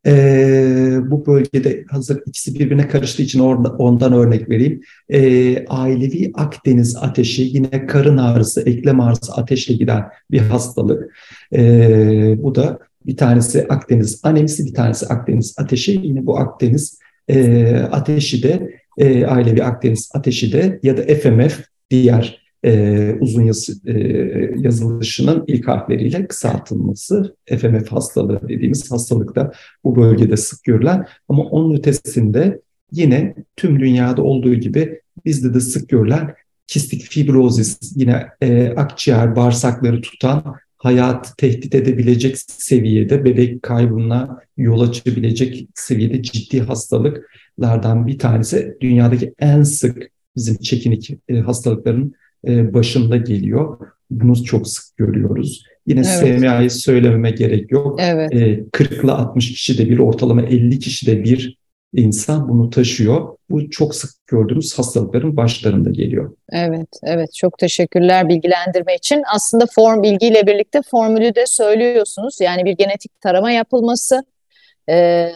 e, 0.06 0.98
bu 1.10 1.26
bölgede 1.26 1.84
hazır 1.90 2.22
ikisi 2.26 2.54
birbirine 2.54 2.88
karıştığı 2.88 3.22
için 3.22 3.40
orada, 3.40 3.68
ondan 3.68 4.12
örnek 4.12 4.50
vereyim. 4.50 4.80
E, 5.08 5.64
ailevi 5.66 6.32
Akdeniz 6.34 6.96
ateşi 6.96 7.42
yine 7.42 7.86
karın 7.86 8.16
ağrısı, 8.16 8.60
eklem 8.60 9.00
ağrısı 9.00 9.32
ateşle 9.32 9.74
giden 9.74 10.04
bir 10.30 10.38
hastalık. 10.38 11.16
E, 11.54 12.42
bu 12.42 12.54
da 12.54 12.78
bir 13.06 13.16
tanesi 13.16 13.66
Akdeniz 13.68 14.20
anemisi, 14.22 14.66
bir 14.66 14.74
tanesi 14.74 15.06
Akdeniz 15.06 15.54
ateşi. 15.58 16.00
Yine 16.02 16.26
bu 16.26 16.38
Akdeniz 16.38 16.98
e, 17.28 17.74
ateşi 17.76 18.42
de 18.42 18.70
e, 18.98 19.26
ailevi 19.26 19.64
Akdeniz 19.64 20.10
ateşi 20.14 20.52
de 20.52 20.80
ya 20.82 20.96
da 20.96 21.02
FMF 21.02 21.64
diğer 21.90 22.43
e, 22.64 23.14
uzun 23.20 23.42
yazı, 23.42 23.72
e, 23.86 23.94
yazılışının 24.56 25.44
ilk 25.46 25.68
harfleriyle 25.68 26.26
kısaltılması 26.26 27.36
FMF 27.46 27.92
hastalığı 27.92 28.48
dediğimiz 28.48 28.90
hastalıkta 28.90 29.52
bu 29.84 29.96
bölgede 29.96 30.36
sık 30.36 30.64
görülen 30.64 31.06
ama 31.28 31.42
onun 31.42 31.76
ötesinde 31.76 32.60
yine 32.92 33.34
tüm 33.56 33.80
dünyada 33.80 34.22
olduğu 34.22 34.54
gibi 34.54 35.00
bizde 35.24 35.54
de 35.54 35.60
sık 35.60 35.88
görülen 35.88 36.34
kistik 36.66 37.02
fibrozis 37.02 37.78
yine 37.96 38.26
e, 38.40 38.68
akciğer 38.68 39.36
bağırsakları 39.36 40.00
tutan 40.00 40.56
hayat 40.78 41.38
tehdit 41.38 41.74
edebilecek 41.74 42.38
seviyede 42.38 43.24
bebek 43.24 43.62
kaybına 43.62 44.38
yol 44.56 44.80
açabilecek 44.80 45.68
seviyede 45.74 46.22
ciddi 46.22 46.60
hastalıklardan 46.60 48.06
bir 48.06 48.18
tanesi. 48.18 48.76
Dünyadaki 48.80 49.34
en 49.38 49.62
sık 49.62 50.10
bizim 50.36 50.56
çekinik 50.56 51.10
e, 51.28 51.40
hastalıkların 51.40 52.14
e, 52.48 52.74
başında 52.74 53.16
geliyor. 53.16 53.78
Bunu 54.10 54.44
çok 54.44 54.68
sık 54.68 54.96
görüyoruz. 54.96 55.64
Yine 55.86 56.00
evet. 56.00 56.38
SMA'yı 56.38 56.70
söylememe 56.70 57.30
gerek 57.30 57.72
yok. 57.72 58.00
Evet. 58.02 58.30
40 58.72 59.04
ile 59.04 59.12
60 59.12 59.52
kişi 59.52 59.78
de 59.78 59.90
bir 59.90 59.98
ortalama 59.98 60.42
50 60.42 60.78
kişi 60.78 61.06
de 61.06 61.24
bir 61.24 61.58
insan 61.94 62.48
bunu 62.48 62.70
taşıyor. 62.70 63.36
Bu 63.50 63.70
çok 63.70 63.94
sık 63.94 64.10
gördüğümüz 64.26 64.78
hastalıkların 64.78 65.36
başlarında 65.36 65.90
geliyor. 65.90 66.36
Evet, 66.52 66.88
evet. 67.02 67.34
Çok 67.34 67.58
teşekkürler 67.58 68.28
bilgilendirme 68.28 68.94
için. 68.94 69.22
Aslında 69.34 69.66
form 69.74 70.02
bilgiyle 70.02 70.46
birlikte 70.46 70.80
formülü 70.90 71.34
de 71.34 71.46
söylüyorsunuz. 71.46 72.40
Yani 72.40 72.64
bir 72.64 72.72
genetik 72.72 73.20
tarama 73.20 73.50
yapılması. 73.50 74.24
Ee, 74.90 75.32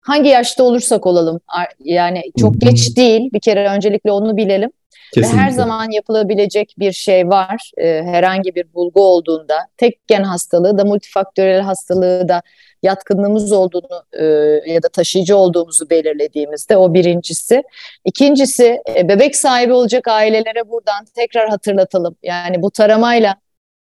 hangi 0.00 0.28
yaşta 0.28 0.64
olursak 0.64 1.06
olalım. 1.06 1.40
Yani 1.78 2.22
çok 2.40 2.60
geç 2.60 2.96
değil. 2.96 3.30
Bir 3.32 3.40
kere 3.40 3.68
öncelikle 3.68 4.12
onu 4.12 4.36
bilelim. 4.36 4.70
Kesinlikle. 5.14 5.38
Ve 5.38 5.42
her 5.42 5.50
zaman 5.50 5.90
yapılabilecek 5.90 6.74
bir 6.78 6.92
şey 6.92 7.28
var. 7.28 7.70
Ee, 7.78 8.02
herhangi 8.04 8.54
bir 8.54 8.74
bulgu 8.74 9.04
olduğunda 9.04 9.54
tek 9.76 10.06
gen 10.06 10.22
hastalığı 10.22 10.78
da 10.78 10.84
multifaktörel 10.84 11.60
hastalığı 11.60 12.28
da 12.28 12.42
yatkınlığımız 12.82 13.52
olduğunu 13.52 14.02
e, 14.12 14.24
ya 14.72 14.82
da 14.82 14.88
taşıyıcı 14.88 15.36
olduğumuzu 15.36 15.90
belirlediğimizde 15.90 16.76
o 16.76 16.94
birincisi. 16.94 17.62
İkincisi 18.04 18.80
e, 18.96 19.08
bebek 19.08 19.36
sahibi 19.36 19.72
olacak 19.72 20.08
ailelere 20.08 20.68
buradan 20.68 21.04
tekrar 21.14 21.48
hatırlatalım. 21.48 22.16
Yani 22.22 22.62
bu 22.62 22.70
taramayla 22.70 23.36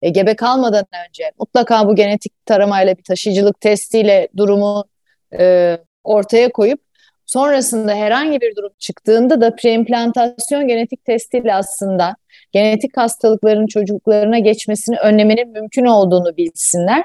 e, 0.02 0.10
gebe 0.10 0.36
kalmadan 0.36 0.84
önce 1.08 1.32
mutlaka 1.38 1.88
bu 1.88 1.94
genetik 1.94 2.46
taramayla 2.46 2.96
bir 2.96 3.02
taşıyıcılık 3.02 3.60
testiyle 3.60 4.28
durumu 4.36 4.84
e, 5.38 5.78
ortaya 6.04 6.52
koyup 6.52 6.80
Sonrasında 7.32 7.94
herhangi 7.94 8.40
bir 8.40 8.56
durum 8.56 8.72
çıktığında 8.78 9.40
da 9.40 9.54
preimplantasyon 9.54 10.68
genetik 10.68 11.04
testiyle 11.04 11.54
aslında 11.54 12.16
genetik 12.52 12.96
hastalıkların 12.96 13.66
çocuklarına 13.66 14.38
geçmesini 14.38 14.98
önlemenin 14.98 15.48
mümkün 15.48 15.84
olduğunu 15.84 16.36
bilsinler. 16.36 17.04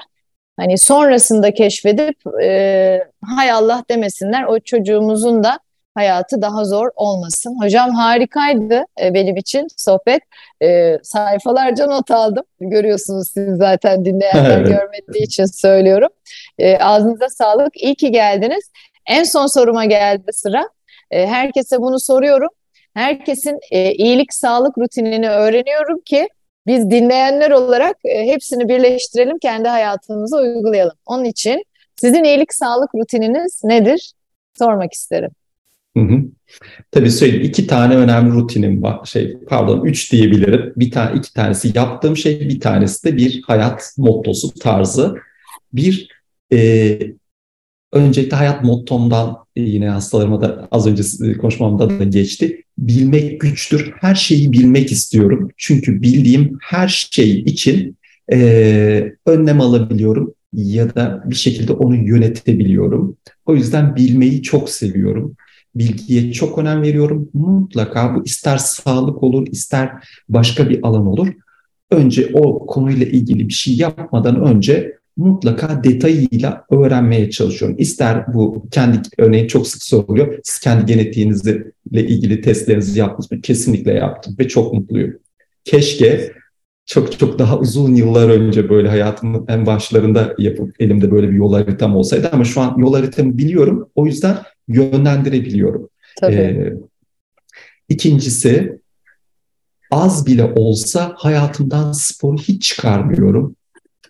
Hani 0.56 0.78
sonrasında 0.78 1.54
keşfedip 1.54 2.16
e, 2.42 3.00
hay 3.36 3.50
Allah 3.50 3.84
demesinler 3.90 4.44
o 4.44 4.60
çocuğumuzun 4.60 5.44
da 5.44 5.58
hayatı 5.94 6.42
daha 6.42 6.64
zor 6.64 6.88
olmasın. 6.96 7.56
Hocam 7.62 7.90
harikaydı 7.90 8.84
e, 9.02 9.14
benim 9.14 9.36
için 9.36 9.66
sohbet. 9.76 10.22
E, 10.62 10.98
sayfalarca 11.02 11.86
not 11.86 12.10
aldım. 12.10 12.44
Görüyorsunuz 12.60 13.28
siz 13.28 13.56
zaten 13.56 14.04
dinleyenler 14.04 14.60
görmediği 14.60 15.24
için 15.24 15.44
söylüyorum. 15.44 16.08
E, 16.58 16.78
ağzınıza 16.78 17.28
sağlık. 17.28 17.76
İyi 17.76 17.94
ki 17.94 18.10
geldiniz. 18.10 18.70
En 19.06 19.24
son 19.24 19.46
soruma 19.46 19.84
geldi 19.84 20.32
sıra. 20.32 20.68
E, 21.10 21.26
herkese 21.26 21.78
bunu 21.78 22.00
soruyorum. 22.00 22.48
Herkesin 22.94 23.58
e, 23.70 23.92
iyilik 23.92 24.34
sağlık 24.34 24.78
rutinini 24.78 25.30
öğreniyorum 25.30 26.00
ki 26.04 26.28
biz 26.66 26.90
dinleyenler 26.90 27.50
olarak 27.50 27.96
e, 28.04 28.26
hepsini 28.26 28.68
birleştirelim, 28.68 29.38
kendi 29.38 29.68
hayatımıza 29.68 30.36
uygulayalım. 30.36 30.96
Onun 31.06 31.24
için 31.24 31.64
sizin 31.96 32.24
iyilik 32.24 32.54
sağlık 32.54 32.94
rutininiz 32.94 33.64
nedir? 33.64 34.12
Sormak 34.58 34.92
isterim. 34.92 35.30
Hı 35.96 36.02
hı. 36.02 36.22
Tabii 36.90 37.10
söyleyeyim 37.10 37.44
iki 37.44 37.66
tane 37.66 37.96
önemli 37.96 38.32
rutinim 38.32 38.82
var. 38.82 39.06
Şey 39.06 39.36
pardon 39.48 39.84
üç 39.84 40.12
diyebilirim. 40.12 40.72
Bir 40.76 40.90
tane 40.90 41.18
iki 41.18 41.32
tanesi 41.34 41.72
yaptığım 41.74 42.16
şey, 42.16 42.40
bir 42.40 42.60
tanesi 42.60 43.04
de 43.04 43.16
bir 43.16 43.42
hayat 43.46 43.94
mottosu 43.98 44.54
tarzı. 44.54 45.14
Bir 45.72 46.08
e, 46.52 46.98
Öncelikle 47.96 48.36
hayat 48.36 48.64
mottomdan 48.64 49.36
yine 49.56 49.88
hastalarıma 49.88 50.40
da 50.40 50.68
az 50.70 50.86
önce 50.86 51.02
e, 51.26 51.36
konuşmamda 51.38 52.00
da 52.00 52.04
geçti. 52.04 52.62
Bilmek 52.78 53.40
güçtür. 53.40 53.92
Her 54.00 54.14
şeyi 54.14 54.52
bilmek 54.52 54.92
istiyorum. 54.92 55.50
Çünkü 55.56 56.02
bildiğim 56.02 56.58
her 56.62 57.08
şey 57.10 57.40
için 57.40 57.96
e, 58.32 59.12
önlem 59.26 59.60
alabiliyorum 59.60 60.34
ya 60.52 60.94
da 60.94 61.22
bir 61.26 61.34
şekilde 61.34 61.72
onu 61.72 61.96
yönetebiliyorum. 61.96 63.16
O 63.46 63.54
yüzden 63.54 63.96
bilmeyi 63.96 64.42
çok 64.42 64.70
seviyorum. 64.70 65.36
Bilgiye 65.74 66.32
çok 66.32 66.58
önem 66.58 66.82
veriyorum. 66.82 67.28
Mutlaka 67.34 68.14
bu 68.14 68.24
ister 68.24 68.56
sağlık 68.56 69.22
olur, 69.22 69.46
ister 69.46 69.90
başka 70.28 70.70
bir 70.70 70.80
alan 70.82 71.06
olur. 71.06 71.28
Önce 71.90 72.30
o 72.34 72.66
konuyla 72.66 73.06
ilgili 73.06 73.48
bir 73.48 73.54
şey 73.54 73.76
yapmadan 73.76 74.40
önce 74.44 74.96
mutlaka 75.16 75.84
detayıyla 75.84 76.64
öğrenmeye 76.70 77.30
çalışıyorum. 77.30 77.76
İster 77.78 78.34
bu 78.34 78.68
kendi 78.70 78.98
örneğin 79.18 79.46
çok 79.46 79.66
sık 79.66 79.82
soruluyor. 79.82 80.38
Siz 80.44 80.58
kendi 80.58 80.86
genetiğinizle 80.86 81.72
ilgili 81.92 82.40
testlerinizi 82.40 82.98
yaptınız 82.98 83.32
mı? 83.32 83.40
Kesinlikle 83.40 83.92
yaptım 83.92 84.36
ve 84.38 84.48
çok 84.48 84.74
mutluyum. 84.74 85.18
Keşke 85.64 86.32
çok 86.86 87.18
çok 87.18 87.38
daha 87.38 87.58
uzun 87.58 87.94
yıllar 87.94 88.28
önce 88.28 88.68
böyle 88.68 88.88
hayatımın 88.88 89.44
en 89.48 89.66
başlarında 89.66 90.34
yapıp 90.38 90.80
elimde 90.80 91.10
böyle 91.10 91.30
bir 91.30 91.36
yol 91.36 91.52
haritam 91.52 91.96
olsaydı 91.96 92.30
ama 92.32 92.44
şu 92.44 92.60
an 92.60 92.78
yol 92.78 92.94
haritamı 92.94 93.38
biliyorum. 93.38 93.88
O 93.94 94.06
yüzden 94.06 94.38
yönlendirebiliyorum. 94.68 95.88
Tabii. 96.20 96.34
Ee, 96.34 96.74
ikincisi 97.88 98.78
az 99.90 100.26
bile 100.26 100.44
olsa 100.44 101.14
hayatımdan 101.16 101.92
sporu 101.92 102.36
hiç 102.36 102.62
çıkarmıyorum 102.62 103.56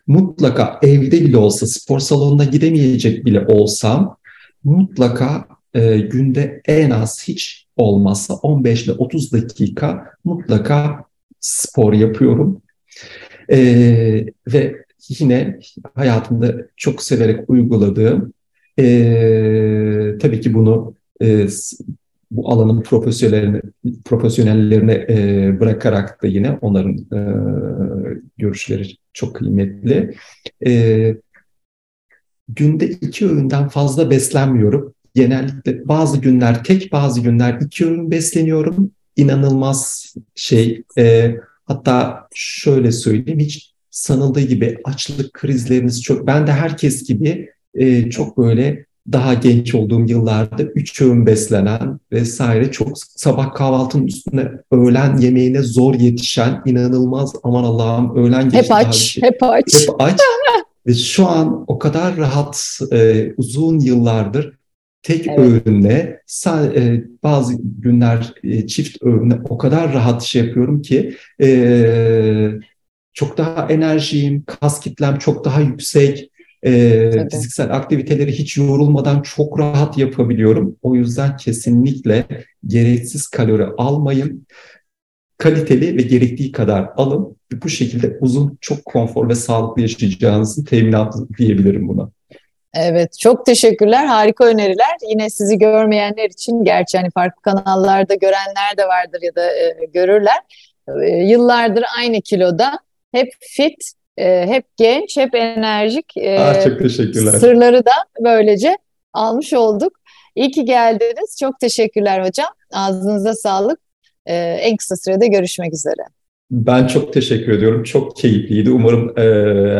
mutlaka 0.06 0.78
evde 0.82 1.20
bile 1.24 1.36
olsa 1.36 1.66
spor 1.66 1.98
salonuna 1.98 2.44
gidemeyecek 2.44 3.24
bile 3.24 3.46
olsam 3.46 4.16
mutlaka 4.64 5.48
e, 5.74 5.98
günde 5.98 6.62
en 6.66 6.90
az 6.90 7.28
hiç 7.28 7.66
olmazsa 7.76 8.34
15 8.34 8.84
ile 8.84 8.92
30 8.92 9.32
dakika 9.32 10.10
mutlaka 10.24 11.04
spor 11.40 11.92
yapıyorum. 11.92 12.62
E, 13.50 13.58
ve 14.46 14.76
yine 15.08 15.58
hayatımda 15.94 16.54
çok 16.76 17.02
severek 17.02 17.50
uyguladığım 17.50 18.32
e, 18.78 18.84
tabii 20.20 20.40
ki 20.40 20.54
bunu 20.54 20.94
e, 21.22 21.46
bu 22.30 22.50
alanın 22.50 22.82
profesyonellerine, 22.82 23.60
profesyonellerine 24.04 25.06
e, 25.08 25.60
bırakarak 25.60 26.22
da 26.22 26.26
yine 26.26 26.58
onların 26.60 26.96
e, 26.96 27.20
görüşleri 28.38 28.96
çok 29.12 29.36
kıymetli. 29.36 30.14
E, 30.66 31.16
günde 32.48 32.86
iki 32.86 33.26
öğünden 33.26 33.68
fazla 33.68 34.10
beslenmiyorum. 34.10 34.94
Genellikle 35.14 35.88
bazı 35.88 36.20
günler 36.20 36.64
tek, 36.64 36.92
bazı 36.92 37.20
günler 37.20 37.58
iki 37.60 37.86
öğün 37.86 38.10
besleniyorum. 38.10 38.90
İnanılmaz 39.16 40.14
şey, 40.34 40.82
e, 40.98 41.36
hatta 41.64 42.28
şöyle 42.34 42.92
söyleyeyim, 42.92 43.38
hiç 43.38 43.74
sanıldığı 43.90 44.40
gibi 44.40 44.78
açlık 44.84 45.32
krizleriniz 45.32 46.02
çok, 46.02 46.26
ben 46.26 46.46
de 46.46 46.52
herkes 46.52 47.08
gibi 47.08 47.50
e, 47.74 48.10
çok 48.10 48.38
böyle 48.38 48.85
daha 49.12 49.34
genç 49.34 49.74
olduğum 49.74 50.00
yıllarda 50.00 50.62
üç 50.62 51.00
öğün 51.00 51.26
beslenen 51.26 52.00
vesaire 52.12 52.70
çok 52.70 52.98
sabah 52.98 53.54
kahvaltının 53.54 54.06
üstüne 54.06 54.48
öğlen 54.70 55.16
yemeğine 55.16 55.62
zor 55.62 55.94
yetişen 55.94 56.62
inanılmaz 56.66 57.32
aman 57.42 57.64
Allah'ım 57.64 58.16
öğlen 58.16 58.44
geçti. 58.44 58.58
Hep 58.58 58.72
aç, 58.72 58.94
şey, 58.94 59.22
hep 59.22 59.42
aç. 59.42 59.74
Hep 59.74 60.00
aç. 60.00 60.20
Ve 60.86 60.94
şu 60.94 61.26
an 61.26 61.64
o 61.66 61.78
kadar 61.78 62.16
rahat 62.16 62.80
e, 62.92 63.32
uzun 63.36 63.78
yıllardır 63.78 64.56
tek 65.02 65.26
evet. 65.26 65.38
öğünle 65.38 66.22
e, 66.46 67.04
bazı 67.22 67.54
günler 67.62 68.34
e, 68.44 68.66
çift 68.66 69.02
öğünle 69.02 69.38
o 69.48 69.58
kadar 69.58 69.92
rahat 69.92 70.22
şey 70.22 70.44
yapıyorum 70.44 70.82
ki 70.82 71.16
e, 71.42 72.50
çok 73.12 73.38
daha 73.38 73.68
enerjiyim, 73.68 74.44
kas 74.46 74.80
kitlem 74.80 75.18
çok 75.18 75.44
daha 75.44 75.60
yüksek, 75.60 76.30
E, 76.66 77.28
fiziksel 77.30 77.74
aktiviteleri 77.74 78.32
hiç 78.32 78.56
yorulmadan 78.56 79.22
çok 79.22 79.58
rahat 79.58 79.98
yapabiliyorum. 79.98 80.76
O 80.82 80.94
yüzden 80.94 81.36
kesinlikle 81.36 82.24
gereksiz 82.66 83.28
kalori 83.28 83.64
almayın. 83.64 84.46
Kaliteli 85.38 85.96
ve 85.96 86.02
gerektiği 86.02 86.52
kadar 86.52 86.88
alın. 86.96 87.36
Bu 87.52 87.68
şekilde 87.68 88.16
uzun, 88.20 88.58
çok 88.60 88.84
konfor 88.84 89.28
ve 89.28 89.34
sağlıklı 89.34 89.82
yaşayacağınızın 89.82 90.64
teminatı 90.64 91.18
diyebilirim 91.38 91.88
buna. 91.88 92.10
Evet, 92.74 93.18
çok 93.18 93.46
teşekkürler. 93.46 94.06
Harika 94.06 94.44
öneriler. 94.44 94.96
Yine 95.10 95.30
sizi 95.30 95.58
görmeyenler 95.58 96.30
için, 96.30 96.64
gerçi 96.64 96.98
hani 96.98 97.10
farklı 97.10 97.42
kanallarda 97.42 98.14
görenler 98.14 98.76
de 98.78 98.88
vardır 98.88 99.18
ya 99.22 99.34
da 99.34 99.56
e, 99.56 99.76
görürler. 99.94 100.38
E, 101.02 101.08
yıllardır 101.08 101.84
aynı 101.98 102.20
kiloda, 102.20 102.78
hep 103.12 103.28
fit, 103.40 103.92
e, 104.18 104.46
hep 104.46 104.64
genç, 104.76 105.16
hep 105.16 105.34
enerjik. 105.34 106.16
E, 106.16 106.38
Aa, 106.38 106.60
çok 106.60 106.78
teşekkürler. 106.78 107.32
Sırları 107.32 107.84
da 107.84 107.92
böylece 108.24 108.76
almış 109.12 109.52
olduk. 109.52 109.92
İyi 110.34 110.50
ki 110.50 110.64
geldiniz. 110.64 111.36
Çok 111.40 111.60
teşekkürler 111.60 112.26
hocam. 112.26 112.48
Ağzınıza 112.72 113.34
sağlık. 113.34 113.80
E, 114.26 114.34
en 114.36 114.76
kısa 114.76 114.96
sürede 114.96 115.26
görüşmek 115.26 115.74
üzere. 115.74 116.02
Ben 116.50 116.86
çok 116.86 117.12
teşekkür 117.12 117.52
ediyorum. 117.52 117.82
Çok 117.82 118.16
keyifliydi. 118.16 118.70
Umarım 118.70 119.18
e, 119.18 119.22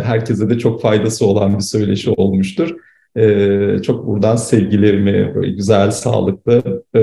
herkese 0.02 0.50
de 0.50 0.58
çok 0.58 0.82
faydası 0.82 1.26
olan 1.26 1.58
bir 1.58 1.62
söyleşi 1.62 2.10
olmuştur. 2.10 2.76
E, 3.16 3.82
çok 3.82 4.06
buradan 4.06 4.36
sevgilerimi, 4.36 5.34
böyle 5.34 5.52
güzel, 5.52 5.90
sağlıklı 5.90 6.82
e, 6.94 7.00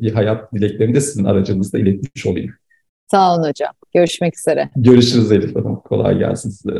bir 0.00 0.12
hayat 0.12 0.52
dileklerini 0.52 0.94
de 0.94 1.00
sizin 1.00 1.24
aracınızda 1.24 1.78
iletmiş 1.78 2.26
olayım. 2.26 2.54
Sağ 3.14 3.34
olun 3.34 3.48
hocam. 3.48 3.70
Görüşmek 3.94 4.38
üzere. 4.38 4.70
Görüşürüz 4.76 5.32
Elif 5.32 5.56
Hanım. 5.56 5.76
Kolay 5.76 6.18
gelsin 6.18 6.50
size. 6.50 6.74